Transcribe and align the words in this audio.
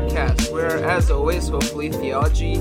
podcast, 0.00 0.50
where, 0.50 0.82
as 0.84 1.10
always, 1.10 1.48
hopefully, 1.48 1.90
theology 1.90 2.54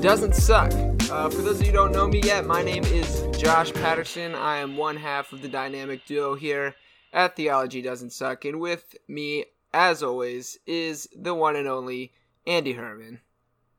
doesn't 0.00 0.34
suck. 0.34 0.72
Uh, 1.10 1.28
for 1.28 1.42
those 1.42 1.58
of 1.58 1.66
you 1.66 1.72
who 1.72 1.72
don't 1.72 1.92
know 1.92 2.06
me 2.06 2.20
yet, 2.22 2.46
my 2.46 2.62
name 2.62 2.84
is 2.84 3.26
Josh 3.36 3.72
Patterson. 3.72 4.32
I 4.34 4.58
am 4.58 4.76
one 4.76 4.96
half 4.96 5.32
of 5.32 5.42
the 5.42 5.48
dynamic 5.48 6.06
duo 6.06 6.36
here 6.36 6.76
at 7.12 7.34
Theology 7.34 7.82
Doesn't 7.82 8.12
Suck, 8.12 8.44
and 8.44 8.60
with 8.60 8.94
me, 9.08 9.44
as 9.72 10.04
always, 10.04 10.56
is 10.66 11.08
the 11.16 11.34
one 11.34 11.56
and 11.56 11.66
only 11.66 12.12
Andy 12.46 12.74
Herman. 12.74 13.20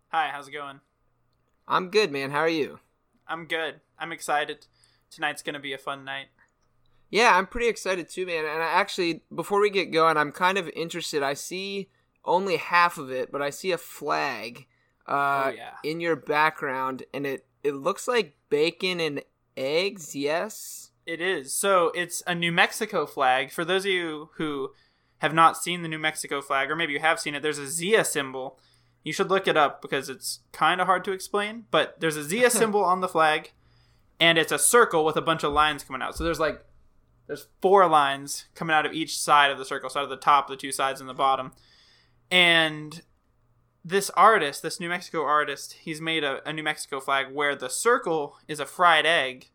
Hi, 0.10 0.30
how's 0.34 0.50
it 0.50 0.52
going? 0.52 0.82
I'm 1.70 1.92
good, 1.92 2.12
man. 2.12 2.32
How 2.32 2.40
are 2.40 2.50
you? 2.50 2.80
I'm 3.30 3.46
good. 3.46 3.80
I'm 3.98 4.12
excited. 4.12 4.68
Tonight's 5.10 5.42
gonna 5.42 5.62
be 5.62 5.72
a 5.72 5.78
fun 5.78 6.04
night. 6.04 6.28
Yeah, 7.10 7.38
I'm 7.38 7.48
pretty 7.48 7.70
excited 7.70 8.10
too, 8.10 8.26
man. 8.26 8.44
And 8.44 8.62
I 8.62 8.68
actually, 8.68 9.22
before 9.34 9.62
we 9.62 9.70
get 9.70 9.94
going, 9.94 10.18
I'm 10.18 10.34
kind 10.34 10.58
of 10.58 10.70
interested. 10.76 11.24
I 11.24 11.34
see 11.34 11.90
only 12.26 12.58
half 12.58 12.98
of 12.98 13.12
it, 13.12 13.32
but 13.32 13.42
I 13.42 13.50
see 13.50 13.72
a 13.72 13.78
flag 13.78 14.68
uh, 15.08 15.44
Oh, 15.46 15.50
yeah. 15.56 15.72
in 15.84 16.00
your 16.00 16.16
background, 16.16 17.04
and 17.14 17.26
it 17.26 17.46
it 17.64 17.74
looks 17.74 18.08
like 18.08 18.36
bacon 18.50 19.00
and 19.00 19.22
eggs. 19.58 20.16
Yes. 20.16 20.92
It 21.06 21.22
is. 21.22 21.54
So 21.54 21.92
it's 21.96 22.24
a 22.26 22.34
New 22.36 22.52
Mexico 22.52 23.06
flag. 23.06 23.52
For 23.52 23.64
those 23.64 23.86
of 23.86 23.92
you 23.92 24.30
who 24.38 24.72
have 25.20 25.34
not 25.34 25.58
seen 25.58 25.82
the 25.84 25.88
New 25.88 26.00
Mexico 26.00 26.42
flag, 26.42 26.70
or 26.72 26.76
maybe 26.76 26.94
you 26.94 27.00
have 27.00 27.20
seen 27.20 27.36
it, 27.36 27.42
there's 27.44 27.60
a 27.60 27.68
Zia 27.68 28.04
symbol. 28.04 28.60
You 29.04 29.14
should 29.14 29.30
look 29.30 29.48
it 29.48 29.56
up 29.56 29.82
because 29.84 30.10
it's 30.10 30.40
kind 30.52 30.82
of 30.82 30.88
hard 30.88 31.04
to 31.06 31.12
explain. 31.12 31.66
But 31.70 32.00
there's 32.00 32.18
a 32.18 32.24
Zia 32.24 32.50
symbol 32.52 32.84
on 32.84 33.02
the 33.02 33.08
flag, 33.08 33.52
and 34.20 34.38
it's 34.40 34.52
a 34.52 34.58
circle 34.60 35.06
with 35.06 35.16
a 35.16 35.22
bunch 35.22 35.44
of 35.44 35.54
lines 35.54 35.84
coming 35.84 36.02
out. 36.02 36.16
So 36.18 36.24
there's 36.24 36.40
like 36.40 36.64
there's 37.28 37.48
four 37.62 37.88
lines 37.88 38.46
coming 38.56 38.76
out 38.76 38.86
of 38.86 38.94
each 38.94 39.18
side 39.20 39.52
of 39.52 39.58
the 39.60 39.66
circle, 39.66 39.90
so 39.90 40.00
out 40.00 40.04
of 40.04 40.10
the 40.10 40.18
top, 40.18 40.48
the 40.48 40.56
two 40.56 40.72
sides, 40.72 41.00
and 41.02 41.10
the 41.10 41.14
bottom. 41.14 41.52
And 42.32 43.02
this 43.84 44.10
artist, 44.12 44.62
this 44.64 44.80
New 44.80 44.90
Mexico 44.90 45.24
artist, 45.24 45.74
he's 45.82 46.02
made 46.02 46.24
a, 46.24 46.48
a 46.48 46.52
New 46.54 46.64
Mexico 46.64 47.00
flag 47.00 47.28
where 47.32 47.56
the 47.56 47.70
circle 47.70 48.38
is 48.48 48.60
a 48.60 48.66
fried 48.66 49.06
egg 49.06 49.50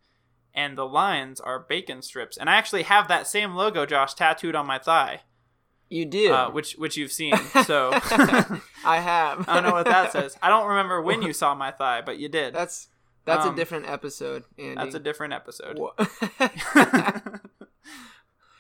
and 0.54 0.76
the 0.78 0.86
lines 0.86 1.40
are 1.40 1.58
bacon 1.58 2.02
strips. 2.02 2.36
And 2.36 2.48
I 2.48 2.54
actually 2.56 2.82
have 2.84 3.08
that 3.08 3.26
same 3.26 3.54
logo, 3.54 3.86
Josh, 3.86 4.14
tattooed 4.14 4.54
on 4.54 4.66
my 4.66 4.78
thigh, 4.78 5.22
You 5.88 6.04
do. 6.04 6.32
uh, 6.32 6.50
which 6.50 6.74
which 6.74 6.96
you've 6.96 7.12
seen. 7.12 7.36
So 7.64 7.90
I 8.84 9.00
have. 9.00 9.48
I 9.48 9.54
don't 9.54 9.64
know 9.64 9.72
what 9.72 9.86
that 9.86 10.12
says. 10.12 10.36
I 10.42 10.48
don't 10.48 10.68
remember 10.68 11.02
when 11.08 11.22
you 11.22 11.32
saw 11.32 11.54
my 11.54 11.70
thigh, 11.72 12.00
but 12.04 12.18
you 12.18 12.28
did. 12.28 12.54
That's 12.54 12.88
that's 13.24 13.44
a 13.44 13.48
Um, 13.50 13.54
different 13.56 13.86
episode, 13.88 14.44
Andy. 14.58 14.74
That's 14.76 14.94
a 14.94 14.98
different 15.00 15.34
episode. 15.34 15.78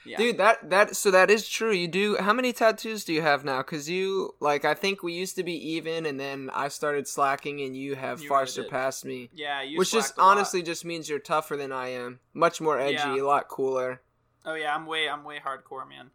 Yeah. 0.06 0.16
Dude, 0.16 0.38
that 0.38 0.70
that 0.70 0.96
so 0.96 1.10
that 1.10 1.30
is 1.30 1.46
true. 1.48 1.72
You 1.72 1.86
do. 1.86 2.16
How 2.16 2.32
many 2.32 2.52
tattoos 2.54 3.04
do 3.04 3.12
you 3.12 3.20
have 3.20 3.44
now? 3.44 3.58
Because 3.58 3.88
you 3.90 4.34
like, 4.40 4.64
I 4.64 4.72
think 4.74 5.02
we 5.02 5.12
used 5.12 5.36
to 5.36 5.42
be 5.44 5.52
even, 5.72 6.06
and 6.06 6.18
then 6.18 6.50
I 6.54 6.68
started 6.68 7.06
slacking, 7.06 7.60
and 7.60 7.76
you 7.76 7.96
have 7.96 8.22
You 8.22 8.28
far 8.28 8.46
surpassed 8.46 9.04
me. 9.04 9.28
Yeah, 9.34 9.60
you 9.62 9.76
Which 9.78 9.92
just 9.92 10.16
a 10.16 10.20
lot. 10.20 10.30
honestly 10.30 10.62
just 10.62 10.84
means 10.86 11.08
you're 11.08 11.18
tougher 11.18 11.56
than 11.56 11.70
I 11.70 11.88
am. 11.88 12.20
Much 12.32 12.60
more 12.62 12.78
edgy, 12.78 12.94
Yeah. 12.94 13.16
a 13.16 13.24
lot 13.24 13.48
cooler. 13.48 14.00
Oh 14.46 14.54
yeah, 14.54 14.74
I'm 14.74 14.86
way 14.86 15.06
I'm 15.08 15.22
way 15.22 15.38
hardcore, 15.38 15.86
man. 15.86 16.10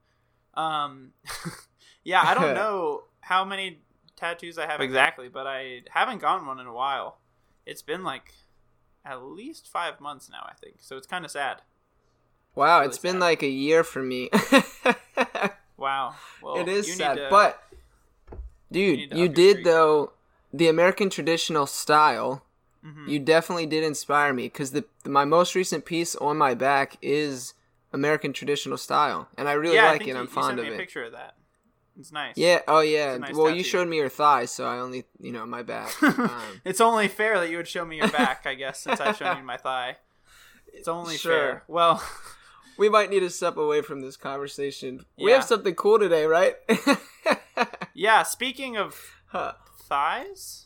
Um 0.56 1.12
Yeah, 2.04 2.22
I 2.24 2.34
don't 2.34 2.54
know 2.62 3.04
how 3.22 3.46
many 3.46 3.82
tattoos 4.16 4.58
I 4.58 4.66
have 4.66 4.82
exactly, 4.82 5.28
but 5.30 5.46
I 5.46 5.82
haven't 5.92 6.22
gotten 6.22 6.48
one 6.48 6.60
in 6.60 6.66
a 6.68 6.74
while. 6.74 7.20
It's 7.68 7.82
been 7.84 8.04
like 8.04 8.34
at 9.04 9.22
least 9.24 9.68
5 9.72 10.00
months 10.02 10.28
now, 10.30 10.44
I 10.50 10.54
think. 10.54 10.78
So 10.80 10.98
it's 10.98 11.06
kind 11.08 11.24
of 11.26 11.30
sad. 11.32 11.62
Wow, 12.56 12.80
Really 12.80 12.90
it's 12.90 12.98
been 12.98 13.20
like 13.20 13.44
a 13.44 13.48
year 13.50 13.84
for 13.84 14.02
me. 14.02 14.30
Wow. 15.78 16.16
Well, 16.42 16.58
it 16.58 16.68
is 16.70 16.96
sad, 16.96 17.16
to- 17.16 17.28
but 17.30 17.62
dude, 18.72 19.12
to 19.12 19.18
you 19.18 19.28
did 19.28 19.64
though 19.66 20.14
the 20.54 20.68
American 20.70 21.10
traditional 21.10 21.66
style. 21.68 22.44
Mhm. 22.86 23.10
You 23.10 23.20
definitely 23.20 23.66
did 23.66 23.84
inspire 23.84 24.34
me 24.34 24.44
because 24.44 24.72
the 24.72 24.86
my 25.06 25.26
most 25.26 25.54
recent 25.54 25.86
piece 25.86 26.16
on 26.16 26.38
my 26.38 26.54
back 26.54 26.98
is 27.02 27.56
American 27.92 28.32
traditional 28.32 28.78
style, 28.78 29.28
and 29.38 29.50
I 29.50 29.54
really 29.54 29.76
yeah, 29.76 29.90
like 29.90 30.00
think 30.00 30.10
it. 30.12 30.14
you- 30.14 30.18
I'm 30.20 30.26
you 30.26 30.32
fond 30.32 30.60
of 30.60 30.66
it. 30.66 30.78
picture 30.78 31.04
of 31.04 31.12
that. 31.12 31.36
It's 32.00 32.12
nice. 32.12 32.38
Yeah. 32.38 32.62
Oh, 32.68 32.82
yeah. 32.82 33.18
Nice 33.18 33.34
well, 33.36 33.50
you 33.50 33.64
showed 33.64 33.88
me 33.88 33.96
your 33.98 34.10
thighs, 34.10 34.52
so 34.52 34.66
I 34.66 34.80
only, 34.80 35.06
you 35.20 35.32
know, 35.32 35.46
my 35.46 35.62
back. 35.64 35.92
Um, 36.04 36.62
it's 36.66 36.82
only 36.82 37.08
fair 37.08 37.40
that 37.40 37.50
you 37.50 37.56
would 37.58 37.70
show 37.70 37.86
me 37.86 37.98
your 37.98 38.10
back, 38.10 38.46
I 38.46 38.54
guess, 38.54 38.82
since 38.82 39.00
I've 39.00 39.16
shown 39.16 39.38
you 39.38 39.44
my 39.54 39.56
thigh. 39.58 39.96
It's 40.74 40.90
only 40.90 41.16
Sure. 41.16 41.32
fair. 41.32 41.64
Well, 41.70 42.04
we 42.78 42.90
might 42.90 43.10
need 43.10 43.22
to 43.22 43.30
step 43.30 43.58
away 43.58 43.82
from 43.82 44.02
this 44.02 44.18
conversation. 44.18 45.06
We 45.18 45.32
have 45.32 45.44
something 45.44 45.76
cool 45.76 46.00
today, 46.00 46.26
right? 46.26 46.56
yeah, 47.94 48.24
speaking 48.24 48.78
of 48.78 49.00
Huh. 49.28 49.54
thighs? 49.80 50.66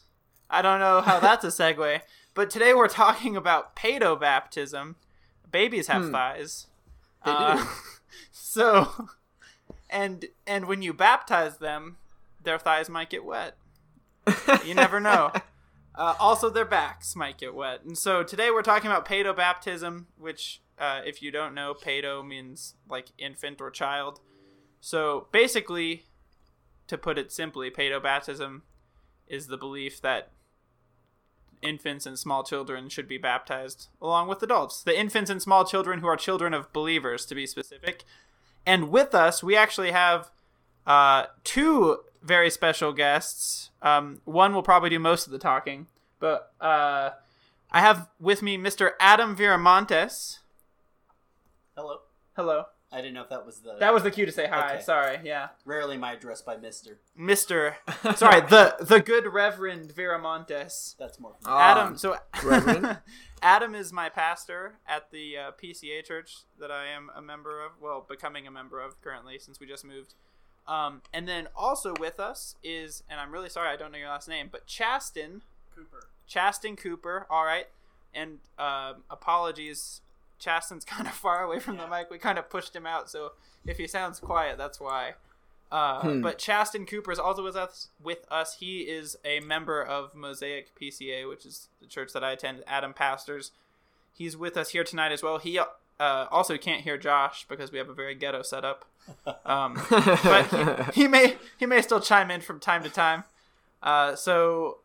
I 0.49 0.61
don't 0.61 0.79
know 0.79 1.01
how 1.01 1.19
that's 1.19 1.43
a 1.43 1.47
segue, 1.47 2.01
but 2.33 2.49
today 2.49 2.73
we're 2.73 2.87
talking 2.87 3.35
about 3.35 3.75
pedo 3.75 4.19
baptism. 4.19 4.95
Babies 5.51 5.87
have 5.87 6.05
Hmm. 6.05 6.11
thighs. 6.11 6.67
They 7.25 7.31
Uh, 7.31 7.57
do. 7.57 7.63
So, 8.31 9.07
and 9.89 10.25
and 10.47 10.67
when 10.67 10.81
you 10.81 10.93
baptize 10.93 11.57
them, 11.59 11.97
their 12.43 12.57
thighs 12.57 12.89
might 12.89 13.09
get 13.09 13.23
wet. 13.23 13.55
You 14.65 14.73
never 14.73 14.99
know. 14.99 15.31
Uh, 15.95 16.15
also, 16.19 16.49
their 16.49 16.65
backs 16.65 17.15
might 17.15 17.37
get 17.37 17.53
wet. 17.53 17.83
And 17.83 17.97
so 17.97 18.23
today 18.23 18.49
we're 18.51 18.61
talking 18.63 18.89
about 18.89 19.05
pedo 19.05 19.35
baptism, 19.35 20.07
which, 20.17 20.61
uh, 20.79 21.01
if 21.05 21.21
you 21.21 21.31
don't 21.31 21.53
know, 21.53 21.73
pedo 21.73 22.25
means 22.25 22.75
like 22.89 23.07
infant 23.17 23.59
or 23.61 23.69
child. 23.69 24.19
So 24.81 25.27
basically, 25.31 26.05
to 26.87 26.97
put 26.97 27.17
it 27.17 27.31
simply, 27.31 27.69
pedo 27.69 28.01
baptism 28.01 28.63
is 29.27 29.47
the 29.47 29.57
belief 29.57 30.01
that 30.01 30.31
infants 31.61 32.05
and 32.05 32.17
small 32.17 32.43
children 32.43 32.89
should 32.89 33.07
be 33.07 33.17
baptized 33.17 33.87
along 34.01 34.27
with 34.27 34.41
adults. 34.41 34.81
The 34.81 34.97
infants 34.97 35.29
and 35.29 35.41
small 35.41 35.65
children 35.65 35.99
who 35.99 36.07
are 36.07 36.15
children 36.15 36.53
of 36.53 36.71
believers, 36.73 37.25
to 37.27 37.35
be 37.35 37.45
specific. 37.45 38.03
And 38.65 38.89
with 38.89 39.13
us, 39.13 39.43
we 39.43 39.55
actually 39.55 39.91
have 39.91 40.31
uh, 40.87 41.25
two 41.43 41.99
very 42.21 42.49
special 42.49 42.93
guests. 42.93 43.69
Um, 43.81 44.21
one 44.25 44.53
will 44.53 44.63
probably 44.63 44.89
do 44.89 44.99
most 44.99 45.25
of 45.25 45.31
the 45.31 45.39
talking, 45.39 45.87
but 46.19 46.53
uh, 46.59 47.11
I 47.71 47.81
have 47.81 48.09
with 48.19 48.41
me 48.41 48.57
Mr. 48.57 48.91
Adam 48.99 49.35
Viramontes. 49.35 50.38
Hello. 51.79 51.99
Hello. 52.35 52.65
I 52.91 52.97
didn't 52.97 53.13
know 53.13 53.21
if 53.21 53.29
that 53.29 53.45
was 53.45 53.59
the. 53.59 53.77
That 53.79 53.93
was 53.93 54.03
the 54.03 54.11
cue 54.11 54.25
to 54.25 54.33
say 54.33 54.47
hi. 54.47 54.73
Okay. 54.73 54.83
Sorry. 54.83 55.19
Yeah. 55.23 55.49
rarely 55.63 55.95
my 55.95 56.11
address 56.13 56.41
by 56.41 56.57
Mister. 56.57 56.99
Mr. 57.17 57.75
Sorry, 58.17 58.41
the 58.41 58.75
the 58.81 58.99
good 58.99 59.31
Reverend 59.31 59.93
Viramontes. 59.95 60.97
That's 60.97 61.21
more. 61.21 61.35
Ah, 61.45 61.71
Adam. 61.71 61.97
So 61.97 62.17
Reverend? 62.43 62.97
Adam 63.41 63.75
is 63.75 63.93
my 63.93 64.09
pastor 64.09 64.73
at 64.85 65.09
the 65.11 65.37
uh, 65.37 65.51
PCA 65.51 66.03
church 66.03 66.39
that 66.59 66.69
I 66.69 66.87
am 66.87 67.09
a 67.15 67.21
member 67.21 67.63
of. 67.65 67.71
Well, 67.81 68.05
becoming 68.09 68.45
a 68.45 68.51
member 68.51 68.81
of 68.81 68.99
currently 69.01 69.39
since 69.39 69.61
we 69.61 69.65
just 69.65 69.85
moved. 69.85 70.15
Um, 70.67 71.01
and 71.13 71.29
then 71.29 71.47
also 71.55 71.93
with 71.97 72.19
us 72.19 72.55
is, 72.61 73.03
and 73.09 73.21
I'm 73.21 73.31
really 73.31 73.49
sorry 73.49 73.69
I 73.69 73.77
don't 73.77 73.93
know 73.93 73.99
your 73.99 74.09
last 74.09 74.27
name, 74.27 74.49
but 74.51 74.67
Chaston 74.67 75.43
Cooper. 75.73 76.09
Chaston 76.27 76.75
Cooper. 76.75 77.25
All 77.29 77.45
right, 77.45 77.67
and 78.13 78.39
um 78.57 79.03
apologies. 79.09 80.01
Chaston's 80.39 80.85
kind 80.93 81.07
of 81.07 81.13
far 81.13 81.43
away 81.43 81.59
from 81.59 81.77
the 81.77 81.87
mic. 81.87 82.09
We 82.09 82.17
kind 82.17 82.37
of 82.39 82.49
pushed 82.49 82.75
him 82.75 82.85
out, 82.85 83.09
so 83.09 83.33
if 83.65 83.77
he 83.77 83.87
sounds 83.87 84.19
quiet, 84.19 84.57
that's 84.57 84.79
why. 84.79 85.13
Uh, 85.71 86.01
Hmm. 86.01 86.21
But 86.21 86.39
Chasten 86.39 86.85
Cooper 86.87 87.11
is 87.11 87.19
also 87.19 87.43
with 87.43 87.55
us. 87.55 87.89
With 88.01 88.25
us, 88.31 88.55
he 88.55 88.79
is 88.81 89.17
a 89.23 89.39
member 89.41 89.83
of 89.83 90.15
Mosaic 90.15 90.71
PCA, 90.79 91.27
which 91.29 91.45
is 91.45 91.69
the 91.79 91.85
church 91.87 92.11
that 92.13 92.23
I 92.23 92.31
attend. 92.31 92.63
Adam 92.65 92.93
pastors. 92.93 93.51
He's 94.11 94.35
with 94.35 94.57
us 94.57 94.69
here 94.69 94.83
tonight 94.83 95.11
as 95.11 95.21
well. 95.21 95.37
He 95.37 95.59
uh, 95.59 95.65
also 96.31 96.57
can't 96.57 96.81
hear 96.81 96.97
Josh 96.97 97.45
because 97.47 97.71
we 97.71 97.77
have 97.77 97.87
a 97.89 97.93
very 97.93 98.15
ghetto 98.15 98.41
setup. 98.41 98.85
Um, 99.45 99.81
but 99.89 100.91
he, 100.93 101.01
he 101.01 101.07
may 101.07 101.37
he 101.57 101.65
may 101.65 101.81
still 101.81 101.99
chime 101.99 102.29
in 102.29 102.41
from 102.41 102.59
time 102.59 102.83
to 102.83 102.89
time. 102.91 103.23
Uh, 103.81 104.13
so 104.15 104.79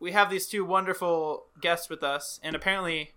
we 0.00 0.10
have 0.12 0.30
these 0.30 0.48
two 0.48 0.64
wonderful 0.64 1.44
guests 1.60 1.88
with 1.88 2.02
us, 2.02 2.40
and 2.42 2.56
apparently, 2.56 3.12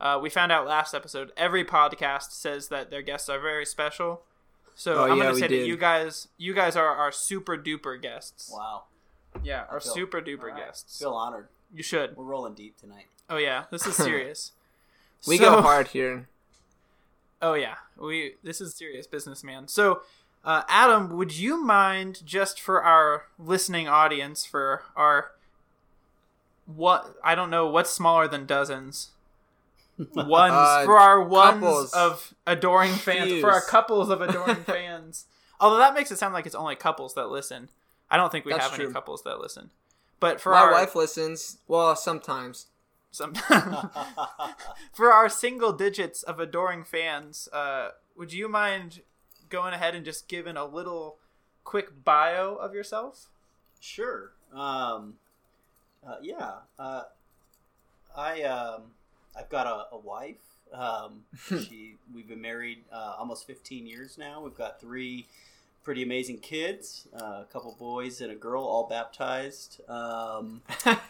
uh, 0.00 0.18
we 0.20 0.30
found 0.30 0.50
out 0.52 0.66
last 0.66 0.94
episode 0.94 1.30
every 1.36 1.64
podcast 1.64 2.32
says 2.32 2.68
that 2.68 2.90
their 2.90 3.02
guests 3.02 3.28
are 3.28 3.38
very 3.38 3.66
special. 3.66 4.22
So 4.74 4.94
Oh, 5.00 5.04
I'm 5.04 5.18
yeah, 5.18 5.24
gonna 5.24 5.34
say 5.36 5.48
did. 5.48 5.60
that 5.62 5.66
you 5.66 5.76
guys 5.76 6.28
you 6.38 6.54
guys 6.54 6.74
are 6.76 6.88
our 6.88 7.12
super 7.12 7.56
duper 7.58 8.00
guests. 8.00 8.50
Wow. 8.52 8.84
Yeah, 9.44 9.64
our 9.70 9.80
feel- 9.80 9.92
super 9.94 10.20
duper 10.20 10.40
All 10.44 10.46
right. 10.48 10.56
guests. 10.56 10.98
Feel 10.98 11.12
honored. 11.12 11.48
You 11.72 11.82
should. 11.82 12.16
We're 12.16 12.24
rolling 12.24 12.54
deep 12.54 12.78
tonight. 12.78 13.06
Oh 13.28 13.36
yeah, 13.36 13.64
this 13.70 13.86
is 13.86 13.94
serious. 14.08 14.52
we 15.26 15.36
So- 15.36 15.56
go 15.56 15.62
hard 15.62 15.88
here. 15.88 16.28
Oh 17.42 17.54
yeah, 17.54 17.76
we 17.96 18.34
this 18.42 18.60
is 18.60 18.74
serious 18.74 19.06
business, 19.06 19.42
man. 19.42 19.66
So, 19.66 20.02
uh, 20.44 20.62
Adam, 20.68 21.16
would 21.16 21.34
you 21.38 21.56
mind 21.56 22.20
just 22.26 22.60
for 22.60 22.82
our 22.82 23.24
listening 23.38 23.88
audience, 23.88 24.44
for 24.44 24.82
our 24.94 25.30
what 26.66 27.16
I 27.24 27.34
don't 27.34 27.48
know 27.48 27.66
what's 27.66 27.90
smaller 27.90 28.28
than 28.28 28.44
dozens, 28.46 29.10
Ones 30.14 30.52
Uh, 30.54 30.84
for 30.84 30.98
our 30.98 31.22
ones 31.22 31.60
couples. 31.62 31.92
of 31.94 32.34
adoring 32.46 32.92
fans. 32.92 33.40
For 33.40 33.50
our 33.50 33.60
couples 33.60 34.08
of 34.10 34.20
adoring 34.20 34.64
fans. 34.64 35.26
Although 35.60 35.78
that 35.78 35.94
makes 35.94 36.10
it 36.10 36.18
sound 36.18 36.32
like 36.34 36.46
it's 36.46 36.54
only 36.54 36.76
couples 36.76 37.14
that 37.14 37.28
listen. 37.28 37.68
I 38.10 38.16
don't 38.16 38.32
think 38.32 38.44
we 38.44 38.52
That's 38.52 38.70
have 38.70 38.80
any 38.80 38.90
couples 38.92 39.22
that 39.24 39.38
listen. 39.40 39.70
But 40.18 40.40
for 40.40 40.52
My 40.52 40.60
our 40.60 40.72
wife 40.72 40.94
listens. 40.94 41.58
Well, 41.68 41.94
sometimes. 41.96 42.66
some, 43.10 43.34
for 44.92 45.12
our 45.12 45.28
single 45.28 45.72
digits 45.72 46.22
of 46.22 46.38
adoring 46.40 46.84
fans, 46.84 47.48
uh, 47.52 47.90
would 48.16 48.32
you 48.32 48.48
mind 48.48 49.00
going 49.48 49.74
ahead 49.74 49.94
and 49.94 50.04
just 50.04 50.28
giving 50.28 50.56
a 50.56 50.64
little 50.64 51.16
quick 51.64 52.04
bio 52.04 52.54
of 52.56 52.74
yourself? 52.74 53.28
Sure. 53.80 54.32
Um, 54.52 55.14
uh, 56.06 56.16
yeah. 56.22 56.52
Uh, 56.78 57.02
I 58.16 58.42
um, 58.42 58.82
I've 59.36 59.48
got 59.48 59.66
a, 59.66 59.94
a 59.94 59.98
wife. 59.98 60.36
Um, 60.72 61.24
she 61.48 61.96
we've 62.14 62.28
been 62.28 62.40
married 62.40 62.84
uh, 62.92 63.14
almost 63.18 63.46
15 63.46 63.86
years 63.86 64.16
now. 64.18 64.40
We've 64.42 64.54
got 64.54 64.80
three 64.80 65.26
pretty 65.82 66.02
amazing 66.02 66.38
kids, 66.38 67.08
uh, 67.18 67.42
a 67.42 67.46
couple 67.50 67.74
boys 67.78 68.20
and 68.20 68.30
a 68.30 68.34
girl, 68.34 68.62
all 68.62 68.86
baptized. 68.88 69.80
Um, 69.88 70.62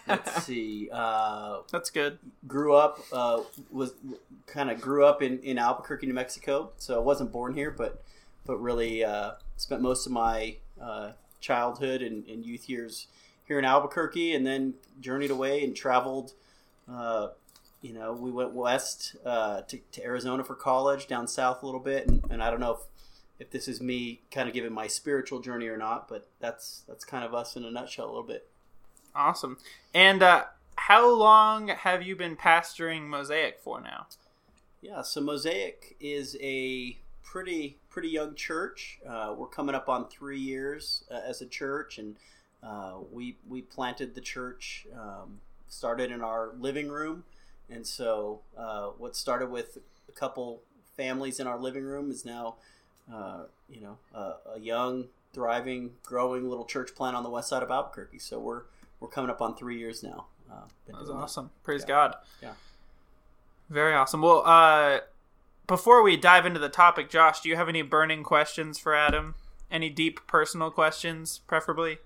let's 0.07 0.45
see. 0.45 0.89
Uh, 0.93 1.59
That's 1.71 1.91
good. 1.91 2.19
grew 2.47 2.75
up 2.75 3.01
uh, 3.13 3.43
was 3.71 3.95
kind 4.47 4.71
of 4.71 4.81
grew 4.81 5.05
up 5.05 5.23
in, 5.23 5.41
in 5.41 5.59
Albuquerque, 5.59 6.07
New 6.07 6.15
Mexico. 6.15 6.71
So 6.79 6.97
I 6.97 7.03
wasn't 7.03 7.33
born 7.33 7.55
here, 7.55 7.71
but 7.71 8.03
but 8.47 8.57
really 8.57 9.05
uh, 9.05 9.33
spent 9.57 9.83
most 9.83 10.07
of 10.07 10.13
my 10.13 10.57
uh, 10.81 11.13
childhood 11.41 12.01
and, 12.01 12.27
and 12.27 12.45
youth 12.45 12.69
years 12.69 13.07
here 13.45 13.59
in 13.59 13.65
Albuquerque, 13.65 14.35
and 14.35 14.47
then 14.47 14.75
journeyed 15.01 15.31
away 15.31 15.63
and 15.65 15.75
traveled. 15.77 16.33
You 17.83 17.95
know, 17.95 18.13
we 18.13 18.31
went 18.31 18.53
west 18.53 19.17
uh, 19.25 19.63
to, 19.63 19.79
to 19.93 20.05
Arizona 20.05 20.45
for 20.45 20.55
college, 20.55 21.07
down 21.07 21.27
south 21.27 21.63
a 21.63 21.67
little 21.67 21.81
bit, 21.81 22.07
and, 22.07 22.23
and 22.31 22.43
I 22.43 22.51
don't 22.51 22.61
know 22.61 22.73
if, 22.73 22.81
if 23.39 23.51
this 23.51 23.69
is 23.69 23.81
me 23.81 24.21
kind 24.31 24.49
of 24.49 24.55
giving 24.55 24.73
my 24.73 24.87
spiritual 24.87 25.41
journey 25.41 25.67
or 25.67 25.79
not, 25.79 26.09
but 26.09 26.29
that's 26.41 26.83
that's 26.87 27.05
kind 27.05 27.25
of 27.25 27.35
us 27.35 27.57
in 27.57 27.65
a 27.65 27.71
nutshell 27.71 28.07
a 28.07 28.09
little 28.09 28.23
bit. 28.23 28.47
Awesome. 29.15 29.59
And 29.95 30.23
uh, 30.23 30.45
how 30.77 31.11
long 31.15 31.69
have 31.69 32.03
you 32.03 32.17
been 32.17 32.37
pastoring 32.37 33.07
Mosaic 33.07 33.61
for 33.61 33.81
now? 33.81 34.07
Yeah, 34.83 35.03
so 35.03 35.21
Mosaic 35.21 35.97
is 36.01 36.37
a 36.41 36.99
pretty 37.23 37.79
pretty 37.89 38.09
young 38.09 38.35
church. 38.35 38.99
Uh, 39.09 39.35
we're 39.37 39.47
coming 39.47 39.75
up 39.75 39.89
on 39.89 40.09
three 40.09 40.39
years 40.39 41.05
uh, 41.11 41.21
as 41.27 41.41
a 41.41 41.47
church, 41.47 41.99
and 41.99 42.17
uh, 42.63 42.95
we 43.11 43.37
we 43.49 43.63
planted 43.63 44.15
the 44.15 44.21
church. 44.21 44.87
Um, 44.95 45.41
started 45.69 46.11
in 46.11 46.21
our 46.21 46.51
living 46.59 46.89
room, 46.89 47.23
and 47.71 47.87
so 47.87 48.41
uh, 48.57 48.89
what 48.99 49.17
started 49.17 49.51
with 49.51 49.79
a 50.09 50.13
couple 50.13 50.61
families 50.97 51.41
in 51.41 51.47
our 51.47 51.59
living 51.59 51.85
room 51.85 52.11
is 52.11 52.25
now, 52.25 52.57
uh, 53.13 53.45
you 53.69 53.81
know, 53.81 53.97
a, 54.15 54.35
a 54.57 54.61
young, 54.61 55.07
thriving, 55.33 55.93
growing 56.05 56.49
little 56.49 56.65
church 56.65 56.95
plant 56.95 57.17
on 57.17 57.23
the 57.23 57.31
west 57.31 57.49
side 57.49 57.63
of 57.63 57.71
Albuquerque. 57.71 58.19
So 58.19 58.39
we're 58.39 58.63
we're 59.01 59.09
coming 59.09 59.31
up 59.31 59.41
on 59.41 59.57
three 59.57 59.79
years 59.79 60.03
now. 60.03 60.27
Uh, 60.51 60.63
been 60.87 60.95
That's 60.97 61.07
doing 61.07 61.17
that. 61.19 61.23
awesome. 61.25 61.51
Praise 61.63 61.83
Yeah. 61.83 61.87
God. 61.89 62.15
Yeah. 62.43 62.53
Very 63.71 63.95
awesome. 63.95 64.21
Well, 64.21 64.43
uh, 64.45 64.99
before 65.67 66.03
we 66.03 66.17
dive 66.17 66.45
into 66.45 66.59
the 66.59 66.69
topic, 66.69 67.09
Josh, 67.09 67.41
do 67.41 67.49
you 67.49 67.55
have 67.57 67.69
any 67.69 67.83
burning 67.83 68.25
questions 68.25 68.79
for 68.79 68.95
Adam? 68.95 69.37
Any 69.71 69.89
deep 69.89 70.27
personal 70.27 70.71
questions, 70.73 71.41
preferably? 71.47 71.99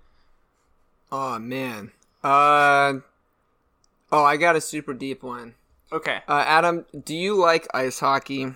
Oh 1.10 1.38
man. 1.38 1.92
Uh. 2.22 3.00
Oh, 4.14 4.22
I 4.22 4.36
got 4.36 4.54
a 4.54 4.60
super 4.60 4.94
deep 4.94 5.24
one. 5.24 5.54
Okay. 5.92 6.20
Uh, 6.28 6.44
Adam, 6.46 6.86
do 7.04 7.16
you 7.16 7.34
like 7.34 7.66
ice 7.74 7.98
hockey? 7.98 8.52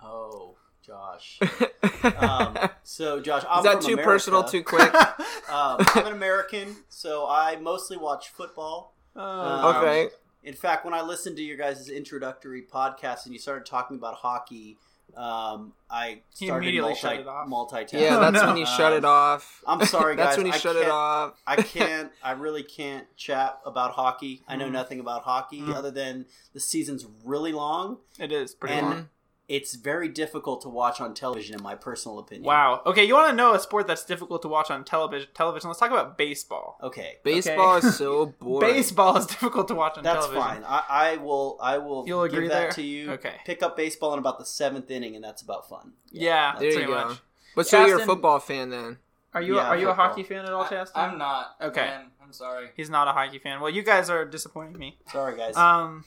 Oh, 0.00 0.54
Josh. 0.86 1.40
um, 2.20 2.56
so 2.84 3.20
Josh, 3.20 3.42
I'm 3.50 3.58
Is 3.58 3.64
that 3.64 3.80
too 3.80 3.94
America. 3.94 4.04
personal? 4.04 4.44
Too 4.44 4.62
quick? 4.62 4.94
Um, 5.50 5.78
I'm 5.94 6.06
an 6.06 6.12
American, 6.12 6.76
so 6.90 7.26
I 7.26 7.56
mostly 7.56 7.96
watch 7.96 8.28
football. 8.28 8.92
Uh, 9.16 9.72
okay. 9.74 10.10
In 10.44 10.52
fact, 10.52 10.84
when 10.84 10.92
I 10.92 11.00
listened 11.00 11.38
to 11.38 11.42
your 11.42 11.56
guys' 11.56 11.88
introductory 11.88 12.62
podcast 12.70 13.24
and 13.24 13.32
you 13.32 13.38
started 13.38 13.64
talking 13.64 13.96
about 13.96 14.16
hockey, 14.16 14.76
um, 15.16 15.72
I 15.90 16.20
He 16.36 16.46
started 16.46 16.64
immediately 16.64 16.90
multi- 16.90 17.00
shut 17.00 17.16
it 17.20 17.26
off. 17.26 17.48
multitasking. 17.48 18.00
Yeah, 18.00 18.18
that's 18.18 18.34
no. 18.42 18.46
when 18.48 18.56
you 18.56 18.66
shut 18.76 18.92
it 18.92 19.04
off. 19.04 19.62
I'm 19.66 19.84
sorry, 19.86 20.16
guys. 20.16 20.26
That's 20.26 20.36
when 20.38 20.46
you 20.46 20.52
I 20.52 20.56
shut 20.58 20.76
it 20.76 20.80
can't- 20.82 20.92
off. 20.92 21.32
I 21.46 21.56
can't. 21.62 22.12
I 22.22 22.32
really 22.32 22.62
can't 22.62 23.06
chat 23.16 23.58
about 23.66 23.92
hockey. 23.92 24.42
I 24.46 24.56
know 24.56 24.68
Mhm. 24.68 24.72
nothing 24.72 25.00
about 25.00 25.22
hockey 25.22 25.60
Mhm. 25.60 25.74
other 25.74 25.90
than 25.90 26.26
the 26.54 26.60
season's 26.60 27.06
really 27.24 27.52
long. 27.52 27.98
it 28.18 28.32
is 28.32 28.54
pretty 28.54 28.74
And- 28.76 28.86
long. 28.86 29.08
It's 29.48 29.74
very 29.76 30.08
difficult 30.08 30.60
to 30.62 30.68
watch 30.68 31.00
on 31.00 31.14
television, 31.14 31.56
in 31.56 31.62
my 31.62 31.74
personal 31.74 32.18
opinion. 32.18 32.44
Wow. 32.44 32.82
Okay, 32.84 33.04
you 33.04 33.14
want 33.14 33.30
to 33.30 33.34
know 33.34 33.54
a 33.54 33.58
sport 33.58 33.86
that's 33.86 34.04
difficult 34.04 34.42
to 34.42 34.48
watch 34.48 34.70
on 34.70 34.84
television? 34.84 35.28
Television. 35.32 35.68
Let's 35.70 35.80
talk 35.80 35.90
about 35.90 36.18
baseball. 36.18 36.78
Okay. 36.82 37.16
Baseball 37.24 37.76
is 37.76 37.96
so 37.96 38.26
boring. 38.40 38.74
Baseball 38.74 39.16
is 39.16 39.24
difficult 39.26 39.66
to 39.68 39.74
watch 39.74 39.96
on 39.96 40.04
That's 40.04 40.26
television. 40.26 40.42
That's 40.42 40.66
fine. 40.66 40.84
I, 40.90 41.12
I 41.14 41.16
will. 41.16 41.56
I 41.62 41.78
will. 41.78 42.04
You'll 42.06 42.26
give 42.26 42.34
agree 42.34 42.48
that 42.48 42.60
there? 42.60 42.70
to 42.72 42.82
you. 42.82 43.12
Okay. 43.12 43.36
Pick 43.46 43.62
up 43.62 43.74
baseball 43.74 44.12
in 44.12 44.18
about 44.18 44.38
the 44.38 44.44
seventh 44.44 44.90
inning, 44.90 45.14
and 45.14 45.24
that's 45.24 45.40
about 45.40 45.66
fun. 45.66 45.92
Yeah, 46.10 46.50
that's 46.50 46.60
There 46.60 46.68
you 46.68 46.74
pretty 46.76 46.92
go. 46.92 47.08
much. 47.08 47.18
But 47.56 47.66
so 47.66 47.86
you're 47.86 48.00
a 48.02 48.04
football 48.04 48.40
fan 48.40 48.68
then? 48.68 48.98
Are 49.32 49.40
you 49.40 49.56
Yeah, 49.56 49.68
are 49.68 49.78
you 49.78 49.88
a 49.88 49.94
hockey 49.94 50.24
fan 50.24 50.44
at 50.44 50.52
all, 50.52 50.64
I, 50.64 50.68
Chastain? 50.68 50.90
I'm 50.94 51.16
not. 51.18 51.56
Okay. 51.60 51.86
Man, 51.86 52.10
I'm 52.22 52.32
sorry. 52.32 52.68
He's 52.76 52.90
not 52.90 53.08
a 53.08 53.12
hockey 53.12 53.38
fan. 53.38 53.60
Well, 53.60 53.70
you 53.70 53.82
guys 53.82 54.10
are 54.10 54.24
disappointing 54.26 54.78
me. 54.78 54.98
Sorry, 55.10 55.36
guys. 55.38 55.56
Um. 55.56 56.04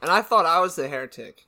And 0.00 0.10
I 0.10 0.22
thought 0.22 0.46
I 0.46 0.60
was 0.60 0.76
the 0.76 0.88
heretic. 0.88 1.47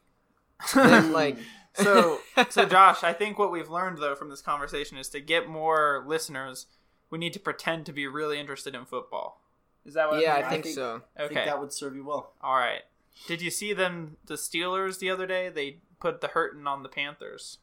Then, 0.74 1.12
like, 1.20 1.38
so 1.74 2.18
so 2.50 2.64
Josh, 2.66 3.02
I 3.04 3.12
think 3.12 3.38
what 3.38 3.50
we've 3.52 3.70
learned 3.70 3.98
though 3.98 4.14
from 4.14 4.30
this 4.30 4.42
conversation 4.42 4.96
is 4.98 5.08
to 5.10 5.20
get 5.20 5.48
more 5.48 6.04
listeners, 6.06 6.66
we 7.10 7.18
need 7.18 7.32
to 7.34 7.40
pretend 7.40 7.86
to 7.86 7.92
be 7.92 8.06
really 8.06 8.38
interested 8.38 8.74
in 8.74 8.84
football. 8.84 9.40
Is 9.84 9.94
that 9.94 10.10
what? 10.10 10.20
yeah, 10.22 10.34
I'm 10.34 10.44
I 10.44 10.48
hearing? 10.48 10.62
think 10.62 10.74
so. 10.74 11.02
I 11.16 11.20
think 11.20 11.32
Okay. 11.32 11.44
that 11.46 11.58
would 11.60 11.72
serve 11.72 11.94
you 11.96 12.04
well. 12.04 12.32
All 12.42 12.54
right. 12.56 12.82
Did 13.26 13.40
you 13.42 13.50
see 13.50 13.72
them 13.72 14.16
the 14.26 14.34
Steelers 14.34 14.98
the 14.98 15.10
other 15.10 15.26
day? 15.26 15.48
They 15.48 15.78
put 16.00 16.20
the 16.20 16.28
hurting 16.28 16.66
on 16.66 16.82
the 16.82 16.88
Panthers. 16.88 17.58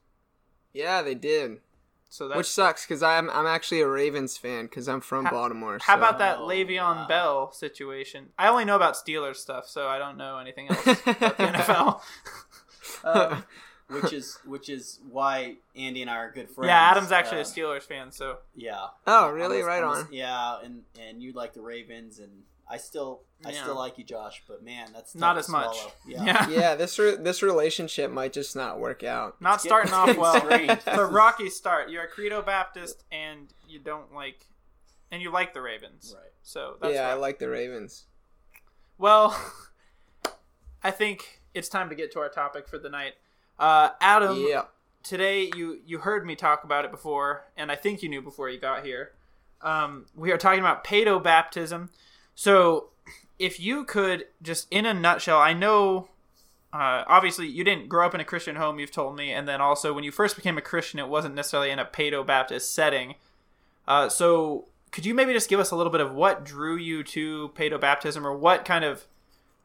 Yeah, 0.74 1.02
they 1.02 1.16
did. 1.16 1.60
So 2.10 2.28
that's 2.30 2.38
Which 2.38 2.48
sucks 2.48 2.86
because 2.86 3.04
I'm 3.04 3.30
I'm 3.30 3.46
actually 3.46 3.82
a 3.82 3.88
Ravens 3.88 4.38
fan 4.38 4.66
because 4.66 4.88
I'm 4.88 5.02
from 5.02 5.26
How- 5.26 5.32
Baltimore. 5.32 5.78
How 5.82 5.96
so- 5.96 5.98
about 6.00 6.20
that 6.20 6.38
Oh, 6.40 6.48
Le'Veon 6.48 6.96
wow. 6.96 7.08
Bell 7.08 7.52
situation? 7.52 8.30
I 8.38 8.48
only 8.48 8.64
know 8.66 8.76
about 8.78 8.94
Steelers 8.96 9.36
stuff, 9.38 9.68
so 9.68 9.88
I 9.88 9.98
don't 10.00 10.18
know 10.18 10.38
anything 10.38 10.70
else 10.70 10.86
about 10.88 11.38
the 11.38 11.44
NFL. 11.44 12.02
Um, 13.04 13.44
Which 13.90 14.12
is 14.12 14.38
which 14.44 14.68
is 14.68 15.00
why 15.10 15.56
Andy 15.74 16.02
and 16.02 16.12
I 16.12 16.18
are 16.18 16.30
good 16.30 16.50
friends. 16.50 16.68
yeah, 16.68 16.92
Adam's 16.92 17.14
actually 17.14 17.38
Uh, 17.38 17.44
a 17.44 17.46
Steelers 17.46 17.84
fan, 17.84 18.12
so 18.12 18.40
Yeah. 18.54 18.88
Oh, 19.06 19.30
really? 19.30 19.62
I'm 19.62 19.66
Right 19.66 19.82
I'm 19.82 19.88
on. 19.90 20.08
Yeah, 20.12 20.60
and 20.62 20.84
and 21.00 21.24
you 21.24 21.32
like 21.32 21.54
the 21.54 21.62
Ravens, 21.62 22.20
and 22.20 22.44
I 22.70 22.76
still 22.76 23.22
I 23.46 23.52
Yeah. 23.52 23.62
still 23.64 23.76
like 23.78 23.98
you, 23.98 24.04
Josh. 24.04 24.44
But 24.46 24.62
man, 24.62 24.90
that's 24.94 25.16
not 25.16 25.38
as 25.38 25.48
much. 25.48 25.78
Yeah, 26.06 26.22
Yeah. 26.26 26.50
yeah, 26.50 26.76
this 26.76 27.00
re- 27.00 27.16
this 27.16 27.42
relationship 27.42 28.12
might 28.12 28.34
just 28.34 28.58
not 28.58 28.78
work 28.78 29.06
out. 29.06 29.40
not 29.42 29.56
It's 29.56 29.64
getting- 29.64 29.88
starting 29.88 30.18
off 30.18 30.18
well. 30.18 30.34
getting 30.34 30.50
strange. 30.66 30.72
it's 30.86 30.88
a 31.00 31.06
rocky 31.06 31.50
start. 31.50 31.90
You're 31.90 32.04
a 32.04 32.10
Credo 32.10 32.42
Baptist, 32.42 33.06
and 33.10 33.54
you 33.70 33.80
don't 33.80 34.14
like, 34.14 34.48
and 35.12 35.22
you 35.22 35.32
like 35.32 35.54
the 35.54 35.62
Ravens. 35.62 36.14
Right. 36.14 36.34
So 36.44 36.76
that's 36.82 36.94
yeah, 36.94 37.08
I 37.08 37.14
like 37.14 37.40
the 37.40 37.48
Ravens. 37.48 38.04
Well, 38.98 39.34
I 40.84 40.92
think 40.92 41.37
it's 41.54 41.70
time 41.70 41.90
to 41.90 41.96
get 41.96 42.12
to 42.14 42.20
our 42.20 42.30
topic 42.30 42.68
for 42.68 42.78
the 42.78 42.90
night. 42.90 43.14
Uh, 43.60 43.90
Adam, 44.00 44.38
yeah. 44.48 44.64
today 45.04 45.50
you 45.56 45.80
you 45.86 46.00
heard 46.00 46.26
me 46.26 46.36
talk 46.36 46.64
about 46.64 46.86
it 46.86 46.92
before, 46.92 47.46
and 47.56 47.72
I 47.72 47.76
think 47.76 48.04
you 48.04 48.10
knew 48.10 48.22
before 48.22 48.50
you 48.50 48.60
got 48.60 48.86
here. 48.86 49.12
Um, 49.62 50.06
we 50.16 50.32
are 50.32 50.38
talking 50.38 50.60
about 50.60 50.84
pedo 50.84 51.22
baptism. 51.22 51.90
So, 52.36 52.90
if 53.40 53.60
you 53.60 53.84
could 53.84 54.26
just, 54.42 54.68
in 54.72 54.86
a 54.86 54.94
nutshell, 54.94 55.40
I 55.40 55.54
know. 55.54 56.10
Uh, 56.72 57.04
obviously, 57.08 57.48
you 57.48 57.64
didn't 57.64 57.90
grow 57.90 58.06
up 58.06 58.14
in 58.14 58.20
a 58.20 58.26
Christian 58.26 58.58
home. 58.58 58.78
You've 58.78 58.92
told 58.92 59.16
me, 59.16 59.32
and 59.32 59.48
then 59.48 59.62
also 59.62 59.94
when 59.94 60.04
you 60.04 60.12
first 60.12 60.36
became 60.36 60.58
a 60.58 60.62
Christian, 60.62 61.00
it 61.00 61.08
wasn't 61.08 61.34
necessarily 61.34 61.72
in 61.72 61.80
a 61.80 61.86
pedo 61.86 62.26
Baptist 62.26 62.74
setting. 62.76 63.16
Uh, 63.88 64.10
so, 64.10 64.68
could 64.92 65.06
you 65.06 65.16
maybe 65.16 65.34
just 65.34 65.50
give 65.50 65.60
us 65.60 65.72
a 65.72 65.76
little 65.76 65.92
bit 65.92 66.02
of 66.02 66.14
what 66.14 66.46
drew 66.46 66.76
you 66.76 67.04
to 67.04 67.52
pedo 67.56 67.80
baptism, 67.80 68.28
or 68.28 68.38
what 68.38 68.66
kind 68.66 68.86
of, 68.86 69.08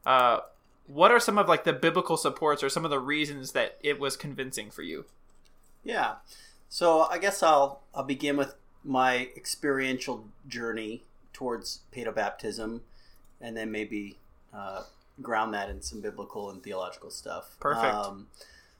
uh, 0.05 0.39
what 0.87 1.11
are 1.11 1.19
some 1.19 1.37
of 1.37 1.47
like 1.47 1.63
the 1.63 1.73
biblical 1.73 2.17
supports, 2.17 2.63
or 2.63 2.69
some 2.69 2.85
of 2.85 2.91
the 2.91 2.99
reasons 2.99 3.51
that 3.53 3.77
it 3.81 3.99
was 3.99 4.17
convincing 4.17 4.71
for 4.71 4.81
you? 4.81 5.05
Yeah. 5.83 6.15
So 6.69 7.01
I 7.03 7.17
guess 7.17 7.43
I'll 7.43 7.81
I'll 7.93 8.03
begin 8.03 8.37
with 8.37 8.55
my 8.83 9.29
experiential 9.35 10.25
journey 10.47 11.03
towards 11.31 11.81
pedobaptism, 11.95 12.81
and 13.39 13.57
then 13.57 13.71
maybe 13.71 14.17
uh, 14.53 14.83
ground 15.21 15.53
that 15.53 15.69
in 15.69 15.81
some 15.81 16.01
biblical 16.01 16.49
and 16.49 16.63
theological 16.63 17.09
stuff. 17.09 17.55
Perfect. 17.59 17.93
Um, 17.93 18.27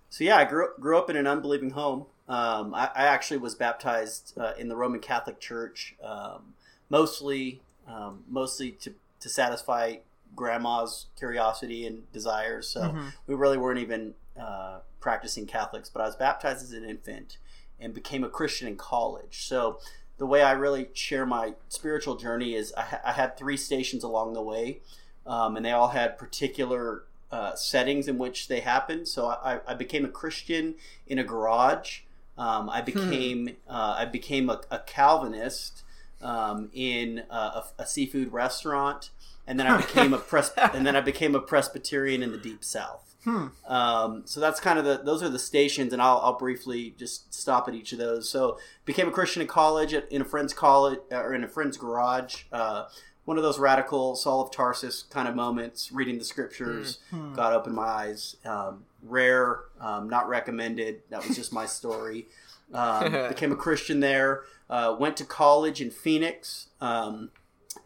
so 0.10 0.24
yeah, 0.24 0.38
I 0.38 0.46
grew 0.46 0.70
grew 0.80 0.98
up 0.98 1.10
in 1.10 1.16
an 1.16 1.28
unbelieving 1.28 1.72
home. 1.72 2.06
Um, 2.28 2.74
I, 2.74 2.90
I 2.96 3.04
actually 3.06 3.38
was 3.38 3.56
baptized 3.56 4.34
uh, 4.38 4.54
in 4.58 4.70
the 4.70 4.76
Roman 4.76 5.00
Catholic 5.00 5.40
Church, 5.40 5.96
um, 6.04 6.54
mostly 6.90 7.62
um, 7.88 8.24
mostly 8.30 8.72
to 8.72 8.94
to 9.20 9.30
satisfy 9.30 9.98
grandma's 10.36 11.08
curiosity 11.18 11.86
and 11.86 12.12
desires. 12.12 12.68
So 12.68 12.82
Mhm. 12.92 13.14
we 13.28 13.36
really 13.36 13.58
weren't 13.58 13.80
even 13.80 14.16
uh, 14.40 14.80
practicing 15.00 15.46
Catholics. 15.46 15.90
But 15.90 16.02
I 16.02 16.06
was 16.06 16.16
baptized 16.16 16.64
as 16.64 16.72
an 16.72 16.84
infant 16.84 17.38
and 17.80 17.94
became 17.94 18.24
a 18.24 18.30
Christian 18.30 18.68
in 18.68 18.76
college. 18.78 19.46
So 19.46 19.80
the 20.18 20.26
way 20.26 20.42
I 20.42 20.52
really 20.54 20.90
share 20.94 21.26
my 21.26 21.54
spiritual 21.70 22.16
journey 22.16 22.56
is 22.56 22.74
I, 22.74 22.82
ha- 22.82 23.02
I 23.06 23.12
had 23.14 23.38
three 23.38 23.58
stations 23.58 24.04
along 24.04 24.34
the 24.34 24.42
way, 24.42 24.80
um, 25.26 25.56
and 25.56 25.66
they 25.66 25.72
all 25.72 25.90
had 25.90 26.18
particular 26.18 27.04
uh, 27.32 27.56
settings 27.56 28.08
in 28.08 28.18
which 28.18 28.48
they 28.48 28.60
happened. 28.62 29.08
So 29.08 29.28
I, 29.28 29.60
I 29.68 29.74
became 29.74 30.06
a 30.06 30.10
Christian 30.10 30.76
in 31.08 31.18
a 31.20 31.24
garage. 31.24 32.02
Um, 32.38 32.70
I 32.70 32.82
became 32.82 33.56
uh, 33.70 33.96
I 34.00 34.06
became 34.06 34.50
a, 34.50 34.62
a 34.72 34.80
Calvinist 34.80 35.84
um, 36.22 36.70
in 36.74 37.24
a, 37.30 37.64
a 37.78 37.86
seafood 37.86 38.32
restaurant, 38.32 39.10
and 39.48 39.60
then 39.60 39.68
I 39.68 39.78
became 39.78 40.14
a 40.14 40.18
pres- 40.32 40.52
and 40.58 40.86
then 40.86 40.96
I 40.96 41.02
became 41.02 41.36
a 41.36 41.40
Presbyterian 41.40 42.24
in 42.24 42.32
the 42.32 42.38
Deep 42.38 42.64
South. 42.64 43.16
Hmm. 43.24 43.48
Um, 43.68 44.24
so 44.26 44.40
that's 44.42 44.60
kind 44.60 44.78
of 44.78 44.84
the 44.86 45.02
those 45.04 45.24
are 45.24 45.30
the 45.30 45.40
stations, 45.40 45.94
and 45.94 46.02
I'll, 46.02 46.20
I'll 46.24 46.38
briefly 46.38 46.94
just 46.98 47.34
stop 47.34 47.68
at 47.70 47.74
each 47.74 47.94
of 47.94 47.98
those. 47.98 48.30
So 48.30 48.58
became 48.86 49.08
a 49.08 49.12
Christian 49.12 49.42
in 49.42 49.48
college, 49.48 49.94
at, 49.94 50.12
in 50.12 50.22
a 50.22 50.26
friend's 50.26 50.54
college 50.54 51.00
or 51.10 51.34
in 51.34 51.44
a 51.44 51.48
friend's 51.48 51.78
garage. 51.78 52.44
Uh, 52.52 52.86
one 53.26 53.38
of 53.38 53.44
those 53.44 53.58
radical 53.58 54.18
Saul 54.18 54.42
of 54.42 54.52
Tarsus 54.52 55.04
kind 55.04 55.30
of 55.30 55.36
moments, 55.36 55.94
reading 55.94 56.18
the 56.18 56.26
scriptures, 56.26 57.00
Hmm. 57.10 57.34
God 57.34 57.54
opened 57.54 57.76
my 57.76 57.84
eyes. 57.84 58.36
Um, 58.44 58.84
rare, 59.02 59.62
um, 59.80 60.10
not 60.10 60.28
recommended. 60.28 61.04
That 61.10 61.26
was 61.26 61.38
just 61.38 61.54
my 61.54 61.66
story. 61.66 62.28
Um, 62.74 63.12
became 63.30 63.54
a 63.54 63.56
Christian 63.56 64.02
there. 64.02 64.42
Uh, 64.70 64.98
went 65.00 65.16
to 65.18 65.24
college 65.26 65.80
in 65.82 65.92
Phoenix, 65.92 66.68
um, 66.82 67.30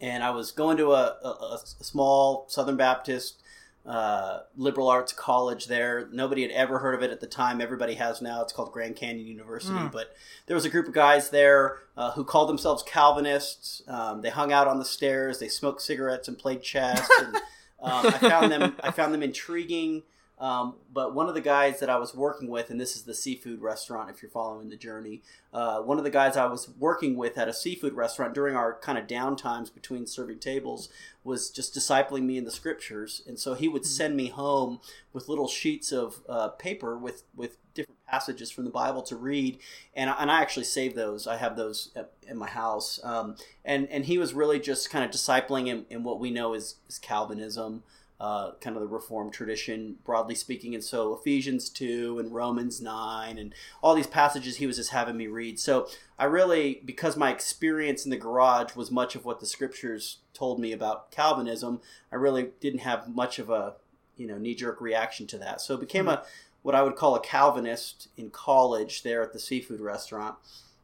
and 0.00 0.22
I 0.22 0.30
was 0.30 0.52
going 0.52 0.76
to 0.78 0.92
a, 0.92 1.16
a, 1.22 1.58
a 1.78 1.84
small 1.84 2.46
Southern 2.48 2.76
Baptist 2.76 3.42
uh, 3.88 4.40
liberal 4.56 4.88
arts 4.88 5.12
college 5.14 5.66
there. 5.66 6.08
Nobody 6.12 6.42
had 6.42 6.50
ever 6.50 6.78
heard 6.78 6.94
of 6.94 7.02
it 7.02 7.10
at 7.10 7.20
the 7.20 7.26
time. 7.26 7.60
Everybody 7.60 7.94
has 7.94 8.20
now. 8.20 8.42
It's 8.42 8.52
called 8.52 8.70
Grand 8.70 8.96
Canyon 8.96 9.26
University. 9.26 9.74
Mm. 9.74 9.90
But 9.90 10.14
there 10.46 10.54
was 10.54 10.66
a 10.66 10.68
group 10.68 10.88
of 10.88 10.92
guys 10.92 11.30
there 11.30 11.78
uh, 11.96 12.12
who 12.12 12.22
called 12.22 12.50
themselves 12.50 12.82
Calvinists. 12.82 13.82
Um, 13.88 14.20
they 14.20 14.28
hung 14.28 14.52
out 14.52 14.68
on 14.68 14.78
the 14.78 14.84
stairs. 14.84 15.38
They 15.38 15.48
smoked 15.48 15.80
cigarettes 15.80 16.28
and 16.28 16.36
played 16.36 16.62
chess. 16.62 17.08
And, 17.20 17.36
um, 17.80 18.06
I 18.06 18.18
found 18.18 18.52
them. 18.52 18.76
I 18.82 18.90
found 18.90 19.14
them 19.14 19.22
intriguing. 19.22 20.02
Um, 20.40 20.76
but 20.92 21.14
one 21.14 21.28
of 21.28 21.34
the 21.34 21.40
guys 21.40 21.80
that 21.80 21.90
I 21.90 21.98
was 21.98 22.14
working 22.14 22.48
with, 22.48 22.70
and 22.70 22.80
this 22.80 22.94
is 22.94 23.02
the 23.02 23.14
seafood 23.14 23.60
restaurant, 23.60 24.08
if 24.10 24.22
you're 24.22 24.30
following 24.30 24.68
the 24.68 24.76
journey, 24.76 25.22
uh, 25.52 25.80
one 25.80 25.98
of 25.98 26.04
the 26.04 26.10
guys 26.10 26.36
I 26.36 26.46
was 26.46 26.68
working 26.78 27.16
with 27.16 27.36
at 27.38 27.48
a 27.48 27.52
seafood 27.52 27.94
restaurant 27.94 28.34
during 28.34 28.54
our 28.54 28.78
kind 28.78 28.98
of 28.98 29.06
downtimes 29.06 29.72
between 29.72 30.06
serving 30.06 30.38
tables 30.38 30.88
was 31.24 31.50
just 31.50 31.74
discipling 31.74 32.22
me 32.22 32.38
in 32.38 32.44
the 32.44 32.50
scriptures, 32.50 33.22
and 33.26 33.38
so 33.38 33.54
he 33.54 33.68
would 33.68 33.84
send 33.84 34.16
me 34.16 34.28
home 34.28 34.80
with 35.12 35.28
little 35.28 35.48
sheets 35.48 35.92
of 35.92 36.20
uh, 36.28 36.48
paper 36.48 36.96
with 36.96 37.24
with 37.34 37.56
different 37.74 37.98
passages 38.06 38.50
from 38.50 38.64
the 38.64 38.70
Bible 38.70 39.02
to 39.02 39.16
read, 39.16 39.58
and 39.94 40.10
I, 40.10 40.14
and 40.20 40.30
I 40.30 40.40
actually 40.40 40.64
save 40.64 40.94
those. 40.94 41.26
I 41.26 41.36
have 41.36 41.56
those 41.56 41.90
at, 41.96 42.12
in 42.26 42.36
my 42.36 42.48
house, 42.48 43.00
um, 43.02 43.36
and 43.64 43.88
and 43.88 44.04
he 44.04 44.18
was 44.18 44.34
really 44.34 44.60
just 44.60 44.90
kind 44.90 45.04
of 45.04 45.10
discipling 45.10 45.68
in, 45.68 45.86
in 45.90 46.04
what 46.04 46.20
we 46.20 46.30
know 46.30 46.54
is, 46.54 46.76
is 46.88 46.98
Calvinism. 46.98 47.82
Uh, 48.20 48.50
kind 48.60 48.74
of 48.74 48.82
the 48.82 48.88
Reformed 48.88 49.32
tradition, 49.32 49.96
broadly 50.04 50.34
speaking. 50.34 50.74
And 50.74 50.82
so 50.82 51.14
Ephesians 51.14 51.68
2 51.70 52.18
and 52.18 52.34
Romans 52.34 52.80
9 52.80 53.38
and 53.38 53.54
all 53.80 53.94
these 53.94 54.08
passages 54.08 54.56
he 54.56 54.66
was 54.66 54.74
just 54.74 54.90
having 54.90 55.16
me 55.16 55.28
read. 55.28 55.60
So 55.60 55.86
I 56.18 56.24
really, 56.24 56.82
because 56.84 57.16
my 57.16 57.30
experience 57.30 58.04
in 58.04 58.10
the 58.10 58.16
garage 58.16 58.74
was 58.74 58.90
much 58.90 59.14
of 59.14 59.24
what 59.24 59.38
the 59.38 59.46
scriptures 59.46 60.18
told 60.34 60.58
me 60.58 60.72
about 60.72 61.12
Calvinism, 61.12 61.80
I 62.10 62.16
really 62.16 62.48
didn't 62.58 62.80
have 62.80 63.08
much 63.08 63.38
of 63.38 63.50
a 63.50 63.74
you 64.18 64.26
know 64.26 64.36
knee 64.36 64.54
jerk 64.54 64.80
reaction 64.80 65.26
to 65.28 65.38
that. 65.38 65.60
So 65.60 65.74
it 65.74 65.80
became 65.80 66.08
a 66.08 66.24
what 66.62 66.74
I 66.74 66.82
would 66.82 66.96
call 66.96 67.14
a 67.14 67.20
Calvinist 67.20 68.08
in 68.16 68.30
college 68.30 69.02
there 69.02 69.22
at 69.22 69.32
the 69.32 69.38
seafood 69.38 69.80
restaurant. 69.80 70.36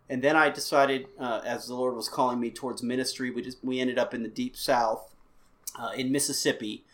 And 0.08 0.22
then 0.22 0.36
I 0.36 0.50
decided, 0.50 1.08
uh, 1.18 1.40
as 1.44 1.66
the 1.66 1.74
Lord 1.74 1.94
was 1.94 2.08
calling 2.08 2.38
me 2.38 2.50
towards 2.50 2.82
ministry, 2.82 3.30
we 3.30 3.42
just 3.42 3.62
we 3.64 3.80
ended 3.80 3.98
up 3.98 4.14
in 4.14 4.22
the 4.22 4.28
deep 4.28 4.56
South, 4.56 5.10
uh, 5.78 5.90
in 5.96 6.12
Mississippi, 6.12 6.84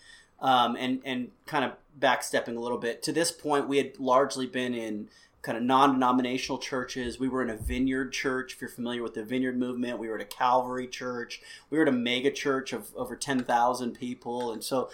um, 0.41 0.77
and 0.77 1.01
and 1.05 1.31
kind 1.47 1.65
of 1.65 1.73
backstepping 1.99 2.57
a 2.57 2.61
little 2.61 2.79
bit. 2.79 3.03
To 3.05 3.13
this 3.13 3.31
point, 3.33 3.69
we 3.69 3.79
had 3.79 3.99
largely 3.99 4.47
been 4.47 4.75
in 4.75 5.09
kind 5.43 5.57
of 5.57 5.65
non-denominational 5.65 6.59
churches. 6.59 7.19
We 7.19 7.29
were 7.29 7.43
in 7.43 7.49
a 7.49 7.57
vineyard 7.57 8.13
church. 8.13 8.55
If 8.55 8.61
you're 8.61 8.69
familiar 8.69 9.03
with 9.03 9.15
the 9.15 9.25
vineyard 9.25 9.59
movement, 9.59 9.99
we 9.99 10.09
were 10.09 10.17
at 10.17 10.21
a 10.21 10.27
Calvary 10.27 10.87
church. 10.87 11.41
We 11.71 11.79
were 11.79 11.85
at 11.85 11.89
a 11.89 11.93
mega 11.93 12.31
church 12.31 12.73
of 12.73 12.95
over 12.95 13.17
ten 13.17 13.45
thousand 13.45 13.93
people, 13.93 14.53
and 14.53 14.63
so 14.63 14.91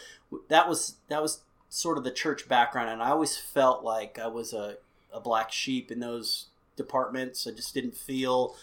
that 0.49 0.69
was 0.69 0.97
that 1.09 1.23
was 1.23 1.41
sort 1.69 1.99
of 1.99 2.05
the 2.05 2.12
church 2.12 2.49
background. 2.49 2.88
And 2.91 3.03
I 3.03 3.11
always 3.11 3.37
felt 3.37 3.83
like 3.83 4.19
I 4.19 4.29
was 4.29 4.53
a, 4.53 4.76
a 5.12 5.21
black 5.21 5.53
sheep 5.53 5.91
in 5.91 6.00
those 6.00 6.47
departments. 6.76 7.47
I 7.47 7.50
just 7.50 7.75
didn't 7.75 7.97
feel 7.97 8.55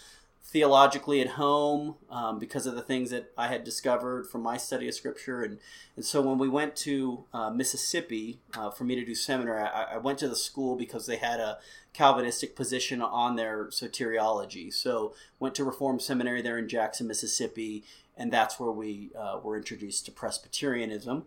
theologically 0.54 1.20
at 1.20 1.30
home 1.30 1.96
um, 2.12 2.38
because 2.38 2.68
of 2.68 2.76
the 2.76 2.82
things 2.84 3.10
that 3.10 3.32
I 3.36 3.48
had 3.48 3.64
discovered 3.64 4.28
from 4.30 4.42
my 4.44 4.56
study 4.56 4.88
of 4.88 4.94
Scripture. 4.94 5.42
And, 5.42 5.58
and 5.96 6.06
so 6.06 6.22
when 6.22 6.38
we 6.38 6.48
went 6.48 6.76
to 6.78 7.26
uh, 7.34 7.50
Mississippi 7.50 8.40
uh, 8.56 8.70
for 8.70 8.84
me 8.84 8.94
to 8.94 9.04
do 9.04 9.16
seminary, 9.16 9.64
I, 9.64 9.96
I 9.96 9.98
went 9.98 10.20
to 10.20 10.30
the 10.30 10.36
school 10.36 10.76
because 10.76 11.08
they 11.08 11.16
had 11.18 11.40
a 11.40 11.58
Calvinistic 11.92 12.56
position 12.56 13.02
on 13.02 13.36
their 13.36 13.66
soteriology. 13.66 14.72
So 14.72 15.16
went 15.40 15.56
to 15.56 15.64
Reformed 15.64 16.04
Seminary 16.04 16.44
there 16.44 16.60
in 16.60 16.70
Jackson, 16.70 17.08
Mississippi, 17.08 17.84
and 18.16 18.32
that's 18.32 18.60
where 18.60 18.72
we 18.72 19.10
uh, 19.18 19.40
were 19.44 19.58
introduced 19.58 20.06
to 20.06 20.12
Presbyterianism. 20.12 21.26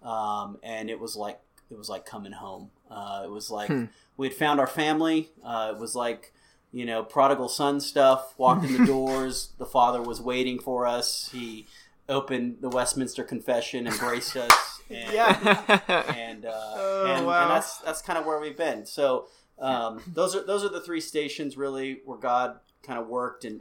Um, 0.00 0.58
and 0.62 0.88
it 0.88 1.00
was 1.00 1.16
like 1.16 1.40
it 1.72 1.76
was 1.76 1.88
like 1.88 2.06
coming 2.06 2.32
home. 2.32 2.70
Uh, 2.88 3.22
it 3.24 3.30
was 3.30 3.50
like 3.50 3.68
Hmm. 3.68 3.86
we 4.16 4.28
had 4.28 4.36
found 4.36 4.60
our 4.60 4.66
family. 4.68 5.30
Uh, 5.44 5.72
it 5.74 5.78
was 5.80 5.94
like 5.96 6.32
you 6.72 6.84
know, 6.86 7.02
prodigal 7.02 7.48
son 7.48 7.80
stuff. 7.80 8.34
Walked 8.38 8.64
in 8.64 8.76
the 8.78 8.86
doors. 8.96 9.50
The 9.58 9.66
father 9.66 10.00
was 10.02 10.20
waiting 10.20 10.58
for 10.58 10.86
us. 10.86 11.28
He 11.32 11.66
opened 12.08 12.58
the 12.60 12.68
Westminster 12.68 13.24
Confession, 13.24 13.86
embraced 13.86 14.36
us. 14.36 14.52
And, 14.90 15.12
Yeah. 15.12 16.02
and 16.16 16.44
uh, 16.44 16.50
Oh, 16.52 17.06
and, 17.06 17.24
wow. 17.24 17.42
and 17.42 17.50
that's 17.52 17.78
that's 17.78 18.02
kind 18.02 18.18
of 18.18 18.26
where 18.26 18.40
we've 18.40 18.56
been. 18.56 18.84
So 18.86 19.28
um, 19.60 20.02
those 20.12 20.34
are 20.34 20.42
those 20.44 20.64
are 20.64 20.68
the 20.68 20.80
three 20.80 21.00
stations 21.00 21.56
really 21.56 22.00
where 22.04 22.18
God 22.18 22.58
kind 22.82 22.98
of 22.98 23.06
worked, 23.06 23.44
and 23.44 23.60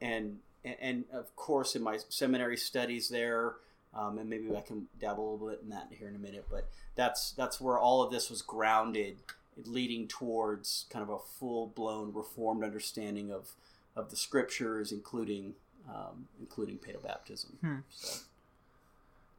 and 0.00 0.38
and 0.64 1.04
of 1.12 1.36
course 1.36 1.76
in 1.76 1.82
my 1.82 1.98
seminary 2.08 2.56
studies 2.56 3.10
there. 3.10 3.56
Um, 3.92 4.16
and 4.16 4.30
maybe 4.30 4.48
I 4.56 4.62
can 4.62 4.86
dabble 4.98 5.22
a 5.22 5.30
little 5.34 5.48
bit 5.50 5.60
in 5.62 5.68
that 5.68 5.88
here 5.90 6.08
in 6.08 6.14
a 6.14 6.18
minute, 6.18 6.46
but 6.50 6.70
that's 6.94 7.32
that's 7.32 7.60
where 7.60 7.78
all 7.78 8.00
of 8.02 8.10
this 8.10 8.30
was 8.30 8.40
grounded 8.40 9.18
leading 9.64 10.08
towards 10.08 10.86
kind 10.90 11.02
of 11.02 11.10
a 11.10 11.18
full 11.18 11.68
blown 11.68 12.12
reformed 12.12 12.64
understanding 12.64 13.30
of 13.30 13.52
of 13.94 14.10
the 14.10 14.16
scriptures, 14.16 14.92
including 14.92 15.54
um, 15.88 16.28
including 16.40 16.78
paedobaptism. 16.78 17.58
Hmm. 17.60 17.78
So, 17.90 18.18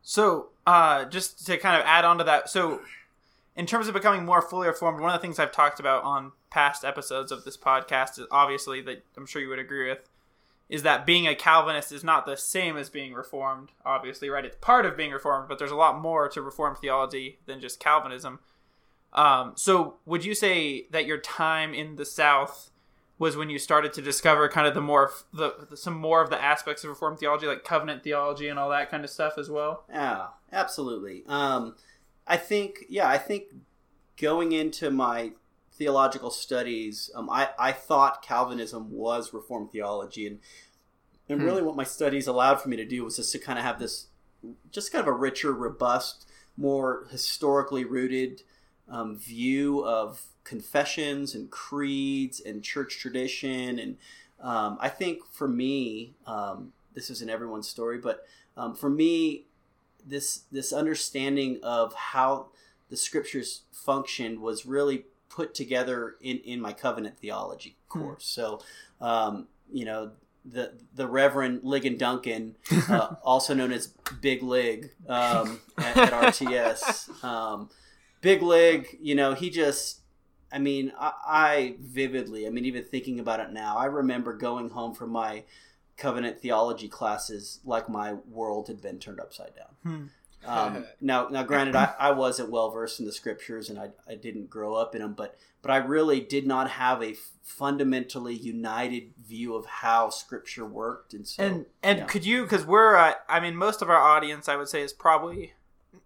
So, 0.02 0.48
uh, 0.68 1.06
just 1.06 1.46
to 1.46 1.58
kind 1.58 1.80
of 1.80 1.86
add 1.86 2.06
on 2.06 2.18
to 2.18 2.24
that, 2.26 2.50
so 2.50 2.82
in 3.56 3.66
terms 3.66 3.88
of 3.88 3.94
becoming 3.94 4.26
more 4.26 4.42
fully 4.42 4.68
reformed, 4.68 5.00
one 5.00 5.14
of 5.14 5.20
the 5.20 5.22
things 5.22 5.40
I've 5.40 5.52
talked 5.52 5.80
about 5.80 6.04
on 6.04 6.34
past 6.50 6.84
episodes 6.84 7.32
of 7.32 7.46
this 7.46 7.58
podcast 7.58 8.20
is 8.20 8.28
obviously 8.30 8.82
that 8.82 9.04
I'm 9.16 9.26
sure 9.26 9.42
you 9.42 9.50
would 9.50 9.60
agree 9.60 9.90
with 9.90 10.10
is 10.70 10.84
that 10.84 11.06
being 11.06 11.28
a 11.28 11.36
Calvinist 11.36 11.92
is 11.92 12.04
not 12.04 12.26
the 12.26 12.36
same 12.36 12.78
as 12.78 12.90
being 12.90 13.14
reformed. 13.14 13.70
Obviously, 13.86 14.30
right? 14.30 14.46
It's 14.46 14.58
part 14.60 14.86
of 14.86 14.98
being 14.98 15.12
reformed, 15.12 15.48
but 15.48 15.60
there's 15.60 15.72
a 15.72 15.76
lot 15.76 16.00
more 16.00 16.28
to 16.30 16.42
reformed 16.42 16.78
theology 16.78 17.38
than 17.46 17.60
just 17.60 17.80
Calvinism. 17.80 18.40
Um, 19.14 19.54
so, 19.56 19.96
would 20.06 20.26
you 20.26 20.36
say 20.36 20.88
that 20.92 21.06
your 21.06 21.18
time 21.20 21.74
in 21.74 21.96
the 21.96 22.06
South 22.06 22.72
was 23.20 23.38
when 23.38 23.50
you 23.50 23.60
started 23.60 23.94
to 23.94 24.02
discover 24.02 24.50
kind 24.50 24.68
of 24.68 24.74
the 24.74 24.82
more 24.82 25.12
the, 25.32 25.68
the 25.70 25.78
some 25.78 25.94
more 25.96 26.22
of 26.22 26.30
the 26.30 26.42
aspects 26.44 26.84
of 26.84 26.90
reformed 26.90 27.20
theology, 27.20 27.46
like 27.48 27.64
covenant 27.64 28.04
theology 28.04 28.48
and 28.48 28.58
all 28.60 28.70
that 28.70 28.90
kind 28.90 29.04
of 29.04 29.10
stuff 29.10 29.38
as 29.38 29.50
well? 29.50 29.86
yeah, 29.90 30.28
absolutely. 30.52 31.24
Um, 31.28 31.76
I 32.28 32.38
think, 32.38 32.86
yeah, 32.90 33.08
I 33.08 33.18
think 33.18 33.46
going 34.18 34.52
into 34.52 34.90
my 34.90 35.32
theological 35.74 36.32
studies, 36.32 37.12
um, 37.16 37.30
I, 37.30 37.50
I 37.60 37.72
thought 37.72 38.22
Calvinism 38.24 38.92
was 38.92 39.34
Reformed 39.34 39.72
theology, 39.72 40.28
and 40.28 40.40
and 41.30 41.40
Hmm. 41.40 41.44
really 41.44 41.62
what 41.62 41.76
my 41.76 41.84
studies 41.84 42.28
allowed 42.28 42.62
for 42.62 42.70
me 42.70 42.78
to 42.78 42.86
do 42.86 43.04
was 43.04 43.16
just 43.18 43.32
to 43.32 43.40
kind 43.40 43.58
of 43.58 43.66
have 43.66 43.80
this, 43.80 44.08
just 44.72 44.92
kind 44.92 45.02
of 45.02 45.08
a 45.08 45.14
richer, 45.18 45.54
robust, 45.54 46.28
more 46.58 47.08
historically 47.12 47.86
rooted 47.86 48.42
um, 48.90 49.18
view 49.18 49.86
of 49.86 50.24
confessions 50.44 51.36
and 51.36 51.50
creeds 51.50 52.40
and 52.40 52.64
church 52.64 53.00
tradition, 53.00 53.80
and 53.80 53.98
um, 54.40 54.78
I 54.82 54.90
think 54.90 55.26
for 55.32 55.48
me, 55.48 56.16
um, 56.28 56.74
this 56.94 57.10
isn't 57.10 57.30
everyone's 57.30 57.68
story, 57.68 57.98
but 57.98 58.26
um, 58.58 58.76
for 58.76 58.90
me, 58.90 59.46
this 60.06 60.44
this 60.52 60.74
understanding 60.74 61.60
of 61.64 61.94
how 61.94 62.48
the 62.90 62.98
scriptures 62.98 63.62
functioned 63.72 64.40
was 64.40 64.66
really 64.66 65.06
put 65.30 65.56
together 65.56 66.16
in, 66.22 66.38
in 66.40 66.62
my 66.62 66.74
covenant 66.74 67.18
theology 67.18 67.76
Hmm. 67.94 68.02
course. 68.02 68.26
So, 68.26 68.60
um, 69.00 69.48
you 69.72 69.86
know, 69.86 70.12
the 70.46 70.74
the 70.94 71.08
Reverend 71.08 71.62
Ligon 71.62 71.98
Duncan, 71.98 72.56
uh, 72.90 73.16
also 73.24 73.54
known 73.54 73.72
as 73.72 73.88
Big 74.20 74.44
Lig 74.44 74.92
um, 75.08 75.62
at, 75.78 75.98
at, 75.98 76.12
RTS. 76.12 77.10
Um, 77.24 77.70
Big 78.24 78.42
Lig, 78.42 78.98
you 79.00 79.14
know, 79.14 79.36
he 79.36 79.52
just. 79.52 80.00
I 80.52 80.60
mean, 80.60 80.94
I, 81.00 81.12
I 81.26 81.76
vividly. 81.80 82.48
I 82.48 82.50
mean, 82.50 82.66
even 82.66 82.84
thinking 82.84 83.20
about 83.20 83.40
it 83.40 83.52
now, 83.52 83.76
I 83.76 83.86
remember 83.86 84.34
going 84.34 84.70
home 84.70 84.94
from 84.94 85.10
my 85.10 85.44
covenant 85.98 86.40
theology 86.40 86.88
classes 86.88 87.60
like 87.66 87.90
my 87.90 88.14
world 88.14 88.68
had 88.68 88.82
been 88.82 89.00
turned 89.00 89.20
upside 89.20 89.52
down. 89.56 89.76
Hmm. 89.84 90.06
Um, 90.46 90.86
now, 91.02 91.28
now, 91.28 91.44
granted, 91.44 91.76
I, 91.76 91.94
I 92.00 92.12
wasn't 92.12 92.50
well 92.50 92.72
versed 92.72 93.00
in 93.00 93.06
the 93.06 93.12
scriptures 93.12 93.70
and 93.70 93.80
I, 93.80 93.90
I 94.08 94.16
didn't 94.16 94.50
grow 94.50 94.76
up 94.76 94.96
in 94.96 95.02
them, 95.02 95.14
but 95.14 95.38
but 95.62 95.72
I 95.72 95.78
really 95.78 96.20
did 96.20 96.46
not 96.46 96.70
have 96.72 97.02
a 97.02 97.16
fundamentally 97.42 98.36
united 98.36 99.14
view 99.26 99.56
of 99.56 99.66
how 99.66 100.10
scripture 100.10 100.66
worked. 100.66 101.14
And 101.14 101.28
so, 101.28 101.44
and 101.44 101.66
and 101.82 102.00
yeah. 102.00 102.06
could 102.06 102.26
you 102.26 102.44
because 102.44 102.66
we're 102.66 102.96
uh, 102.96 103.14
I 103.30 103.40
mean 103.40 103.56
most 103.56 103.82
of 103.82 103.90
our 103.90 104.02
audience 104.02 104.48
I 104.48 104.56
would 104.56 104.70
say 104.70 104.82
is 104.82 104.94
probably. 104.94 105.54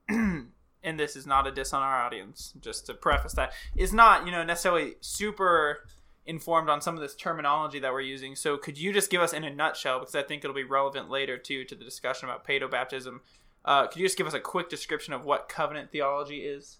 and 0.88 0.98
this 0.98 1.16
is 1.16 1.26
not 1.28 1.46
a 1.46 1.52
diss 1.52 1.74
on 1.74 1.82
our 1.82 2.02
audience, 2.06 2.54
just 2.62 2.86
to 2.86 2.94
preface 2.94 3.34
that, 3.34 3.52
is 3.76 3.92
not, 3.94 4.26
you 4.26 4.32
know, 4.32 4.44
necessarily 4.44 4.96
super 5.02 5.86
informed 6.26 6.70
on 6.70 6.82
some 6.82 6.96
of 6.96 7.02
this 7.02 7.16
terminology 7.16 7.80
that 7.80 7.92
we're 7.92 8.02
using. 8.02 8.36
So 8.36 8.58
could 8.58 8.78
you 8.78 8.94
just 8.94 9.12
give 9.12 9.22
us 9.22 9.34
in 9.34 9.44
a 9.44 9.54
nutshell, 9.54 10.00
because 10.00 10.16
I 10.16 10.24
think 10.24 10.44
it'll 10.44 10.56
be 10.56 10.64
relevant 10.64 11.10
later 11.10 11.38
too 11.38 11.66
to 11.66 11.76
the 11.76 11.86
discussion 11.86 12.30
about 12.30 12.48
paedo 12.48 12.70
baptism, 12.70 13.22
uh, 13.66 13.88
could 13.88 14.00
you 14.00 14.06
just 14.06 14.18
give 14.18 14.28
us 14.28 14.34
a 14.34 14.40
quick 14.40 14.70
description 14.70 15.14
of 15.14 15.26
what 15.26 15.50
covenant 15.50 15.92
theology 15.92 16.40
is? 16.40 16.78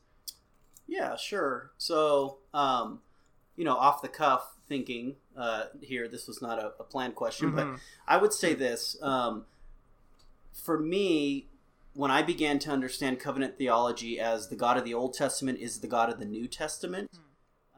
Yeah, 0.88 1.18
sure. 1.18 1.72
So, 1.78 2.38
um, 2.54 3.02
you 3.58 3.66
know, 3.66 3.76
off 3.76 4.02
the 4.02 4.08
cuff 4.08 4.54
thinking 4.70 5.16
uh, 5.36 5.66
here, 5.82 6.08
this 6.08 6.28
was 6.28 6.42
not 6.42 6.60
a, 6.60 6.72
a 6.80 6.84
planned 6.84 7.16
question, 7.16 7.52
Mm-hmm. 7.52 7.74
but 7.74 7.80
I 8.08 8.18
would 8.18 8.34
say 8.34 8.54
this. 8.54 8.96
Um, 9.02 9.46
for 10.54 10.80
me, 10.80 11.48
when 11.98 12.12
I 12.12 12.22
began 12.22 12.60
to 12.60 12.70
understand 12.70 13.20
covenant 13.20 13.58
theology 13.58 14.20
as 14.20 14.50
the 14.50 14.56
God 14.56 14.78
of 14.78 14.86
the 14.86 14.94
Old 14.94 15.16
Testament 15.16 15.58
is 15.58 15.80
the 15.80 15.88
God 15.88 16.12
of 16.12 16.20
the 16.20 16.26
New 16.26 16.48
Testament, 16.48 17.10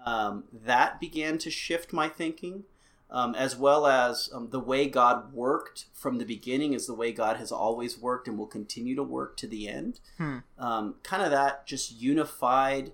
um, 0.05 0.43
that 0.51 0.99
began 0.99 1.37
to 1.37 1.49
shift 1.49 1.93
my 1.93 2.09
thinking. 2.09 2.65
Um, 3.11 3.33
as 3.33 3.55
well 3.55 3.87
as 3.87 4.29
um, 4.31 4.51
the 4.51 4.59
way 4.59 4.87
God 4.87 5.33
worked 5.33 5.85
from 5.95 6.19
the 6.19 6.25
beginning 6.25 6.73
is 6.73 6.85
the 6.85 6.93
way 6.93 7.11
God 7.11 7.37
has 7.37 7.51
always 7.51 7.97
worked 7.97 8.27
and 8.27 8.37
will 8.37 8.45
continue 8.45 8.95
to 8.95 9.01
work 9.01 9.35
to 9.37 9.47
the 9.47 9.67
end. 9.67 9.99
Hmm. 10.19 10.37
Um, 10.59 10.95
kind 11.01 11.23
of 11.23 11.31
that 11.31 11.65
just 11.65 11.91
unified 11.99 12.91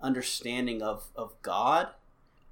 understanding 0.00 0.82
of, 0.82 1.04
of 1.14 1.40
God 1.42 1.90